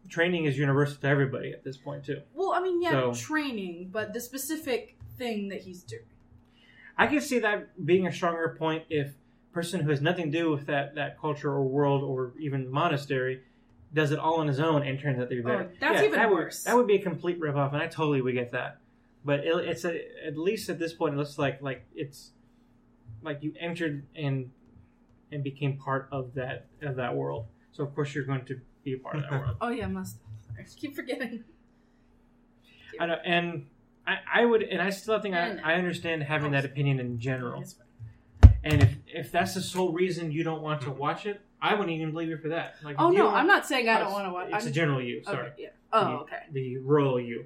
training 0.09 0.45
is 0.45 0.57
universal 0.57 0.97
to 0.97 1.07
everybody 1.07 1.53
at 1.53 1.63
this 1.63 1.77
point 1.77 2.05
too. 2.05 2.21
Well, 2.33 2.51
I 2.53 2.61
mean, 2.61 2.81
yeah, 2.81 2.91
So- 2.91 3.13
training, 3.13 3.89
but 3.91 4.13
the 4.13 4.19
specific 4.19 4.97
thing 5.17 5.49
that 5.49 5.61
he's 5.61 5.83
doing. 5.83 6.01
I 6.97 7.07
can 7.07 7.21
see 7.21 7.39
that 7.39 7.85
being 7.85 8.05
a 8.07 8.11
stronger 8.11 8.55
point 8.59 8.83
if 8.89 9.13
person 9.53 9.81
who 9.81 9.89
has 9.89 10.01
nothing 10.01 10.31
to 10.31 10.37
do 10.39 10.51
with 10.51 10.65
that, 10.67 10.95
that 10.95 11.19
culture 11.19 11.49
or 11.49 11.63
world 11.63 12.03
or 12.03 12.33
even 12.39 12.69
monastery 12.69 13.41
does 13.93 14.11
it 14.11 14.19
all 14.19 14.39
on 14.39 14.47
his 14.47 14.59
own 14.59 14.83
and 14.83 14.99
turns 14.99 15.19
out 15.19 15.29
to 15.29 15.35
be 15.35 15.41
better. 15.41 15.69
Oh, 15.71 15.77
that's 15.79 16.01
even 16.01 16.11
that 16.13 16.29
would- 16.29 16.35
worse. 16.35 16.63
that 16.63 16.75
would 16.75 16.87
be 16.87 16.95
a 16.95 17.01
complete 17.01 17.39
rip 17.39 17.55
off, 17.55 17.73
and 17.73 17.81
I 17.81 17.87
totally 17.87 18.21
would 18.21 18.33
get 18.33 18.51
that. 18.51 18.77
But 19.23 19.41
it, 19.41 19.55
it's 19.67 19.85
a, 19.85 20.01
at 20.25 20.37
least 20.37 20.69
at 20.69 20.79
this 20.79 20.93
point, 20.93 21.13
it 21.13 21.17
looks 21.17 21.37
like 21.37 21.61
like 21.61 21.85
it's 21.93 22.31
like 23.21 23.43
you 23.43 23.53
entered 23.59 24.05
and 24.15 24.51
and 25.31 25.43
became 25.43 25.77
part 25.77 26.07
of 26.11 26.33
that 26.35 26.67
of 26.81 26.95
that 26.95 27.15
world. 27.15 27.45
So 27.71 27.83
of 27.83 27.93
course 27.95 28.13
you're 28.15 28.25
going 28.25 28.45
to 28.45 28.59
be 28.83 28.93
a 28.93 28.97
part 28.97 29.15
of 29.17 29.23
that 29.23 29.31
world. 29.31 29.57
Oh 29.61 29.69
yeah, 29.69 29.87
must. 29.87 30.17
I 30.57 30.63
keep 30.75 30.95
forgetting. 30.95 31.43
I 32.99 33.05
know, 33.05 33.17
and 33.23 33.67
I, 34.05 34.17
I 34.33 34.45
would, 34.45 34.63
and 34.63 34.81
I 34.81 34.89
still 34.89 35.19
think 35.19 35.35
I, 35.35 35.57
I. 35.63 35.73
I 35.73 35.75
understand 35.75 36.23
having 36.23 36.51
that 36.51 36.65
opinion 36.65 36.99
in 36.99 37.19
general. 37.19 37.63
And 38.63 38.83
if 38.83 38.95
if 39.07 39.31
that's 39.31 39.53
the 39.53 39.61
sole 39.61 39.91
reason 39.93 40.31
you 40.31 40.43
don't 40.43 40.61
want 40.61 40.81
to 40.81 40.91
watch 40.91 41.25
it, 41.25 41.41
I 41.61 41.73
wouldn't 41.73 41.91
even 41.91 42.11
blame 42.11 42.29
you 42.29 42.37
for 42.37 42.49
that. 42.49 42.75
Like, 42.83 42.95
Oh 42.99 43.09
no, 43.09 43.29
I'm 43.29 43.47
not 43.47 43.65
saying 43.65 43.87
I 43.87 43.99
don't 43.99 44.11
want 44.11 44.25
to 44.25 44.33
watch. 44.33 44.49
It. 44.49 44.55
It's 44.55 44.65
I'm, 44.65 44.71
a 44.71 44.73
general 44.73 45.01
you. 45.01 45.23
Sorry, 45.23 45.47
Okay, 45.47 45.53
yeah. 45.57 45.69
Oh, 45.93 46.03
The- 46.03 46.11
okay. 46.19 46.43
The 46.51 46.77
royal 46.77 47.19
you. 47.19 47.45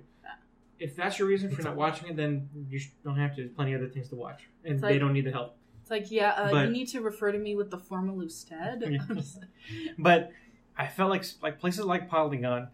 Yeah. 0.79 0.87
If 0.87 0.95
that's 0.95 1.19
your 1.19 1.27
reason 1.27 1.49
for 1.51 1.61
not 1.61 1.75
watching 1.75 2.09
it, 2.09 2.15
then 2.15 2.49
you 2.69 2.79
don't 3.03 3.17
have 3.17 3.35
to. 3.35 3.43
There's 3.43 3.51
plenty 3.55 3.73
of 3.73 3.81
other 3.81 3.89
things 3.89 4.09
to 4.09 4.15
watch, 4.15 4.47
and 4.63 4.73
It's 4.73 4.81
they 4.81 4.99
don't 4.99 5.13
need 5.13 5.25
the 5.25 5.31
help. 5.31 5.57
It's 5.81 5.91
like 5.91 6.11
yeah, 6.11 6.31
uh, 6.31 6.51
But- 6.51 6.65
you 6.65 6.71
need 6.71 6.87
to 6.89 7.01
refer 7.01 7.31
to 7.31 7.37
me 7.37 7.55
with 7.55 7.69
the 7.71 7.77
formal 7.77 8.21
instead. 8.21 8.83
Yeah. 8.87 8.99
But 9.97 10.31
I 10.77 10.87
felt 10.87 11.09
like 11.09 11.25
like 11.41 11.59
places 11.59 11.85
like 11.85 12.09
Polygon 12.09 12.69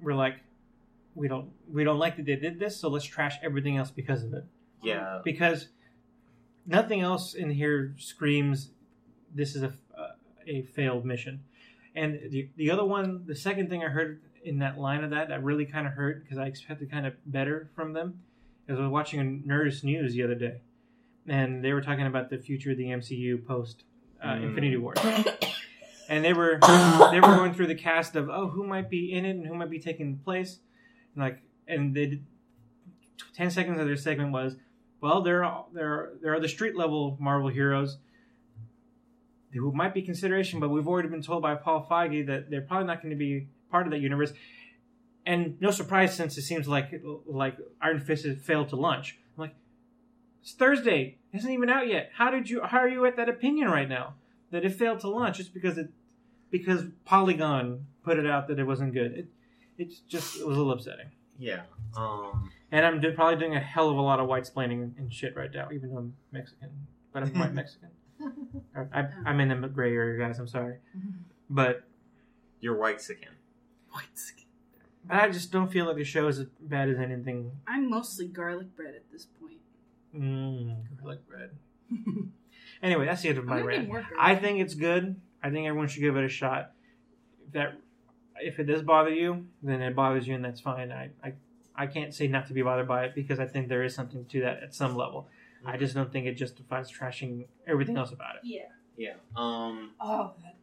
were 0.00 0.14
like, 0.14 0.36
we 1.14 1.28
don't 1.28 1.50
we 1.70 1.84
don't 1.84 1.98
like 1.98 2.16
that 2.16 2.26
they 2.26 2.36
did 2.36 2.58
this, 2.58 2.76
so 2.76 2.88
let's 2.88 3.04
trash 3.04 3.36
everything 3.42 3.76
else 3.76 3.90
because 3.90 4.22
of 4.24 4.34
it. 4.34 4.44
Yeah. 4.82 5.20
because 5.24 5.68
nothing 6.66 7.00
else 7.00 7.34
in 7.34 7.50
here 7.50 7.94
screams 7.98 8.70
this 9.34 9.54
is 9.54 9.62
a, 9.62 9.72
a 10.46 10.62
failed 10.62 11.04
mission. 11.04 11.44
And 11.94 12.18
the, 12.30 12.48
the 12.56 12.70
other 12.70 12.84
one, 12.84 13.24
the 13.26 13.34
second 13.34 13.68
thing 13.68 13.84
I 13.84 13.88
heard 13.88 14.22
in 14.44 14.58
that 14.58 14.78
line 14.78 15.04
of 15.04 15.10
that 15.10 15.28
that 15.28 15.42
really 15.42 15.64
kind 15.66 15.86
of 15.86 15.92
hurt 15.92 16.22
because 16.22 16.38
I 16.38 16.46
expected 16.46 16.90
kind 16.90 17.06
of 17.06 17.14
better 17.26 17.70
from 17.74 17.92
them. 17.92 18.20
As 18.68 18.78
I 18.78 18.82
was 18.82 18.90
watching 18.90 19.20
a 19.20 19.24
Nerdist 19.48 19.82
News 19.84 20.12
the 20.12 20.22
other 20.22 20.34
day, 20.36 20.60
and 21.26 21.64
they 21.64 21.72
were 21.72 21.80
talking 21.80 22.06
about 22.06 22.30
the 22.30 22.38
future 22.38 22.70
of 22.70 22.76
the 22.76 22.86
MCU 22.86 23.44
post 23.46 23.84
uh, 24.22 24.28
Mm. 24.28 24.42
Infinity 24.44 24.76
War, 24.76 24.94
and 26.08 26.24
they 26.24 26.32
were 26.32 26.58
they 27.10 27.20
were 27.20 27.34
going 27.36 27.54
through 27.54 27.66
the 27.66 27.74
cast 27.74 28.14
of 28.14 28.28
oh 28.30 28.48
who 28.48 28.64
might 28.64 28.88
be 28.88 29.12
in 29.12 29.24
it 29.24 29.30
and 29.30 29.46
who 29.46 29.54
might 29.54 29.70
be 29.70 29.80
taking 29.80 30.18
place, 30.18 30.60
and 31.14 31.24
like 31.24 31.42
and 31.66 31.94
they 31.94 32.06
did, 32.06 32.24
ten 33.34 33.50
seconds 33.50 33.80
of 33.80 33.86
their 33.86 33.96
segment 33.96 34.30
was 34.32 34.56
well 35.00 35.22
there 35.22 35.44
are 35.44 35.64
there 35.72 35.88
are, 35.92 36.12
there 36.22 36.34
are 36.34 36.40
the 36.40 36.48
street 36.48 36.76
level 36.76 37.16
Marvel 37.20 37.48
heroes. 37.48 37.98
Who 39.54 39.70
might 39.70 39.92
be 39.92 40.00
consideration, 40.00 40.60
but 40.60 40.70
we've 40.70 40.88
already 40.88 41.08
been 41.08 41.20
told 41.20 41.42
by 41.42 41.56
Paul 41.56 41.86
Feige 41.90 42.26
that 42.26 42.48
they're 42.48 42.62
probably 42.62 42.86
not 42.86 43.02
going 43.02 43.10
to 43.10 43.16
be 43.16 43.48
part 43.72 43.86
of 43.88 43.92
that 43.92 43.98
universe. 44.00 44.32
And 45.26 45.60
no 45.60 45.70
surprise, 45.72 46.14
since 46.14 46.36
it 46.38 46.42
seems 46.42 46.68
like 46.68 46.92
like 47.26 47.56
Iron 47.80 48.00
Fist 48.00 48.24
has 48.26 48.38
failed 48.38 48.68
to 48.68 48.76
launch. 48.76 49.18
I'm 49.36 49.40
like, 49.40 49.54
it's 50.42 50.52
Thursday, 50.52 51.18
it 51.32 51.38
isn't 51.38 51.50
even 51.50 51.70
out 51.70 51.88
yet. 51.88 52.10
How 52.14 52.30
did 52.30 52.48
you? 52.50 52.62
How 52.62 52.78
are 52.78 52.88
you 52.88 53.04
at 53.06 53.16
that 53.16 53.28
opinion 53.28 53.68
right 53.68 53.88
now 53.88 54.14
that 54.50 54.64
it 54.64 54.74
failed 54.74 55.00
to 55.00 55.08
launch 55.08 55.38
just 55.38 55.54
because 55.54 55.78
it 55.78 55.90
because 56.50 56.84
Polygon 57.04 57.86
put 58.04 58.18
it 58.18 58.26
out 58.26 58.48
that 58.48 58.58
it 58.58 58.64
wasn't 58.64 58.92
good? 58.94 59.12
It 59.12 59.26
it's 59.78 60.00
just 60.00 60.36
it 60.38 60.46
was 60.46 60.56
a 60.56 60.60
little 60.60 60.72
upsetting. 60.72 61.10
Yeah. 61.38 61.62
Um. 61.96 62.50
And 62.70 62.86
I'm 62.86 63.00
do, 63.00 63.12
probably 63.12 63.38
doing 63.38 63.54
a 63.54 63.60
hell 63.60 63.90
of 63.90 63.96
a 63.96 64.00
lot 64.00 64.18
of 64.18 64.28
white 64.28 64.44
splaining 64.44 64.96
and 64.98 65.12
shit 65.12 65.36
right 65.36 65.50
now, 65.52 65.68
even 65.72 65.90
though 65.90 65.98
I'm 65.98 66.14
Mexican, 66.32 66.70
but 67.12 67.22
I'm 67.22 67.38
white 67.38 67.52
Mexican. 67.62 67.90
I, 68.94 69.04
I'm 69.26 69.40
in 69.40 69.60
the 69.60 69.68
gray 69.68 69.94
area, 69.94 70.18
guys. 70.18 70.38
I'm 70.38 70.48
sorry, 70.48 70.76
but 71.50 71.84
You're 72.60 72.76
white 72.76 73.00
skin. 74.14 74.44
I 75.10 75.28
just 75.28 75.50
don't 75.50 75.70
feel 75.70 75.86
like 75.86 75.96
the 75.96 76.04
show 76.04 76.28
is 76.28 76.38
as 76.38 76.46
bad 76.60 76.88
as 76.88 76.98
anything. 76.98 77.50
I'm 77.66 77.90
mostly 77.90 78.26
garlic 78.28 78.74
bread 78.76 78.94
at 78.94 79.10
this 79.10 79.26
point. 79.26 79.58
Mm, 80.14 80.76
garlic 81.00 81.26
bread. 81.28 81.50
Anyway, 82.82 83.06
that's 83.06 83.22
the 83.22 83.28
end 83.28 83.38
of 83.38 83.44
my 83.44 83.60
rant. 83.60 83.82
be 83.82 83.86
more 83.86 84.00
garlic. 84.00 84.16
I 84.18 84.34
think 84.34 84.58
it's 84.58 84.74
good. 84.74 85.20
I 85.40 85.50
think 85.50 85.68
everyone 85.68 85.86
should 85.86 86.00
give 86.00 86.16
it 86.16 86.24
a 86.24 86.28
shot. 86.28 86.72
If 87.46 87.52
that 87.52 87.78
if 88.40 88.58
it 88.58 88.64
does 88.64 88.82
bother 88.82 89.10
you, 89.10 89.46
then 89.62 89.80
it 89.82 89.94
bothers 89.94 90.26
you, 90.26 90.34
and 90.34 90.44
that's 90.44 90.60
fine. 90.60 90.90
I, 90.90 91.10
I 91.22 91.34
I 91.76 91.86
can't 91.86 92.12
say 92.12 92.26
not 92.26 92.48
to 92.48 92.54
be 92.54 92.62
bothered 92.62 92.88
by 92.88 93.04
it 93.04 93.14
because 93.14 93.38
I 93.38 93.46
think 93.46 93.68
there 93.68 93.84
is 93.84 93.94
something 93.94 94.24
to 94.24 94.40
that 94.40 94.64
at 94.64 94.74
some 94.74 94.96
level. 94.96 95.28
I 95.64 95.76
just 95.76 95.94
don't 95.94 96.10
think 96.10 96.26
it 96.26 96.34
justifies 96.34 96.90
trashing 96.90 97.46
everything 97.68 97.96
else 97.96 98.10
about 98.10 98.34
it. 98.36 98.40
Yeah. 98.42 98.62
Yeah. 98.96 99.14
Um. 99.36 99.92
Oh, 100.00 100.32
that, 100.42 100.56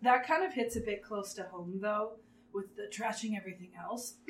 that 0.00 0.26
kind 0.26 0.44
of 0.44 0.54
hits 0.54 0.76
a 0.76 0.80
bit 0.80 1.02
close 1.02 1.34
to 1.34 1.42
home 1.42 1.78
though, 1.80 2.12
with 2.54 2.76
the 2.76 2.88
trashing 2.90 3.36
everything 3.36 3.70
else. 3.78 4.14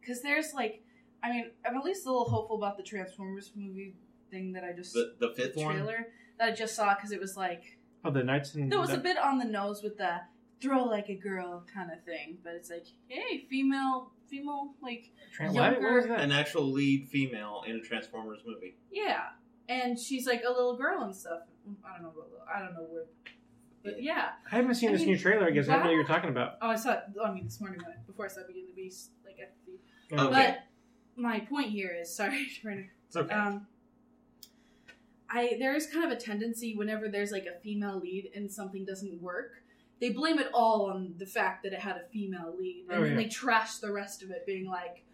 Because 0.00 0.20
there's 0.22 0.52
like, 0.52 0.82
I 1.22 1.30
mean, 1.30 1.50
I'm 1.66 1.76
at 1.76 1.84
least 1.84 2.06
a 2.06 2.10
little 2.10 2.28
hopeful 2.28 2.56
about 2.56 2.76
the 2.76 2.82
Transformers 2.82 3.52
movie 3.54 3.94
thing 4.30 4.52
that 4.54 4.64
I 4.64 4.72
just 4.72 4.94
The 4.94 5.14
the 5.20 5.32
fifth 5.36 5.56
one. 5.56 5.74
trailer 5.74 6.08
that 6.38 6.48
I 6.48 6.52
just 6.52 6.74
saw 6.74 6.94
because 6.94 7.12
it 7.12 7.20
was 7.20 7.36
like 7.36 7.78
Oh, 8.04 8.10
the 8.10 8.24
Knights 8.24 8.54
and 8.54 8.72
it 8.72 8.76
was 8.76 8.90
a 8.90 8.98
bit 8.98 9.16
on 9.16 9.38
the 9.38 9.44
nose 9.44 9.80
with 9.82 9.96
the 9.96 10.22
throw 10.60 10.82
like 10.84 11.08
a 11.08 11.14
girl 11.14 11.64
kind 11.72 11.92
of 11.92 12.02
thing, 12.04 12.38
but 12.42 12.54
it's 12.54 12.68
like, 12.68 12.86
hey, 13.06 13.46
female, 13.48 14.10
female, 14.28 14.72
like 14.82 15.10
Tran- 15.38 15.52
what? 15.54 15.80
What 15.80 15.92
was 15.92 16.06
that? 16.08 16.20
An 16.20 16.32
actual 16.32 16.64
lead 16.72 17.08
female 17.08 17.62
in 17.66 17.76
a 17.76 17.80
Transformers 17.80 18.40
movie. 18.44 18.74
yeah, 18.90 19.20
and 19.68 19.96
she's 19.98 20.26
like 20.26 20.42
a 20.44 20.50
little 20.50 20.76
girl 20.76 21.02
and 21.02 21.14
stuff. 21.14 21.42
I 21.84 21.92
don't 21.94 22.02
know, 22.02 22.12
I 22.52 22.58
don't 22.58 22.74
know 22.74 22.86
where, 22.90 23.04
but 23.84 24.02
yeah. 24.02 24.30
I 24.50 24.56
haven't 24.56 24.74
seen 24.74 24.90
I 24.90 24.92
this 24.92 25.00
mean, 25.02 25.10
new 25.10 25.18
trailer. 25.18 25.46
I 25.46 25.50
guess 25.50 25.68
I 25.68 25.72
don't 25.74 25.80
know 25.84 25.90
what 25.90 25.94
you're 25.96 26.04
talking 26.06 26.30
about. 26.30 26.54
Oh, 26.62 26.68
I 26.68 26.76
saw 26.76 26.92
it. 26.92 27.00
I 27.24 27.32
mean, 27.32 27.44
this 27.44 27.60
morning 27.60 27.80
when 27.84 27.94
before 28.06 28.26
I 28.26 28.28
saw 28.28 28.42
Beauty 28.46 28.60
and 28.60 28.68
the 28.70 28.74
Beast, 28.74 29.10
like 29.24 29.36
at 29.40 29.54
the 29.66 30.16
Okay. 30.18 30.30
But 30.30 30.58
my 31.16 31.40
point 31.40 31.70
here 31.70 31.94
is, 32.00 32.14
sorry, 32.14 32.46
Turner. 32.62 32.90
It's 33.06 33.16
okay. 33.16 33.34
Um, 33.34 33.66
I 35.30 35.56
there 35.58 35.74
is 35.74 35.86
kind 35.86 36.04
of 36.04 36.10
a 36.16 36.20
tendency 36.20 36.74
whenever 36.76 37.08
there's 37.08 37.32
like 37.32 37.46
a 37.46 37.58
female 37.60 37.98
lead 37.98 38.30
and 38.34 38.50
something 38.52 38.84
doesn't 38.84 39.20
work, 39.22 39.52
they 40.00 40.10
blame 40.10 40.38
it 40.38 40.48
all 40.52 40.90
on 40.90 41.14
the 41.18 41.26
fact 41.26 41.62
that 41.62 41.72
it 41.72 41.80
had 41.80 41.96
a 41.96 42.04
female 42.12 42.54
lead, 42.58 42.84
and 42.88 42.98
Oh, 42.98 43.02
then 43.02 43.12
yeah. 43.12 43.16
they 43.16 43.28
trash 43.28 43.76
the 43.78 43.90
rest 43.92 44.22
of 44.22 44.30
it, 44.30 44.44
being 44.46 44.66
like, 44.66 45.04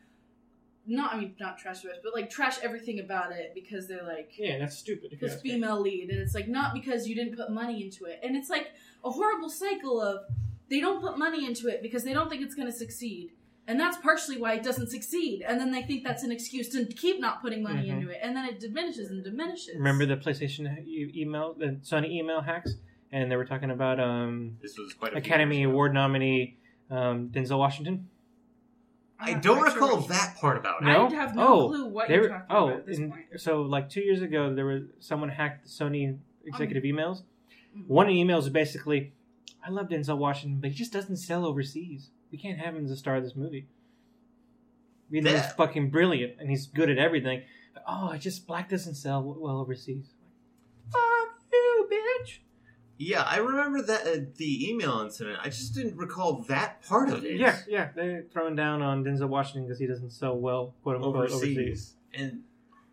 not 0.89 1.15
I 1.15 1.19
mean 1.21 1.35
not 1.39 1.59
trash 1.59 1.81
the 1.83 1.89
rest, 1.89 2.01
but 2.03 2.15
like 2.15 2.31
trash 2.31 2.57
everything 2.63 2.99
about 3.01 3.31
it 3.33 3.53
because 3.55 3.87
they're 3.89 4.03
like 4.05 4.33
yeah, 4.39 4.59
that's 4.59 4.77
stupid. 4.77 5.13
if 5.13 5.21
you 5.21 5.29
this 5.29 5.37
ask 5.37 5.45
me. 5.45 5.51
female 5.53 5.81
lead, 5.81 6.09
and 6.11 6.19
it's 6.19 6.35
like 6.35 6.49
not 6.49 6.75
because 6.75 7.07
you 7.07 7.15
didn't 7.15 7.37
put 7.37 7.51
money 7.51 7.83
into 7.85 8.05
it, 8.07 8.19
and 8.23 8.35
it's 8.37 8.51
like 8.51 8.69
a 9.05 9.11
horrible 9.11 9.49
cycle 9.51 10.01
of 10.01 10.23
they 10.71 10.81
don't 10.81 11.01
put 11.01 11.19
money 11.19 11.47
into 11.47 11.69
it 11.69 11.83
because 11.83 12.05
they 12.05 12.13
don't 12.13 12.29
think 12.29 12.43
it's 12.43 12.55
going 12.55 12.67
to 12.71 12.77
succeed, 12.77 13.33
and 13.67 13.79
that's 13.79 13.97
partially 13.99 14.39
why 14.39 14.55
it 14.55 14.63
doesn't 14.63 14.89
succeed, 14.91 15.43
and 15.47 15.61
then 15.61 15.71
they 15.71 15.83
think 15.83 16.05
that's 16.05 16.23
an 16.25 16.33
excuse 16.33 16.69
to 16.71 16.85
keep 16.87 17.21
not 17.21 17.41
putting 17.43 17.63
money 17.63 17.89
Mhm. 17.89 17.95
into 17.95 18.09
it, 18.11 18.19
and 18.23 18.35
then 18.37 18.45
it 18.47 18.59
diminishes 18.61 19.11
and 19.11 19.23
diminishes. 19.25 19.77
Remember 19.77 20.05
the 20.07 20.17
PlayStation 20.17 20.87
email, 20.87 21.55
the 21.55 21.79
Sony 21.83 22.11
email 22.11 22.41
hacks, 22.41 22.75
and 23.13 23.31
they 23.31 23.37
were 23.37 23.45
talking 23.47 23.71
about 23.71 23.99
um, 24.01 24.57
this 24.63 24.77
was 24.79 24.93
quite 24.95 25.17
Academy. 25.17 25.63
Award 25.63 25.95
nominee 25.95 26.57
um, 26.91 27.29
Denzel 27.29 27.59
Washington. 27.59 28.09
I'm 29.21 29.29
I 29.29 29.33
not 29.35 29.43
don't 29.43 29.59
quite 29.59 29.73
sure 29.73 29.83
recall 29.83 30.01
that 30.03 30.37
part 30.41 30.57
about 30.59 30.83
it. 30.83 30.85
No? 30.85 31.07
I 31.09 31.15
have 31.15 31.35
no 31.35 31.47
Oh, 31.65 31.69
clue 31.69 31.87
what 31.87 32.09
They 32.09 32.15
you're 32.15 32.23
were, 32.25 32.29
talking 32.29 32.47
oh, 32.51 32.67
about 32.69 32.79
at 32.81 32.87
this 32.87 32.99
in- 32.99 33.11
point. 33.11 33.25
so 33.37 33.63
like 33.63 33.89
two 33.89 34.01
years 34.01 34.23
ago, 34.23 34.55
there 34.55 34.67
was 34.67 34.83
someone 35.01 35.29
hacked 35.29 35.67
Sony 35.67 36.19
executive 36.45 36.85
emails. 36.85 37.23
Mhm. 37.77 37.87
One 37.89 38.07
of 38.07 38.15
the 38.15 38.21
emails 38.23 38.41
is 38.43 38.51
basically, 38.51 39.13
"I 39.65 39.71
love 39.71 39.89
Denzel 39.89 40.19
Washington, 40.19 40.61
but 40.61 40.71
he 40.71 40.77
just 40.77 40.93
doesn't 40.93 41.17
sell 41.17 41.45
overseas. 41.45 42.11
We 42.31 42.39
can't 42.39 42.59
have 42.61 42.77
him 42.77 42.85
as 42.85 42.91
the 42.91 42.97
star 42.97 43.17
of 43.17 43.25
this 43.25 43.35
movie. 43.35 43.67
Even 45.11 45.25
though 45.25 45.37
he's 45.41 45.53
fucking 45.53 45.91
brilliant 45.91 46.35
and 46.39 46.51
he's 46.51 46.67
good 46.67 46.91
at 46.91 46.99
everything, 46.99 47.43
but, 47.73 47.83
oh, 47.89 48.11
it 48.11 48.19
just 48.19 48.47
black 48.47 48.69
doesn't 48.69 48.95
sell 48.95 49.23
well 49.23 49.59
overseas. 49.59 50.13
Fuck 50.93 51.43
you, 51.53 51.89
bitch. 51.91 52.39
Yeah, 52.99 53.23
I 53.23 53.37
remember 53.39 53.81
that 53.83 54.07
uh, 54.07 54.21
the 54.37 54.69
email 54.69 55.01
incident. 55.01 55.39
I 55.41 55.51
just 55.51 55.73
didn't 55.73 55.97
recall 55.97 56.43
that 56.49 56.83
part 56.83 57.09
of 57.09 57.25
it. 57.25 57.37
Yeah, 57.37 57.57
yeah, 57.69 57.91
they're 57.95 58.25
throwing 58.33 58.57
down 58.57 58.83
on 58.83 59.05
Denzel 59.05 59.29
Washington 59.29 59.65
because 59.65 59.79
he 59.79 59.87
doesn't 59.87 60.11
sell 60.11 60.37
well, 60.37 60.75
quote 60.83 60.97
unquote, 60.97 61.17
overseas. 61.31 61.57
overseas. 61.57 61.95
And 62.13 62.43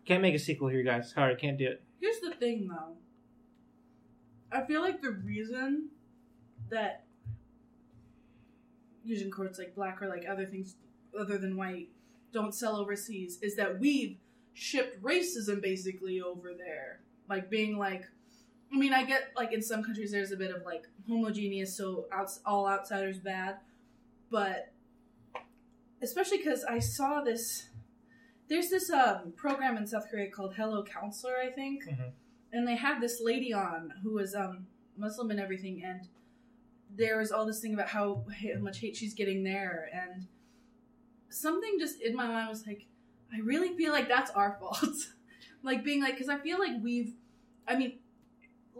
Can't 0.04 0.22
make 0.22 0.34
a 0.34 0.38
sequel 0.38 0.68
here, 0.68 0.84
guys. 0.84 1.10
Sorry, 1.10 1.34
can't 1.34 1.58
do 1.58 1.66
it. 1.66 1.82
Here's 2.00 2.20
the 2.20 2.30
thing, 2.30 2.68
though. 2.68 2.96
I 4.52 4.64
feel 4.64 4.80
like 4.80 5.02
the 5.02 5.10
reason 5.10 5.88
that 6.70 7.04
using 9.04 9.30
quotes 9.30 9.58
like 9.58 9.74
black 9.74 10.00
or 10.00 10.08
like 10.08 10.24
other 10.28 10.46
things 10.46 10.76
other 11.18 11.38
than 11.38 11.56
white 11.56 11.88
don't 12.32 12.54
sell 12.54 12.76
overseas 12.76 13.38
is 13.42 13.56
that 13.56 13.80
we've 13.80 14.18
shipped 14.52 15.02
racism 15.02 15.60
basically 15.60 16.20
over 16.20 16.52
there. 16.56 17.00
Like 17.28 17.50
being 17.50 17.76
like, 17.76 18.04
I 18.72 18.76
mean, 18.76 18.92
I 18.92 19.04
get 19.04 19.32
like 19.36 19.52
in 19.52 19.62
some 19.62 19.82
countries 19.82 20.10
there's 20.10 20.32
a 20.32 20.36
bit 20.36 20.50
of 20.54 20.62
like 20.64 20.86
homogeneous, 21.08 21.76
so 21.76 22.06
outs- 22.12 22.40
all 22.44 22.66
outsiders 22.68 23.18
bad, 23.18 23.56
but 24.30 24.72
especially 26.02 26.38
because 26.38 26.64
I 26.64 26.78
saw 26.78 27.22
this. 27.22 27.68
There's 28.48 28.68
this 28.70 28.90
um, 28.90 29.32
program 29.36 29.76
in 29.76 29.86
South 29.88 30.08
Korea 30.10 30.30
called 30.30 30.54
Hello 30.54 30.84
Counselor, 30.84 31.34
I 31.42 31.50
think, 31.50 31.84
Mhm. 31.84 32.12
and 32.52 32.68
they 32.68 32.76
had 32.76 33.00
this 33.00 33.20
lady 33.20 33.52
on 33.52 33.92
who 34.02 34.12
was 34.14 34.34
um, 34.36 34.66
Muslim 34.96 35.30
and 35.32 35.40
everything, 35.40 35.82
and 35.84 36.06
there 36.94 37.18
was 37.18 37.32
all 37.32 37.44
this 37.44 37.60
thing 37.60 37.74
about 37.74 37.88
how, 37.88 38.24
how 38.40 38.60
much 38.60 38.78
hate 38.78 38.94
she's 38.96 39.14
getting 39.14 39.42
there, 39.42 39.90
and 39.92 40.26
something 41.28 41.76
just 41.80 42.00
in 42.00 42.14
my 42.14 42.26
mind 42.28 42.48
was 42.48 42.64
like, 42.66 42.86
I 43.34 43.40
really 43.40 43.76
feel 43.76 43.92
like 43.92 44.06
that's 44.08 44.30
our 44.30 44.56
fault. 44.60 44.94
like 45.64 45.82
being 45.82 46.00
like, 46.00 46.14
because 46.14 46.28
I 46.28 46.38
feel 46.38 46.60
like 46.60 46.80
we've, 46.80 47.14
I 47.66 47.74
mean, 47.76 47.98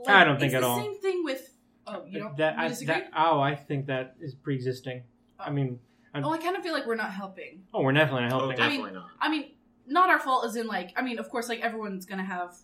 like, 0.04 0.08
I 0.14 0.24
don't 0.24 0.38
think 0.38 0.52
it's 0.52 0.56
at 0.56 0.60
the 0.60 0.66
all. 0.66 0.78
Same 0.80 1.00
thing 1.00 1.24
with. 1.24 1.52
Oh, 1.86 2.04
you 2.08 2.18
don't 2.18 2.36
that, 2.38 2.58
I, 2.58 2.68
disagree? 2.68 2.94
that 2.94 3.10
oh, 3.16 3.40
I 3.40 3.54
think 3.54 3.86
that 3.86 4.16
is 4.20 4.34
pre-existing. 4.34 5.04
I 5.38 5.50
mean, 5.50 5.78
oh, 6.14 6.32
I 6.32 6.38
kind 6.38 6.56
of 6.56 6.62
feel 6.62 6.72
like 6.72 6.86
we're 6.86 6.96
not 6.96 7.12
helping. 7.12 7.62
oh, 7.72 7.82
we're 7.82 7.92
definitely 7.92 8.22
not 8.22 8.32
oh, 8.32 8.38
helping. 8.38 8.56
definitely 8.56 8.92
not. 8.92 9.06
I 9.20 9.28
mean, 9.28 9.50
not 9.86 10.10
our 10.10 10.18
fault 10.18 10.44
as 10.46 10.56
in 10.56 10.66
like, 10.66 10.92
I 10.96 11.02
mean, 11.02 11.18
of 11.18 11.28
course, 11.30 11.48
like 11.48 11.60
everyone's 11.60 12.06
gonna 12.06 12.24
have 12.24 12.56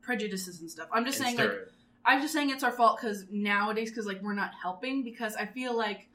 prejudices 0.00 0.60
and 0.60 0.70
stuff. 0.70 0.88
I'm 0.92 1.04
just 1.04 1.20
And 1.20 1.36
saying, 1.36 1.50
like, 1.50 1.58
I'm 2.06 2.22
just 2.22 2.32
saying 2.32 2.50
it's 2.50 2.64
our 2.64 2.72
fault 2.72 2.98
because 3.00 3.26
nowadays, 3.30 3.90
because 3.90 4.06
like 4.06 4.22
we're 4.22 4.34
not 4.34 4.52
helping. 4.60 5.02
Because 5.02 5.36
I 5.36 5.44
feel 5.44 5.76
like 5.76 6.08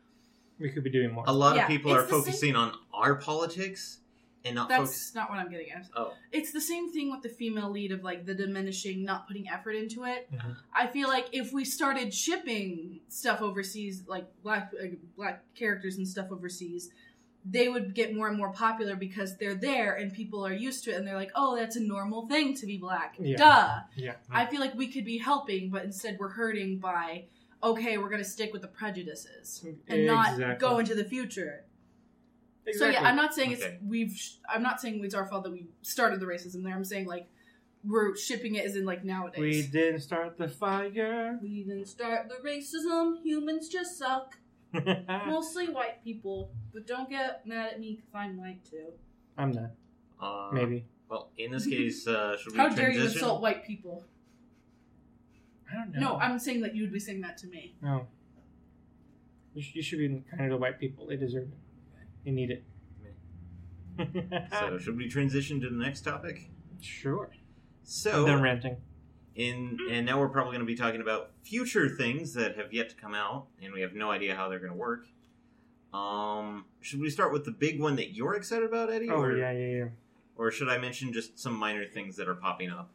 we 0.60 0.72
could 0.72 0.84
be 0.84 0.89
doing 0.89 1.12
more. 1.14 1.24
a 1.28 1.34
lot 1.34 1.56
yeah, 1.56 1.64
of 1.64 1.68
people 1.68 1.94
are 1.94 2.02
the 2.02 2.10
same- 2.10 2.22
focusing 2.22 2.56
on 2.56 2.74
our 2.94 3.16
politics 3.16 4.00
and 4.46 4.56
not 4.56 4.68
that's 4.70 4.82
focusing. 4.82 5.20
not 5.20 5.30
what 5.30 5.39
I'm 5.39 5.50
getting 5.50 5.72
at. 5.72 5.86
Oh, 5.96 6.14
It's 6.32 6.52
the 6.52 6.62
same 6.62 6.91
thing 6.91 7.12
with 7.12 7.22
the 7.22 7.30
female 7.30 7.70
lead 7.70 7.91
of 7.91 8.04
like 8.04 8.26
the 8.26 8.34
diminishing, 8.36 9.04
not 9.04 9.28
putting 9.28 9.48
effort 9.50 9.72
into 9.76 10.04
it. 10.06 10.30
Mhm. 10.32 10.58
I 10.74 10.88
feel 10.88 11.08
like 11.08 11.28
if 11.32 11.54
we 11.54 11.64
started 11.66 12.14
shipping 12.14 13.00
stuff 13.08 13.41
overseas, 13.41 14.04
like 14.08 14.26
black 14.44 14.72
uh, 14.82 14.88
black 15.16 15.44
characters 15.56 15.98
and 15.98 16.08
stuff 16.08 16.32
overseas, 16.32 16.89
they 17.46 17.68
would 17.68 17.94
get 17.94 18.16
more 18.16 18.28
and 18.30 18.38
more 18.38 18.52
popular 18.54 18.96
because 18.96 19.38
they're 19.38 19.56
there 19.56 19.96
and 19.96 20.14
people 20.14 20.46
are 20.46 20.54
used 20.54 20.84
to 20.86 20.91
it 20.91 20.96
and 20.96 21.06
they're 21.08 21.16
like, 21.16 21.32
oh, 21.36 21.56
that's 21.56 21.76
a 21.76 21.82
normal 21.82 22.26
thing 22.28 22.54
to 22.56 22.66
be 22.66 22.78
black. 22.78 23.16
Yeah. 23.20 23.38
Duh. 23.38 23.80
Yeah. 23.96 24.14
I 24.32 24.46
feel 24.46 24.60
like 24.62 24.74
we 24.76 24.88
could 24.88 25.04
be 25.06 25.18
helping, 25.18 25.70
but 25.70 25.84
instead 25.84 26.18
we're 26.20 26.30
hurting 26.30 26.78
by, 26.80 27.26
okay, 27.62 27.98
we're 27.98 28.08
going 28.10 28.24
to 28.24 28.30
stick 28.30 28.54
with 28.54 28.62
the 28.62 28.70
prejudices 28.70 29.66
and 29.89 30.06
not 30.06 30.58
go 30.60 30.80
into 30.80 30.96
the 30.96 31.04
future. 31.04 31.66
So 32.72 32.88
yeah, 32.88 33.03
I'm 33.03 33.16
not 33.16 33.34
saying 33.34 33.51
it's 33.51 33.64
Okay. 33.64 33.78
we've. 33.86 34.11
sh- 34.14 34.36
I'm 34.47 34.64
not 34.64 34.80
saying 34.80 35.03
it's 35.03 35.14
our 35.16 35.26
fault 35.28 35.43
that 35.43 35.51
we 35.51 35.68
started 35.82 36.20
the 36.22 36.26
racism 36.26 36.64
there. 36.64 36.74
I'm 36.74 36.86
saying 36.86 37.07
like 37.07 37.28
we're 37.86 38.16
shipping 38.16 38.55
it 38.55 38.66
as 38.66 38.76
in 38.78 38.86
like 38.86 39.03
nowadays. 39.03 39.39
We 39.39 39.61
didn't 39.64 39.99
start 39.99 40.38
the 40.38 40.47
fire. 40.47 41.38
We 41.41 41.64
didn't 41.64 41.88
start 41.88 42.30
the 42.30 42.36
racism. 42.47 43.22
Humans 43.24 43.68
just 43.68 43.97
suck. 43.97 44.38
Mostly 45.28 45.68
white 45.70 46.03
people, 46.03 46.49
but 46.74 46.88
don't 46.88 47.09
get 47.09 47.45
mad 47.45 47.74
at 47.74 47.80
me 47.80 47.95
because 47.95 48.09
I'm 48.16 48.38
white 48.38 48.64
too. 48.64 48.88
I'm 49.38 49.51
not. 49.51 49.72
Uh, 50.20 50.49
Maybe. 50.53 50.86
Well, 51.09 51.30
in 51.38 51.51
this 51.51 51.68
case, 51.68 52.07
uh, 52.07 52.38
should 52.38 52.53
we 52.53 52.57
How 52.57 52.70
dare 52.70 52.89
you 52.91 53.03
insult 53.03 53.41
white 53.41 53.66
people? 53.68 54.03
I 55.72 55.76
don't 55.76 55.93
know. 55.93 55.99
No, 55.99 56.18
I'm 56.18 56.39
saying 56.39 56.61
that 56.61 56.76
you 56.76 56.84
would 56.84 56.93
be 56.93 56.99
saying 56.99 57.22
that 57.22 57.38
to 57.39 57.47
me. 57.47 57.76
No. 57.82 58.07
You, 59.53 59.61
sh- 59.61 59.76
you 59.76 59.82
should 59.84 59.99
be 59.99 60.24
kind 60.32 60.45
of 60.45 60.49
to 60.51 60.57
white 60.57 60.80
people. 60.80 61.05
They 61.07 61.18
deserve 61.18 61.43
it. 61.43 61.57
They 62.26 62.32
need 62.32 62.52
it. 62.52 62.64
So, 64.60 64.80
should 64.80 64.98
we 64.98 65.08
transition 65.08 65.62
to 65.62 65.70
the 65.70 65.76
next 65.76 66.02
topic? 66.02 66.50
sure. 66.82 67.30
So, 67.84 68.22
I'm 68.22 68.26
done 68.26 68.42
ranting. 68.42 68.78
in 69.36 69.78
and 69.92 70.06
now 70.06 70.20
we're 70.20 70.30
probably 70.30 70.54
going 70.54 70.66
to 70.66 70.66
be 70.66 70.76
talking 70.76 71.00
about 71.00 71.32
future 71.44 71.88
things 71.88 72.34
that 72.34 72.58
have 72.58 72.74
yet 72.74 72.90
to 72.90 72.96
come 72.96 73.14
out, 73.14 73.48
and 73.62 73.72
we 73.72 73.82
have 73.82 73.94
no 73.94 74.10
idea 74.10 74.36
how 74.36 74.50
they're 74.50 74.60
going 74.60 74.72
to 74.72 74.78
work. 74.78 75.06
Um, 75.94 76.66
should 76.82 77.02
we 77.02 77.10
start 77.12 77.32
with 77.32 77.46
the 77.46 77.52
big 77.52 77.80
one 77.80 77.96
that 77.98 78.16
you're 78.16 78.34
excited 78.34 78.66
about, 78.66 78.92
Eddie? 78.92 79.10
Oh 79.10 79.22
or, 79.22 79.38
yeah, 79.38 79.52
yeah, 79.52 79.78
yeah. 79.78 79.86
Or 80.36 80.50
should 80.50 80.70
I 80.70 80.80
mention 80.80 81.14
just 81.14 81.38
some 81.38 81.54
minor 81.54 81.86
things 81.86 82.16
that 82.16 82.28
are 82.28 82.36
popping 82.36 82.72
up? 82.72 82.90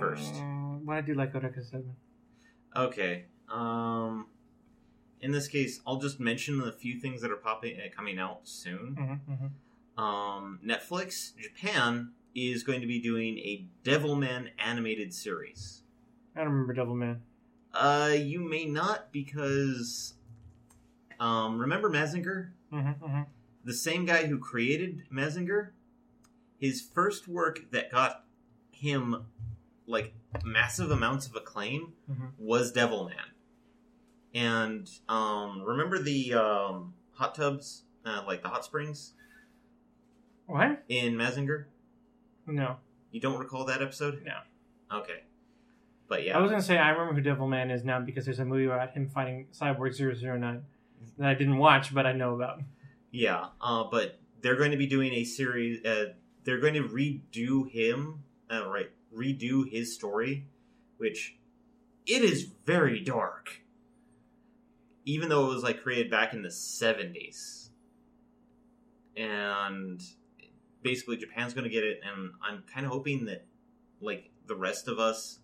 First. 0.00 0.34
Uh, 0.34 0.78
Why 0.84 1.00
do 1.00 1.12
you 1.12 1.18
like 1.18 1.32
Eureka 1.32 1.62
Seven? 1.62 1.94
Okay. 2.76 3.26
Um, 3.48 4.26
in 5.24 5.32
this 5.32 5.48
case, 5.48 5.80
I'll 5.86 5.96
just 5.98 6.20
mention 6.20 6.58
the 6.58 6.70
few 6.70 7.00
things 7.00 7.22
that 7.22 7.30
are 7.30 7.36
popping 7.36 7.76
uh, 7.78 7.84
coming 7.94 8.18
out 8.18 8.40
soon. 8.44 8.96
Mm-hmm, 8.98 9.32
mm-hmm. 9.32 10.02
Um, 10.02 10.60
Netflix 10.64 11.32
Japan 11.36 12.10
is 12.34 12.62
going 12.62 12.80
to 12.82 12.86
be 12.86 13.00
doing 13.00 13.38
a 13.38 13.64
Devilman 13.84 14.50
animated 14.58 15.14
series. 15.14 15.82
I 16.36 16.40
don't 16.44 16.52
remember 16.52 16.74
Devilman. 16.74 17.18
Uh, 17.72 18.12
you 18.14 18.40
may 18.40 18.66
not 18.66 19.12
because, 19.12 20.14
um, 21.18 21.58
remember 21.58 21.90
Mazinger, 21.90 22.50
Mm-hmm, 22.72 23.04
mm-hmm. 23.04 23.22
the 23.64 23.72
same 23.74 24.04
guy 24.04 24.26
who 24.26 24.38
created 24.38 25.04
Mazinger. 25.12 25.70
His 26.58 26.80
first 26.82 27.28
work 27.28 27.70
that 27.70 27.90
got 27.90 28.24
him 28.72 29.26
like 29.86 30.12
massive 30.44 30.90
amounts 30.90 31.26
of 31.26 31.36
acclaim 31.36 31.92
Mhm. 32.10 32.30
was 32.38 32.72
Devilman. 32.72 33.30
And 34.34 34.90
um, 35.08 35.62
remember 35.62 36.02
the 36.02 36.34
um, 36.34 36.94
hot 37.12 37.34
tubs, 37.34 37.84
uh, 38.04 38.22
like 38.26 38.42
the 38.42 38.48
hot 38.48 38.64
springs 38.64 39.12
What? 40.46 40.82
in 40.88 41.14
Mazinger? 41.14 41.64
No, 42.46 42.76
You 43.10 43.20
don't 43.20 43.38
recall 43.38 43.64
that 43.66 43.80
episode? 43.80 44.22
no. 44.24 44.98
Okay. 44.98 45.22
But 46.08 46.24
yeah. 46.24 46.36
I 46.36 46.40
was 46.40 46.50
gonna 46.50 46.62
say 46.62 46.76
I 46.76 46.90
remember 46.90 47.18
who 47.20 47.26
Devilman 47.26 47.72
is 47.72 47.82
now 47.84 47.98
because 48.00 48.26
there's 48.26 48.38
a 48.38 48.44
movie 48.44 48.66
about 48.66 48.90
him 48.92 49.08
fighting 49.08 49.46
Cyborg 49.58 49.94
009 49.98 50.62
that 51.18 51.28
I 51.30 51.34
didn't 51.34 51.56
watch 51.58 51.94
but 51.94 52.06
I 52.06 52.12
know 52.12 52.34
about. 52.34 52.60
Yeah, 53.10 53.46
uh, 53.60 53.84
but 53.90 54.18
they're 54.42 54.56
going 54.56 54.72
to 54.72 54.76
be 54.76 54.86
doing 54.86 55.12
a 55.14 55.24
series. 55.24 55.84
Uh, 55.84 56.12
they're 56.42 56.58
going 56.58 56.74
to 56.74 56.82
redo 56.82 57.70
him, 57.70 58.24
uh, 58.52 58.68
right? 58.68 58.90
Redo 59.16 59.66
his 59.70 59.94
story, 59.94 60.46
which 60.98 61.36
it 62.06 62.22
is 62.22 62.42
very 62.66 63.00
dark. 63.00 63.60
Even 65.04 65.28
though 65.28 65.50
it 65.50 65.54
was 65.54 65.62
like 65.62 65.82
created 65.82 66.10
back 66.10 66.32
in 66.32 66.42
the 66.42 66.50
seventies, 66.50 67.70
and 69.16 70.02
basically 70.82 71.16
Japan's 71.16 71.54
going 71.54 71.64
to 71.64 71.70
get 71.70 71.84
it, 71.84 72.00
and 72.04 72.32
I'm 72.42 72.62
kind 72.72 72.86
of 72.86 72.92
hoping 72.92 73.26
that 73.26 73.44
like 74.00 74.30
the 74.46 74.56
rest 74.56 74.88
of 74.88 74.98
us 74.98 75.40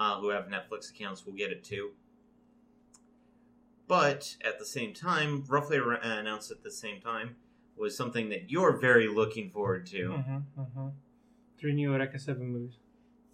uh, 0.00 0.18
who 0.20 0.30
have 0.30 0.48
Netflix 0.48 0.90
accounts 0.90 1.24
will 1.24 1.34
get 1.34 1.50
it 1.50 1.64
too. 1.64 1.90
But 3.86 4.36
at 4.44 4.58
the 4.58 4.64
same 4.64 4.94
time, 4.94 5.44
roughly 5.46 5.78
uh, 5.78 5.96
announced 6.02 6.50
at 6.50 6.62
the 6.62 6.70
same 6.70 7.00
time, 7.00 7.36
was 7.76 7.96
something 7.96 8.28
that 8.30 8.50
you're 8.50 8.76
very 8.76 9.08
looking 9.08 9.50
forward 9.50 9.86
to. 9.86 10.08
Mm-hmm, 10.08 10.60
mm-hmm. 10.60 10.88
Three 11.58 11.74
new 11.74 11.90
Eureka 11.90 12.18
7 12.18 12.46
movies, 12.46 12.76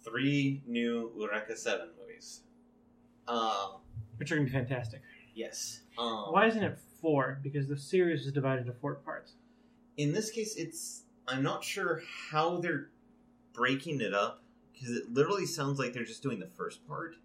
Three 0.03 0.61
new 0.67 1.11
Eureka 1.17 1.55
7 1.55 1.89
movies. 1.99 2.41
Uh, 3.27 3.69
which 4.17 4.31
are 4.31 4.35
gonna 4.35 4.47
be 4.47 4.51
fantastic. 4.51 5.01
Yes. 5.41 5.81
Um, 5.97 6.31
Why 6.33 6.47
isn't 6.47 6.63
it 6.63 6.77
four? 7.01 7.39
Because 7.41 7.67
the 7.67 7.77
series 7.77 8.25
is 8.25 8.31
divided 8.31 8.61
into 8.67 8.79
four 8.79 8.95
parts. 8.95 9.33
In 9.97 10.13
this 10.13 10.29
case, 10.31 10.55
it's. 10.55 11.03
I'm 11.27 11.43
not 11.43 11.63
sure 11.63 12.01
how 12.31 12.59
they're 12.59 12.89
breaking 13.53 14.01
it 14.01 14.13
up, 14.13 14.43
because 14.73 14.95
it 14.95 15.13
literally 15.13 15.45
sounds 15.45 15.79
like 15.79 15.93
they're 15.93 16.03
just 16.03 16.23
doing 16.23 16.39
the 16.39 16.49
first 16.57 16.87
part. 16.87 17.15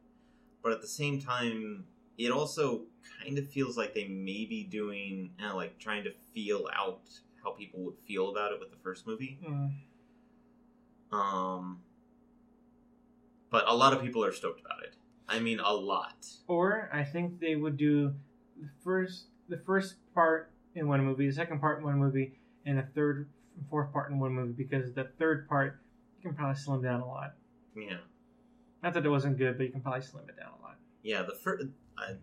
But 0.63 0.73
at 0.73 0.81
the 0.81 0.89
same 0.89 1.21
time, 1.21 1.85
it 2.19 2.31
also 2.31 2.83
kind 3.23 3.39
of 3.39 3.49
feels 3.49 3.77
like 3.77 3.95
they 3.95 4.09
may 4.09 4.45
be 4.45 4.67
doing, 4.69 5.31
uh, 5.43 5.55
like, 5.55 5.79
trying 5.79 6.05
to 6.05 6.13
feel 6.35 6.69
out 6.75 7.03
how 7.43 7.53
people 7.53 7.81
would 7.85 7.99
feel 8.07 8.31
about 8.31 8.53
it 8.53 8.61
with 8.61 8.71
the 8.71 8.77
first 8.83 9.07
movie. 9.07 9.39
Mm. 9.47 9.71
Um, 11.17 11.81
but 13.51 13.65
a 13.69 13.75
lot 13.75 13.93
of 13.93 14.03
people 14.03 14.25
are 14.25 14.33
stoked 14.33 14.61
about 14.61 14.83
it. 14.83 14.95
I 15.29 15.39
mean, 15.41 15.59
a 15.61 15.73
lot. 15.73 16.27
Or 16.47 16.89
I 16.93 17.03
think 17.05 17.41
they 17.41 17.57
would 17.57 17.77
do 17.77 18.15
the 18.61 18.69
first 18.85 19.25
the 19.49 19.59
first 19.59 19.97
part 20.15 20.51
in 20.75 20.89
one 20.89 21.05
movie, 21.05 21.27
the 21.27 21.33
second 21.33 21.61
part 21.61 21.79
in 21.79 21.85
one 21.85 21.99
movie, 21.99 22.39
and 22.65 22.79
the 22.79 22.83
third 22.95 23.29
and 23.57 23.69
fourth 23.69 23.93
part 23.93 24.11
in 24.11 24.19
one 24.19 24.33
movie 24.33 24.53
because 24.53 24.93
the 24.93 25.05
third 25.19 25.49
part 25.49 25.81
you 26.17 26.23
can 26.29 26.35
probably 26.37 26.57
slim 26.61 26.83
down 26.83 27.01
a 27.01 27.07
lot. 27.07 27.35
Yeah, 27.77 27.99
Not 28.83 28.95
that 28.95 29.05
it 29.05 29.09
wasn't 29.09 29.37
good, 29.39 29.57
but 29.59 29.65
you 29.65 29.71
can 29.73 29.81
probably 29.83 30.01
slim 30.03 30.29
it 30.29 30.37
down 30.37 30.51
a 30.59 30.63
lot. 30.63 30.77
yeah. 31.03 31.23
The 31.23 31.35
first, 31.35 31.67
uh, 31.99 32.15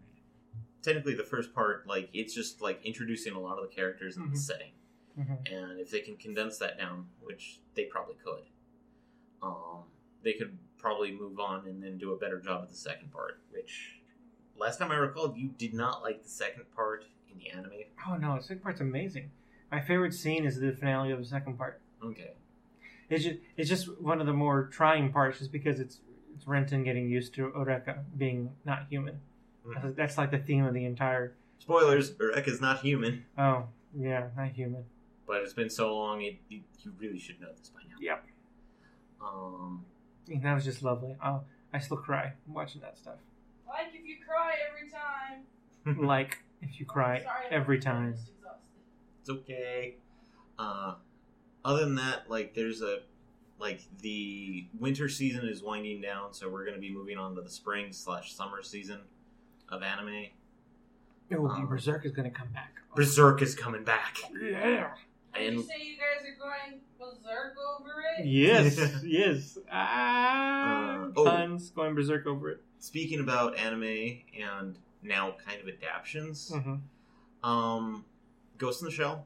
technically, 0.82 1.14
the 1.14 1.24
first 1.24 1.54
part, 1.54 1.86
like, 1.88 2.10
it's 2.14 2.34
just 2.34 2.60
like 2.62 2.84
introducing 2.84 3.34
a 3.34 3.40
lot 3.40 3.58
of 3.60 3.70
the 3.70 3.74
characters 3.76 4.18
and 4.18 4.32
the 4.32 4.36
Mhm. 4.36 4.42
setting, 4.42 4.72
Mm-hmm. 5.20 5.54
and 5.54 5.80
if 5.80 5.92
they 5.92 6.00
can 6.02 6.18
condense 6.18 6.58
that 6.58 6.78
down, 6.78 7.08
which 7.22 7.60
they 7.76 7.86
probably 7.86 8.16
could, 8.16 8.44
um, 9.42 9.84
they 10.24 10.34
could 10.34 10.58
probably 10.84 11.12
move 11.14 11.40
on 11.40 11.66
and 11.66 11.82
then 11.82 11.98
do 11.98 12.12
a 12.14 12.18
better 12.18 12.40
job 12.40 12.62
of 12.64 12.70
the 12.70 12.76
second 12.76 13.12
part. 13.12 13.40
Which, 13.52 13.94
last 14.58 14.78
time 14.78 14.92
I 14.92 14.96
recalled, 14.98 15.38
you 15.38 15.50
did 15.58 15.74
not 15.74 16.04
like 16.04 16.22
the 16.22 16.30
second 16.30 16.66
part 16.76 17.06
in 17.32 17.38
the 17.40 17.50
anime. 17.50 17.72
Oh 18.08 18.16
no, 18.18 18.36
the 18.38 18.44
second 18.44 18.62
part's 18.62 18.82
amazing. 18.82 19.32
My 19.72 19.80
favorite 19.82 20.14
scene 20.14 20.46
is 20.46 20.60
the 20.60 20.74
finale 20.74 21.12
of 21.12 21.20
the 21.20 21.26
second 21.26 21.58
part. 21.58 21.82
Okay. 22.04 22.34
It's 23.10 23.24
just, 23.24 23.38
it's 23.58 23.70
just 23.70 24.00
one 24.02 24.20
of 24.20 24.28
the 24.28 24.34
more 24.34 24.68
trying 24.72 25.12
parts, 25.12 25.40
just 25.40 25.52
because 25.52 25.80
it's 25.80 26.02
it's 26.36 26.48
Renton 26.48 26.84
getting 26.84 27.10
used 27.10 27.34
to 27.36 27.52
Eureka 27.56 28.04
being 28.18 28.52
not 28.66 28.88
human. 28.90 29.20
Mhm. 29.66 29.96
That's, 29.96 30.18
like 30.18 30.32
the 30.32 30.40
theme 30.40 30.66
of 30.66 30.74
the 30.74 30.84
entire. 30.84 31.36
Spoilers: 31.60 32.14
Eureka's 32.20 32.60
not 32.60 32.80
human. 32.82 33.24
Oh 33.38 33.68
yeah, 33.98 34.28
not 34.36 34.50
human. 34.50 34.84
but 35.26 35.38
it's 35.44 35.54
been 35.54 35.70
so 35.70 35.96
long, 35.96 36.22
it, 36.22 36.36
you, 36.50 36.62
you 36.80 36.92
really 37.00 37.18
should 37.20 37.40
know 37.40 37.48
this 37.58 37.70
by 37.70 37.80
now. 37.90 37.96
Yep. 38.02 38.26
Um, 39.22 39.86
And 40.30 40.42
that 40.44 40.54
was 40.54 40.64
just 40.64 40.84
lovely. 40.84 41.16
Oh, 41.24 41.42
I 41.74 41.80
still 41.80 41.98
cry 41.98 42.34
watching 42.48 42.82
that 42.82 42.98
stuff. 42.98 43.16
Like 43.68 43.88
if 43.94 44.06
you 44.06 44.16
cry 44.26 44.54
every 44.70 44.90
time. 45.98 46.06
like 46.08 46.40
if 46.62 46.80
you 46.80 46.86
cry 46.86 47.22
Sorry, 47.24 47.46
every 47.52 47.80
time. 47.80 48.16
it's 49.22 49.30
okay. 49.30 49.96
Uh, 50.58 50.96
other 51.66 51.80
than 51.86 51.96
that, 51.96 52.30
like, 52.30 52.54
there's 52.54 52.82
a 52.82 53.00
like 53.60 53.82
the 54.02 54.66
winter 54.80 55.08
season 55.10 55.48
is 55.48 55.64
winding 55.64 56.02
down, 56.02 56.34
so 56.34 56.50
we're 56.50 56.64
going 56.66 56.76
to 56.76 56.82
be 56.82 56.92
moving 56.92 57.18
on 57.18 57.34
to 57.36 57.42
the 57.42 57.50
spring 57.50 57.92
slash 57.92 58.34
summer 58.34 58.62
season 58.62 59.00
of 59.70 59.82
anime. 59.84 60.26
Oh, 61.34 61.48
Um, 61.48 61.68
Berserk 61.68 62.06
is 62.06 62.12
gonna 62.12 62.30
come 62.30 62.50
back. 62.50 62.76
Berserk 62.96 63.42
is 63.42 63.56
coming 63.56 63.84
back, 63.84 64.18
Yeah. 64.40 64.92
Did 65.36 65.54
you 65.54 65.64
say 65.64 65.74
you 65.82 65.96
guys 65.98 66.26
are 66.26 66.38
going 66.40 66.80
berserk 67.00 67.56
over 67.58 67.92
it? 68.18 68.26
Yes, 68.26 68.78
yes. 69.04 69.58
Ah, 69.72 71.04
Uh, 71.04 71.12
oh. 71.18 71.26
tons 71.26 71.70
going 71.72 71.96
berserk 71.96 72.26
over 72.28 72.50
it. 72.52 72.64
speaking 72.80 73.20
about 73.20 73.58
anime 73.58 74.20
and 74.40 74.78
now 75.02 75.36
kind 75.46 75.62
of 75.62 75.68
adaptions, 75.68 76.52
hmm 76.54 76.76
um, 77.44 78.06
Ghost 78.58 78.82
in 78.82 78.86
the 78.86 78.92
Shell. 78.92 79.26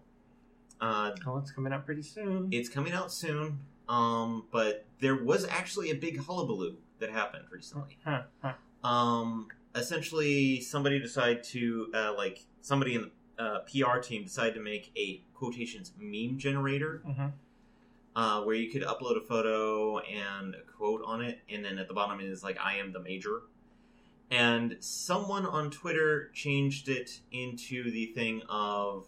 Uh, 0.81 1.11
Oh, 1.25 1.37
it's 1.37 1.51
coming 1.51 1.71
out 1.73 1.85
pretty 1.85 2.01
soon. 2.01 2.49
It's 2.51 2.69
coming 2.69 2.93
out 2.93 3.11
soon, 3.11 3.59
um, 3.89 4.45
but 4.51 4.85
there 4.99 5.15
was 5.15 5.45
actually 5.45 5.91
a 5.91 5.95
big 5.95 6.17
hullabaloo 6.19 6.77
that 6.99 7.09
happened 7.11 7.45
recently. 7.51 7.97
Huh, 8.03 8.23
huh. 8.41 8.53
Um, 8.87 9.47
essentially, 9.75 10.61
somebody 10.61 10.99
decided 10.99 11.43
to, 11.45 11.91
uh, 11.93 12.13
like, 12.17 12.45
somebody 12.61 12.95
in 12.95 13.01
the 13.03 13.11
uh, 13.39 13.59
PR 13.71 13.99
team 13.99 14.23
decided 14.23 14.53
to 14.55 14.61
make 14.61 14.91
a 14.97 15.21
quotations 15.33 15.91
meme 15.97 16.37
generator 16.37 17.03
Mhm. 17.07 17.33
uh, 18.15 18.41
where 18.43 18.55
you 18.55 18.69
could 18.71 18.81
upload 18.81 19.15
a 19.17 19.21
photo 19.21 19.99
and 19.99 20.55
a 20.55 20.61
quote 20.61 21.01
on 21.05 21.21
it, 21.21 21.39
and 21.49 21.63
then 21.63 21.77
at 21.77 21.87
the 21.87 21.93
bottom 21.93 22.19
it 22.19 22.25
is 22.25 22.43
like, 22.43 22.57
I 22.59 22.77
am 22.77 22.91
the 22.93 22.99
major. 22.99 23.43
And 24.31 24.77
someone 24.79 25.45
on 25.45 25.69
Twitter 25.71 26.29
changed 26.33 26.89
it 26.89 27.21
into 27.31 27.91
the 27.91 28.07
thing 28.07 28.41
of, 28.49 29.07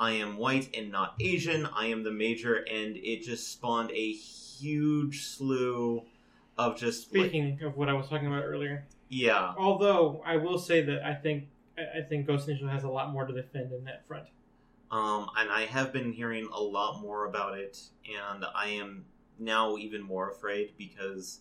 I 0.00 0.12
am 0.12 0.36
white 0.36 0.74
and 0.76 0.90
not 0.92 1.16
Asian. 1.20 1.66
I 1.66 1.86
am 1.86 2.04
the 2.04 2.12
major, 2.12 2.54
and 2.54 2.96
it 2.96 3.22
just 3.24 3.50
spawned 3.50 3.90
a 3.90 4.12
huge 4.12 5.24
slew 5.24 6.04
of 6.56 6.76
just 6.78 7.12
like, 7.14 7.26
Speaking 7.30 7.60
of 7.62 7.76
what 7.76 7.88
I 7.88 7.92
was 7.94 8.08
talking 8.08 8.28
about 8.28 8.44
earlier, 8.44 8.86
yeah, 9.08 9.52
although 9.58 10.22
I 10.24 10.36
will 10.36 10.58
say 10.58 10.80
that 10.82 11.04
I 11.04 11.14
think 11.14 11.48
I 11.78 11.98
I 11.98 12.02
think 12.02 12.26
Ghost 12.26 12.48
in 12.48 12.54
the 12.54 12.60
Shell 12.60 12.68
has 12.68 12.84
a 12.84 12.88
lot 12.88 13.12
more 13.12 13.26
to 13.26 13.32
defend 13.32 13.72
in 13.72 13.84
that 13.84 14.06
front. 14.06 14.26
um, 14.90 15.28
and 15.36 15.50
I 15.50 15.66
have 15.66 15.92
been 15.92 16.12
hearing 16.12 16.48
a 16.52 16.60
lot 16.62 17.00
more 17.00 17.26
about 17.26 17.58
it, 17.58 17.78
and 18.06 18.44
I 18.54 18.68
am 18.68 19.04
now 19.38 19.76
even 19.76 20.02
more 20.02 20.30
afraid 20.30 20.72
because 20.78 21.40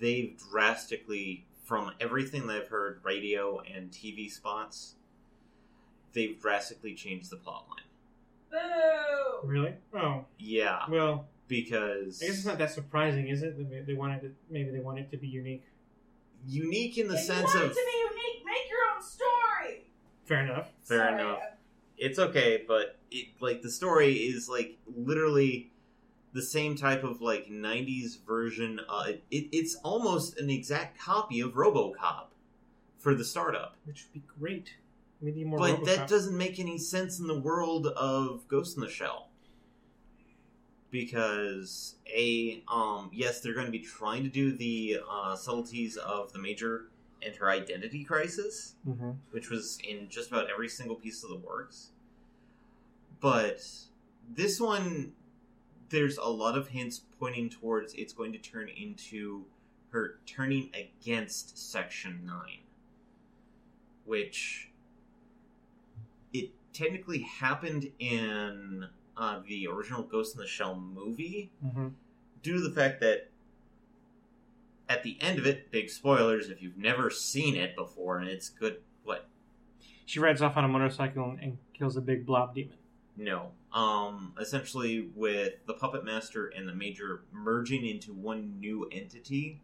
they've 0.00 0.36
drastically, 0.50 1.46
from 1.64 1.92
everything 2.00 2.46
that 2.48 2.62
I've 2.62 2.68
heard, 2.68 3.00
radio 3.04 3.60
and 3.60 3.90
TV 3.90 4.30
spots, 4.30 4.94
they've 6.12 6.40
drastically 6.40 6.94
changed 6.94 7.30
the 7.30 7.36
plot 7.36 7.66
line. 7.68 7.86
Boo! 8.50 9.48
Really? 9.48 9.74
Oh, 9.94 10.24
Yeah, 10.38 10.80
well, 10.88 11.26
because 11.48 12.22
I 12.22 12.26
guess 12.26 12.36
it's 12.38 12.46
not 12.46 12.58
that 12.58 12.70
surprising, 12.72 13.28
is 13.28 13.42
it? 13.42 13.86
They 13.86 13.94
wanted 13.94 14.24
it. 14.24 14.34
Maybe 14.50 14.70
they 14.70 14.80
want 14.80 14.98
it 14.98 15.10
to 15.10 15.16
be 15.16 15.28
unique. 15.28 15.64
unique 16.46 16.96
in 16.98 17.06
the 17.08 17.14
If 17.14 17.20
you 17.20 17.26
sense 17.26 17.54
want 17.54 17.56
of 17.66 17.70
it 17.70 17.74
to 17.74 17.74
be 17.74 17.98
unique, 18.14 18.44
make 18.44 18.68
your 18.70 18.78
own 18.94 19.02
story. 19.02 19.90
Fair 20.26 20.40
enough. 20.44 20.70
fair 20.84 20.98
Sorry, 20.98 21.14
enough. 21.14 21.38
It's 21.98 22.18
okay, 22.18 22.64
but 22.66 22.98
it 23.10 23.28
like 23.40 23.62
the 23.62 23.70
story 23.70 24.12
is 24.14 24.48
like 24.48 24.76
literally 24.96 25.70
the 26.34 26.42
same 26.42 26.76
type 26.76 27.04
of 27.04 27.22
like 27.22 27.48
'90s 27.48 28.18
version. 28.26 28.80
Uh, 28.88 29.12
it, 29.30 29.48
it's 29.52 29.76
almost 29.76 30.38
an 30.38 30.50
exact 30.50 30.98
copy 30.98 31.40
of 31.40 31.52
RoboCop 31.54 32.26
for 32.98 33.14
the 33.14 33.24
startup, 33.24 33.76
Which 33.84 34.04
would 34.06 34.22
be 34.22 34.26
great. 34.38 34.74
We 35.22 35.32
need 35.32 35.46
more. 35.46 35.58
but 35.58 35.84
that 35.86 36.08
doesn't 36.08 36.36
make 36.36 36.58
any 36.58 36.76
sense 36.76 37.18
in 37.18 37.26
the 37.26 37.38
world 37.38 37.86
of 37.86 38.46
Ghost 38.48 38.76
in 38.76 38.82
the 38.82 38.90
Shell. 38.90 39.28
Because 40.90 41.96
a 42.14 42.62
um 42.68 43.10
yes, 43.12 43.40
they're 43.40 43.54
going 43.54 43.66
to 43.66 43.72
be 43.72 43.80
trying 43.80 44.22
to 44.24 44.28
do 44.28 44.52
the 44.56 44.98
uh, 45.10 45.34
subtleties 45.36 45.96
of 45.96 46.32
the 46.32 46.38
major 46.38 46.86
and 47.22 47.34
her 47.36 47.50
identity 47.50 48.04
crisis, 48.04 48.76
Mhm. 48.86 49.16
which 49.30 49.50
was 49.50 49.78
in 49.82 50.08
just 50.08 50.28
about 50.30 50.48
every 50.50 50.68
single 50.68 50.96
piece 50.96 51.22
of 51.24 51.30
the 51.30 51.36
works. 51.36 51.90
But 53.20 53.66
this 54.28 54.60
one, 54.60 55.14
there's 55.88 56.18
a 56.18 56.28
lot 56.28 56.56
of 56.58 56.68
hints 56.68 56.98
pointing 57.18 57.48
towards 57.50 57.94
it's 57.94 58.12
going 58.12 58.32
to 58.32 58.38
turn 58.38 58.68
into 58.68 59.46
her 59.90 60.18
turning 60.26 60.70
against 60.74 61.56
Section 61.56 62.24
9. 62.26 62.60
Which 64.04 64.70
it 66.32 66.50
technically 66.72 67.20
happened 67.20 67.92
in 67.98 68.88
uh, 69.16 69.40
the 69.46 69.66
original 69.66 70.02
Ghost 70.02 70.34
in 70.34 70.40
the 70.42 70.46
Shell 70.46 70.78
movie 70.78 71.50
Mhm. 71.64 71.94
due 72.42 72.52
to 72.54 72.60
the 72.60 72.70
fact 72.70 73.00
that 73.00 73.30
at 74.88 75.02
the 75.02 75.16
end 75.20 75.38
of 75.38 75.46
it, 75.46 75.70
big 75.70 75.90
spoilers 75.90 76.48
if 76.48 76.62
you've 76.62 76.76
never 76.78 77.10
seen 77.10 77.56
it 77.56 77.74
before, 77.76 78.18
and 78.18 78.28
it's 78.28 78.48
good. 78.48 78.80
What? 79.04 79.28
She 80.04 80.20
rides 80.20 80.40
off 80.42 80.56
on 80.56 80.64
a 80.64 80.68
motorcycle 80.68 81.36
and, 81.40 81.58
kills 81.74 81.96
a 81.96 82.00
big 82.00 82.24
blob 82.24 82.54
demon. 82.54 82.76
No. 83.16 83.50
Um. 83.72 84.32
Essentially, 84.40 85.10
with 85.14 85.54
the 85.66 85.74
puppet 85.74 86.04
master 86.04 86.46
and 86.46 86.66
the 86.68 86.74
major 86.74 87.22
merging 87.32 87.84
into 87.86 88.12
one 88.12 88.58
new 88.60 88.88
entity, 88.92 89.60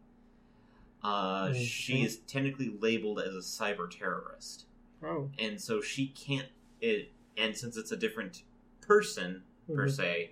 uh, 1.02 1.52
she 1.54 2.02
is 2.04 2.18
technically 2.26 2.74
labeled 2.80 3.20
as 3.20 3.34
a 3.34 3.38
cyber 3.38 3.90
terrorist, 3.90 4.66
Oh. 5.02 5.30
and 5.38 5.60
so 5.60 5.80
she 5.80 6.08
can't. 6.08 6.48
It 6.80 7.12
and 7.36 7.56
since 7.56 7.76
it's 7.78 7.92
a 7.92 7.96
different 7.96 8.42
person 8.82 9.42
per 9.66 9.86
Mhm. 9.86 9.90
se, 9.90 10.30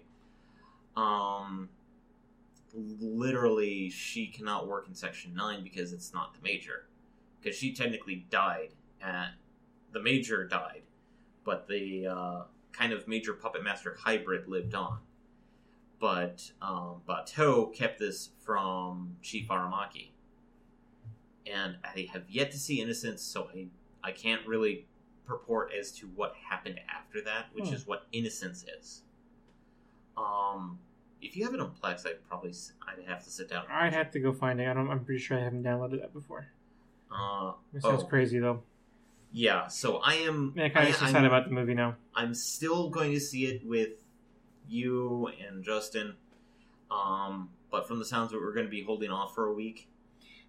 um, 0.97 1.69
literally 2.75 3.91
she 3.91 4.27
cannot 4.27 4.69
work 4.69 4.87
in 4.89 4.95
Section 4.95 5.35
Nine 5.35 5.63
because 5.63 5.93
it's 5.93 6.13
not 6.13 6.35
the 6.35 6.41
major, 6.43 6.87
because 7.41 7.57
she 7.57 7.73
technically 7.73 8.27
died 8.31 8.71
at 9.03 9.31
the 9.93 10.01
major 10.01 10.47
died, 10.47 10.83
but 11.45 11.67
the 11.69 12.07
uh, 12.07 12.43
kind 12.73 12.93
of 12.93 13.09
major 13.09 13.33
puppet 13.35 13.63
master 13.65 13.97
hybrid 14.01 14.49
lived 14.49 14.75
on. 14.75 14.99
But 15.99 16.51
um, 16.63 17.03
Batou 17.09 17.75
kept 17.75 17.99
this 17.99 18.31
from 18.45 19.17
Chief 19.21 19.49
Aramaki, 19.49 20.11
and 21.47 21.77
I 21.85 22.09
have 22.13 22.31
yet 22.31 22.51
to 22.53 22.59
see 22.59 22.81
Innocence, 22.81 23.23
so 23.23 23.49
I 23.55 23.67
I 24.03 24.13
can't 24.13 24.47
really 24.47 24.87
purport 25.27 25.73
as 25.79 25.93
to 25.93 26.07
what 26.09 26.35
happened 26.49 26.81
after 26.89 27.21
that, 27.23 27.47
which 27.53 27.69
Hmm. 27.69 27.75
is 27.75 27.87
what 27.87 28.07
Innocence 28.13 28.65
is. 28.79 29.03
Um, 30.17 30.79
if 31.23 31.37
you 31.37 31.45
have 31.45 31.55
it 31.55 31.61
on 31.61 31.73
Plex, 31.73 32.07
I'd 32.07 32.27
probably 32.29 32.51
s- 32.51 32.73
I'd 32.87 33.05
have 33.07 33.23
to 33.25 33.31
sit 33.31 33.49
down. 33.49 33.65
and 33.65 33.73
I'd 33.73 33.85
watch 33.87 33.95
have 33.95 34.11
to 34.13 34.21
go 34.21 34.33
find 34.33 34.61
it. 34.61 34.69
I 34.69 34.75
don't, 34.75 34.91
I'm 34.91 35.05
pretty 35.05 35.21
sure 35.21 35.39
I 35.39 35.43
haven't 35.43 35.63
downloaded 35.65 36.01
that 36.01 36.13
before. 36.13 36.41
it. 36.41 36.47
Uh, 37.15 37.53
It 37.75 37.83
sounds 37.83 38.03
Oh. 38.03 38.07
crazy 38.07 38.39
though. 38.39 38.63
yeah. 39.33 39.67
So 39.69 39.99
I 39.99 40.15
am. 40.15 40.53
Yeah, 40.57 40.69
kind 40.69 40.87
I- 40.87 40.91
of 40.91 40.95
excited 40.95 41.25
about 41.25 41.45
the 41.47 41.51
movie 41.55 41.75
now. 41.75 41.97
I'm 42.15 42.35
still 42.35 42.89
going 42.91 43.13
to 43.13 43.21
see 43.21 43.47
it 43.47 43.65
with 43.67 44.05
you 44.69 45.29
and 45.47 45.65
Justin. 45.65 46.15
Um, 46.91 47.51
but 47.71 47.87
from 47.87 47.99
the 47.99 48.05
sounds 48.05 48.33
of 48.33 48.37
it, 48.39 48.43
we're 48.43 48.53
going 48.53 48.67
to 48.67 48.71
be 48.71 48.83
holding 48.83 49.11
off 49.11 49.35
for 49.35 49.47
a 49.47 49.53
week. 49.53 49.89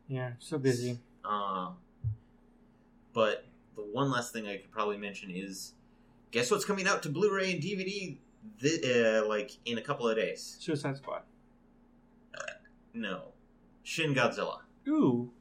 Yeah, 0.08 0.34
so 0.40 0.58
busy. 0.58 1.00
Uh, 1.24 1.72
but 3.14 3.46
the 3.76 3.82
one 3.84 4.12
last 4.12 4.34
thing 4.34 4.48
I 4.48 4.58
could 4.58 4.72
probably 4.72 4.98
mention 4.98 5.30
is, 5.32 5.74
guess 6.32 6.50
what's 6.52 6.66
coming 6.66 6.88
out 6.88 7.04
to 7.04 7.10
Blu-ray 7.10 7.54
and 7.54 7.62
DVD? 7.62 8.18
Thi- 8.60 8.82
uh, 9.20 9.26
like 9.28 9.52
in 9.66 9.78
a 9.78 9.82
couple 9.82 10.08
of 10.08 10.16
days. 10.16 10.58
Suicide 10.60 10.98
Squad. 10.98 11.22
No, 12.94 13.28
Shin 13.84 14.14
Godzilla. 14.14 14.60
Ooh. 14.88 15.32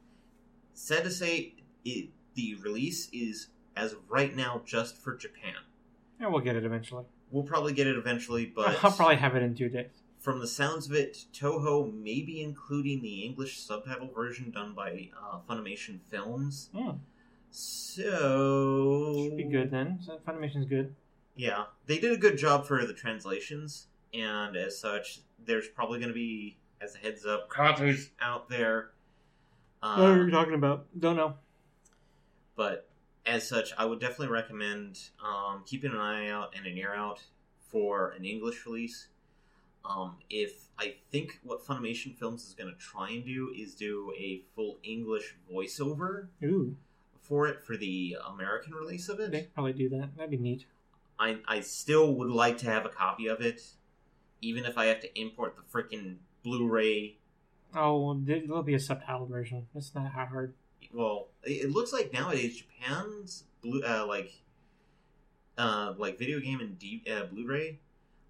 Sad 0.73 1.03
to 1.03 1.11
say, 1.11 1.55
it, 1.83 2.09
the 2.35 2.55
release 2.63 3.09
is 3.11 3.47
as 3.75 3.91
of 3.93 3.99
right 4.09 4.33
now 4.35 4.61
just 4.65 4.97
for 4.97 5.15
Japan. 5.15 5.55
Yeah, 6.19 6.27
we'll 6.27 6.39
get 6.39 6.55
it 6.55 6.63
eventually. 6.63 7.03
We'll 7.29 7.43
probably 7.43 7.73
get 7.73 7.87
it 7.87 7.97
eventually, 7.97 8.45
but 8.55 8.83
I'll 8.83 8.91
probably 8.91 9.17
have 9.17 9.35
it 9.35 9.43
in 9.43 9.53
two 9.55 9.67
days. 9.69 9.89
from 10.19 10.39
the 10.39 10.47
sounds 10.47 10.87
of 10.87 10.93
it, 10.93 11.25
Toho 11.33 11.93
may 11.93 12.21
be 12.21 12.41
including 12.41 13.01
the 13.01 13.25
English 13.25 13.59
subtitle 13.59 14.07
version 14.15 14.49
done 14.51 14.73
by 14.73 15.09
uh, 15.21 15.39
Funimation 15.49 15.99
Films. 16.09 16.69
Hmm. 16.73 16.91
So 17.49 19.25
Should 19.27 19.37
be 19.37 19.43
good 19.43 19.71
then. 19.71 19.99
So 20.05 20.19
Funimation's 20.25 20.65
good. 20.65 20.95
Yeah, 21.35 21.65
they 21.85 21.97
did 21.99 22.11
a 22.11 22.17
good 22.17 22.37
job 22.37 22.65
for 22.67 22.85
the 22.85 22.93
translations, 22.93 23.87
and 24.13 24.55
as 24.55 24.79
such, 24.79 25.19
there's 25.45 25.67
probably 25.67 25.99
going 25.99 26.09
to 26.09 26.13
be, 26.15 26.57
as 26.81 26.95
a 26.95 26.97
heads 26.97 27.25
up, 27.25 27.49
copies 27.49 28.11
out 28.21 28.49
there. 28.49 28.91
what 29.81 29.99
are 29.99 30.25
you 30.25 30.31
talking 30.31 30.53
about? 30.53 30.85
Don't 30.99 31.15
know. 31.15 31.35
but 32.55 32.87
as 33.25 33.47
such, 33.47 33.71
I 33.77 33.85
would 33.85 33.99
definitely 33.99 34.27
recommend 34.29 34.99
um, 35.23 35.63
keeping 35.65 35.91
an 35.91 35.97
eye 35.97 36.27
out 36.29 36.53
and 36.55 36.65
an 36.65 36.77
ear 36.77 36.93
out 36.93 37.21
for 37.59 38.09
an 38.11 38.25
English 38.25 38.65
release. 38.65 39.07
Um, 39.85 40.17
if 40.29 40.67
I 40.77 40.95
think 41.11 41.39
what 41.43 41.65
Funimation 41.65 42.15
Films 42.15 42.45
is 42.47 42.53
going 42.53 42.71
to 42.71 42.77
try 42.79 43.09
and 43.11 43.25
do 43.25 43.51
is 43.55 43.73
do 43.73 44.13
a 44.17 44.41
full 44.55 44.77
English 44.83 45.35
voiceover 45.51 46.27
Ooh, 46.43 46.75
for 47.21 47.47
it 47.47 47.63
for 47.63 47.77
the 47.77 48.17
American 48.27 48.73
release 48.73 49.09
of 49.09 49.19
it. 49.19 49.31
they 49.31 49.43
probably 49.53 49.73
do 49.73 49.89
that. 49.89 50.09
That'd 50.15 50.31
be 50.31 50.37
neat. 50.37 50.65
I 51.21 51.37
I 51.47 51.59
still 51.61 52.15
would 52.15 52.29
like 52.31 52.57
to 52.59 52.65
have 52.65 52.85
a 52.85 52.89
copy 52.89 53.27
of 53.27 53.39
it, 53.41 53.61
even 54.41 54.65
if 54.65 54.77
I 54.77 54.85
have 54.85 54.99
to 55.01 55.19
import 55.19 55.55
the 55.55 55.61
freaking 55.71 56.17
Blu-ray. 56.43 57.17
Oh, 57.75 58.15
there- 58.15 58.39
there'll 58.45 58.63
be 58.63 58.73
a 58.73 58.79
subtitle 58.79 59.27
version. 59.27 59.67
It's 59.75 59.93
not 59.93 60.05
that 60.05 60.29
hard. 60.29 60.55
Well, 60.91 61.29
it 61.43 61.65
it 61.65 61.71
looks 61.71 61.93
like 61.93 62.11
nowadays 62.11 62.57
Japan's 62.57 63.43
blue 63.61 63.81
uh, 63.83 64.05
like 64.07 64.31
uh, 65.57 65.93
like 65.97 66.17
video 66.17 66.39
game 66.39 66.59
and 66.59 66.77
D- 66.79 67.03
uh, 67.09 67.25
Blu-ray, 67.25 67.79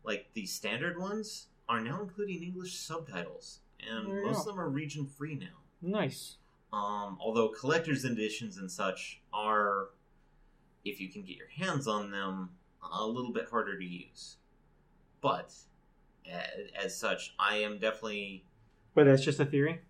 like 0.04 0.28
the 0.34 0.46
standard 0.46 1.00
ones, 1.00 1.48
are 1.70 1.80
now 1.80 2.02
including 2.02 2.44
English 2.44 2.74
subtitles, 2.78 3.60
and 3.80 4.08
most 4.24 4.40
of 4.42 4.46
them 4.48 4.60
are 4.60 4.70
region 4.70 5.06
free 5.08 5.36
now. 5.36 5.58
Nice. 5.82 6.36
Um, 6.74 7.18
although 7.22 7.50
collector's 7.50 8.04
editions 8.06 8.58
and 8.58 8.70
such 8.70 9.22
are, 9.34 9.90
if 10.86 11.00
you 11.00 11.10
can 11.10 11.22
get 11.24 11.38
your 11.38 11.48
hands 11.50 11.88
on 11.88 12.12
them, 12.12 12.50
a 12.84 13.06
little 13.06 13.32
bit 13.32 13.48
harder 13.50 13.78
to 13.78 13.86
use. 13.86 14.38
But 15.22 15.54
as, 16.32 16.48
as 16.86 16.98
such, 16.98 17.34
I 17.40 17.58
am 17.58 17.78
definitely 17.78 18.46
But 18.96 19.06
that's 19.06 19.24
just 19.24 19.40
a 19.40 19.46
theory. 19.46 19.82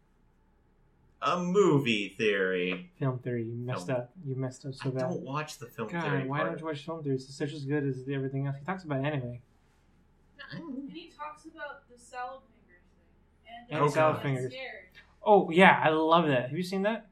a 1.21 1.39
movie 1.39 2.09
theory. 2.17 2.91
Film 2.99 3.19
theory. 3.19 3.43
You 3.43 3.53
messed 3.53 3.87
No. 3.87 3.95
up. 3.95 4.11
You 4.25 4.35
messed 4.35 4.65
up 4.65 4.73
so 4.73 4.89
I 4.89 4.91
bad. 4.93 4.99
don't 5.01 5.21
watch 5.21 5.57
the 5.59 5.67
film 5.67 5.87
God, 5.89 6.03
theory 6.03 6.27
why 6.27 6.39
part. 6.39 6.49
don't 6.51 6.59
you 6.59 6.65
watch 6.65 6.83
film 6.85 7.03
theories? 7.03 7.25
It's 7.25 7.37
just 7.37 7.53
as 7.53 7.65
good 7.65 7.83
as 7.85 8.07
everything 8.11 8.47
else. 8.47 8.55
He 8.59 8.65
talks 8.65 8.83
about 8.83 9.05
anime. 9.05 9.21
Mm-hmm. 9.21 10.57
And 10.57 10.89
he 10.91 11.09
talks 11.15 11.45
about 11.45 11.87
the 11.89 11.97
salad 11.97 12.41
fingers 12.51 12.81
thing. 12.91 13.53
And, 13.69 13.77
And 13.77 13.81
Okay. 13.85 13.93
salad 13.93 14.21
fingers. 14.21 14.51
Scared. 14.51 14.85
Oh 15.23 15.49
yeah, 15.51 15.79
I 15.83 15.89
love 15.89 16.27
that. 16.27 16.49
Have 16.49 16.57
you 16.57 16.63
seen 16.63 16.81
that? 16.83 17.07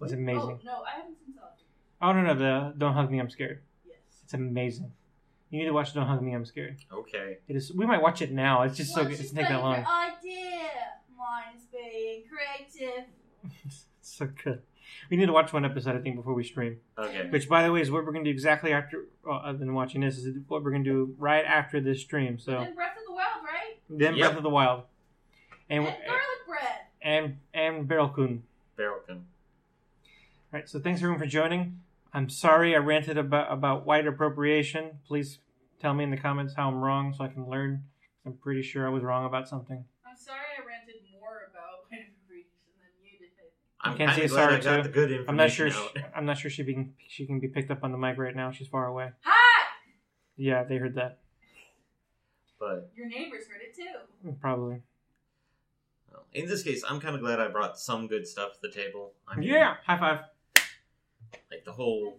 It's 0.00 0.12
amazing. 0.12 0.60
Oh, 0.62 0.64
no, 0.64 0.82
I 0.82 0.96
haven't 0.96 1.16
seen 1.18 1.34
salad 1.34 1.52
fingers. 1.56 1.66
Oh 2.00 2.12
no 2.12 2.22
no 2.22 2.34
the 2.34 2.74
Don't 2.78 2.94
hug 2.94 3.10
me, 3.10 3.18
I'm 3.20 3.28
scared. 3.30 3.60
Yes. 4.28 4.34
It's 4.34 4.34
amazing. 4.34 4.92
You 5.50 5.60
need 5.60 5.64
to 5.66 5.72
watch 5.72 5.94
Don't 5.94 6.06
Hug 6.06 6.20
Me, 6.22 6.34
I'm 6.34 6.44
Scared. 6.44 6.76
Okay. 6.92 7.38
It 7.48 7.56
is. 7.56 7.72
We 7.72 7.86
might 7.86 8.02
watch 8.02 8.20
it 8.20 8.30
now. 8.32 8.62
It's 8.62 8.76
just 8.76 8.94
so 8.94 9.02
good. 9.02 9.12
It 9.14 9.16
doesn't 9.22 9.36
take 9.36 9.48
that 9.48 9.60
long. 9.62 9.76
favorite 9.76 9.88
idea? 9.88 10.68
Mine 11.16 11.56
is 11.56 11.64
being 11.72 12.24
creative. 12.28 13.04
It's 13.64 14.16
so 14.16 14.28
good. 14.42 14.62
We 15.10 15.16
need 15.16 15.26
to 15.26 15.32
watch 15.32 15.52
one 15.52 15.64
episode, 15.64 15.94
I 15.96 16.00
think, 16.00 16.16
before 16.16 16.32
we 16.34 16.42
stream. 16.42 16.78
Okay. 16.98 17.28
Which, 17.28 17.48
by 17.48 17.62
the 17.62 17.70
way, 17.72 17.80
is 17.82 17.90
what 17.90 18.04
we're 18.06 18.12
going 18.12 18.24
to 18.24 18.30
do 18.30 18.32
exactly 18.34 18.72
after, 18.72 19.04
uh, 19.26 19.32
other 19.32 19.58
than 19.58 19.74
watching 19.74 20.00
this, 20.00 20.16
is 20.18 20.34
what 20.48 20.62
we're 20.64 20.70
going 20.70 20.82
to 20.84 20.90
do 20.90 21.14
right 21.18 21.44
after 21.44 21.80
this 21.80 22.00
stream. 22.00 22.38
So, 22.38 22.56
And 22.58 22.74
Breath 22.74 22.96
of 22.98 23.04
the 23.06 23.12
Wild, 23.12 23.44
right? 23.44 23.76
then 23.90 24.14
Yep. 24.16 24.26
Breath 24.28 24.36
of 24.38 24.42
the 24.42 24.48
Wild. 24.50 24.82
And, 25.70 25.84
And 25.86 25.96
garlic 26.06 26.46
bread. 26.48 26.78
and, 27.02 27.36
and 27.54 27.86
Barrel 27.88 28.08
Coon. 28.08 28.42
Barrelkin. 28.78 29.20
Right, 30.52 30.68
so 30.68 30.78
thanks 30.80 31.00
everyone 31.00 31.18
for 31.20 31.26
joining. 31.26 31.80
I'm 32.12 32.28
sorry 32.28 32.74
I 32.74 32.78
ranted 32.78 33.18
about, 33.18 33.52
about 33.52 33.86
white 33.86 34.06
appropriation. 34.06 34.98
Please 35.06 35.38
tell 35.80 35.94
me 35.94 36.04
in 36.04 36.10
the 36.10 36.16
comments 36.16 36.54
how 36.56 36.68
I'm 36.68 36.80
wrong 36.80 37.12
so 37.16 37.24
I 37.24 37.28
can 37.28 37.48
learn. 37.48 37.84
I'm 38.26 38.32
pretty 38.34 38.62
sure 38.62 38.86
I 38.86 38.90
was 38.90 39.02
wrong 39.02 39.24
about 39.26 39.48
something. 39.48 39.84
I'm 40.06 40.16
sorry 40.16 40.38
I 40.58 40.66
ranted 40.66 40.96
more 41.12 41.48
about 41.50 41.84
white 41.90 42.00
appropriation 42.08 42.50
than 42.78 42.90
you 43.04 43.18
did. 43.18 43.28
I'm 43.80 43.96
can't 43.96 44.08
kind 44.10 44.18
say 44.20 44.24
of 44.24 44.30
glad 44.30 44.42
I 44.52 44.60
sorry, 44.60 44.62
got 44.62 44.76
too. 44.78 44.82
the 44.84 44.88
good 44.94 45.10
information 45.12 45.28
I'm 45.28 45.36
not 45.36 45.50
sure. 45.50 45.70
She. 45.70 46.00
I'm 46.14 46.26
not 46.26 46.38
sure 46.38 46.50
she 46.50 46.62
being 46.62 46.94
she 47.08 47.26
can 47.26 47.38
be 47.40 47.48
picked 47.48 47.70
up 47.70 47.84
on 47.84 47.92
the 47.92 47.98
mic 47.98 48.18
right 48.18 48.34
now. 48.34 48.50
She's 48.50 48.68
far 48.68 48.86
away. 48.86 49.10
Hi! 49.22 49.66
Yeah, 50.36 50.64
they 50.64 50.76
heard 50.76 50.94
that 50.96 51.18
But 52.58 52.90
Your 52.96 53.06
neighbors 53.08 53.44
heard 53.48 53.60
it 53.62 53.74
too. 53.76 54.32
probably. 54.40 54.82
in 56.32 56.46
this 56.46 56.62
case, 56.62 56.84
I'm 56.88 57.00
kind 57.00 57.14
of 57.14 57.20
glad 57.20 57.40
I 57.40 57.48
brought 57.48 57.78
some 57.78 58.06
good 58.08 58.26
stuff 58.26 58.52
to 58.54 58.58
the 58.62 58.70
table. 58.70 59.12
I 59.26 59.36
mean, 59.36 59.48
Yeah, 59.48 59.74
high 59.86 59.98
five. 59.98 60.20
Like 61.50 61.64
the 61.64 61.72
whole 61.72 62.18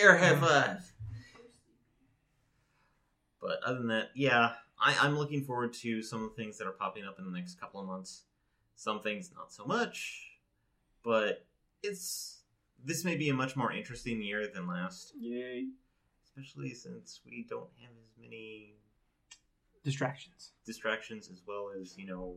air 0.00 0.16
high 0.16 0.36
five. 0.36 0.92
But 3.40 3.62
other 3.64 3.78
than 3.78 3.88
that, 3.88 4.10
yeah, 4.14 4.52
I, 4.78 4.96
I'm 5.00 5.18
looking 5.18 5.44
forward 5.44 5.72
to 5.74 6.02
some 6.02 6.22
of 6.22 6.30
the 6.30 6.36
things 6.36 6.58
that 6.58 6.66
are 6.66 6.72
popping 6.72 7.04
up 7.04 7.18
in 7.18 7.24
the 7.24 7.30
next 7.30 7.58
couple 7.58 7.80
of 7.80 7.86
months. 7.86 8.24
Some 8.76 9.00
things 9.00 9.30
not 9.34 9.52
so 9.52 9.64
much, 9.64 10.28
but 11.02 11.46
it's 11.82 12.40
this 12.84 13.04
may 13.04 13.16
be 13.16 13.28
a 13.28 13.34
much 13.34 13.56
more 13.56 13.72
interesting 13.72 14.22
year 14.22 14.46
than 14.46 14.66
last, 14.66 15.12
Yay! 15.18 15.66
especially 16.24 16.72
since 16.72 17.20
we 17.26 17.46
don't 17.48 17.68
have 17.80 17.90
as 17.90 18.12
many 18.20 18.74
Distractions. 19.84 20.52
distractions 20.66 21.30
as 21.30 21.40
well 21.46 21.70
as 21.80 21.96
you 21.96 22.06
know 22.06 22.36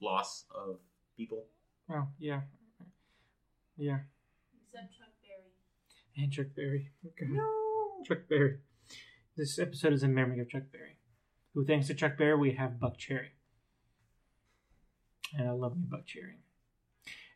loss 0.00 0.44
of 0.54 0.78
people. 1.16 1.44
Oh 1.90 2.06
yeah, 2.18 2.42
yeah. 3.76 3.98
Except 4.66 4.92
Chuck 4.98 5.08
Berry. 5.22 6.24
And 6.24 6.32
Chuck 6.32 6.46
Berry. 6.54 6.90
Okay. 7.06 7.26
No, 7.30 8.04
Chuck 8.04 8.28
Berry. 8.28 8.58
This 9.36 9.58
episode 9.58 9.92
is 9.92 10.02
in 10.02 10.14
memory 10.14 10.40
of 10.40 10.48
Chuck 10.48 10.64
Berry. 10.72 10.98
Who, 11.54 11.64
thanks 11.64 11.86
to 11.88 11.94
Chuck 11.94 12.16
Berry, 12.16 12.36
we 12.36 12.52
have 12.52 12.72
Buckcherry. 12.72 13.28
And 15.36 15.48
I 15.48 15.52
love 15.52 15.76
me 15.76 15.84
Buckcherry. 15.88 16.36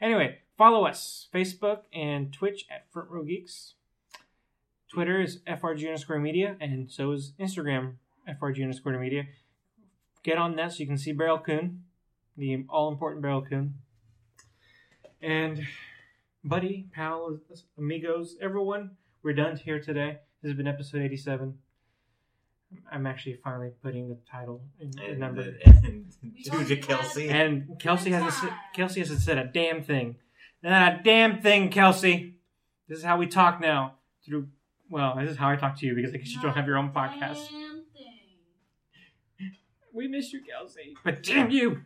Anyway, 0.01 0.39
follow 0.57 0.87
us 0.87 1.29
Facebook 1.33 1.81
and 1.93 2.33
Twitch 2.33 2.65
at 2.71 2.91
Front 2.91 3.11
Row 3.11 3.23
Geeks. 3.23 3.75
Twitter 4.93 5.21
is 5.21 5.41
FRG 5.47 5.85
underscore 5.87 6.19
media, 6.19 6.57
and 6.61 6.91
so 6.91 7.13
is 7.13 7.33
Instagram, 7.39 7.95
FRG 8.29 8.63
underscore 8.63 8.99
media. 8.99 9.25
Get 10.23 10.39
on 10.39 10.57
that 10.57 10.73
so 10.73 10.79
you 10.79 10.87
can 10.87 10.99
see 10.99 11.13
Barrel 11.13 11.39
Coon, 11.39 11.85
the 12.37 12.65
all 12.69 12.91
important 12.91 13.23
Barrel 13.23 13.43
Coon. 13.43 13.75
And 15.23 15.67
buddy, 16.45 16.89
pal, 16.93 17.39
amigos, 17.79 18.37
everyone, 18.41 18.93
we're 19.23 19.35
done 19.35 19.57
here 19.57 19.81
today. 19.81 20.19
This 20.43 20.51
has 20.51 20.57
been 20.57 20.67
episode 20.67 21.03
87. 21.03 21.55
I'm 22.91 23.07
actually 23.07 23.39
finally 23.43 23.73
putting 23.83 24.09
the 24.09 24.19
title 24.31 24.63
in 24.79 24.91
the 24.93 25.03
And, 25.03 25.19
number. 25.19 25.43
and 25.65 26.07
We 26.23 26.43
to 26.45 26.51
told 26.51 26.67
to 26.67 26.75
you 26.77 26.83
Kelsey. 26.83 27.29
And 27.29 27.79
Kelsey 27.81 28.11
hasn't 28.11 28.33
said. 28.33 28.53
Kelsey 28.75 29.01
hasn't 29.01 29.21
said 29.21 29.39
a 29.39 29.45
damn 29.45 29.83
thing. 29.83 30.17
Not 30.63 30.93
a 30.93 31.03
damn 31.03 31.41
thing, 31.41 31.71
Kelsey. 31.71 32.37
This 32.89 32.99
is 32.99 33.05
how 33.05 33.17
we 33.17 33.27
talk 33.27 33.61
now. 33.61 33.95
Through 34.25 34.49
well, 34.89 35.17
this 35.19 35.31
is 35.31 35.37
how 35.37 35.49
I 35.49 35.57
talk 35.57 35.79
to 35.81 35.87
you 35.87 35.95
because 35.95 36.13
I 36.15 36.19
guess 36.19 36.31
you 36.33 36.41
don't 36.41 36.55
have 36.55 36.67
your 36.67 36.77
own 36.79 36.93
podcast. 36.93 37.47
We 39.93 40.07
miss 40.07 40.33
you, 40.33 40.41
Kelsey. 40.49 40.95
But 41.05 41.25
damn 41.25 41.51
you! 41.51 41.83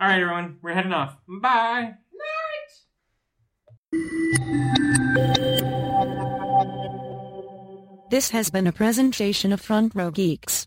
All 0.00 0.08
right, 0.08 0.20
everyone, 0.20 0.56
we're 0.62 0.72
heading 0.72 0.94
off. 0.94 1.18
Bye. 1.28 1.96
This 8.08 8.30
has 8.30 8.50
been 8.50 8.66
a 8.66 8.72
presentation 8.72 9.52
of 9.52 9.60
Front 9.60 9.94
Row 9.94 10.10
Geeks. 10.10 10.66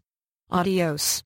Adios. 0.51 1.24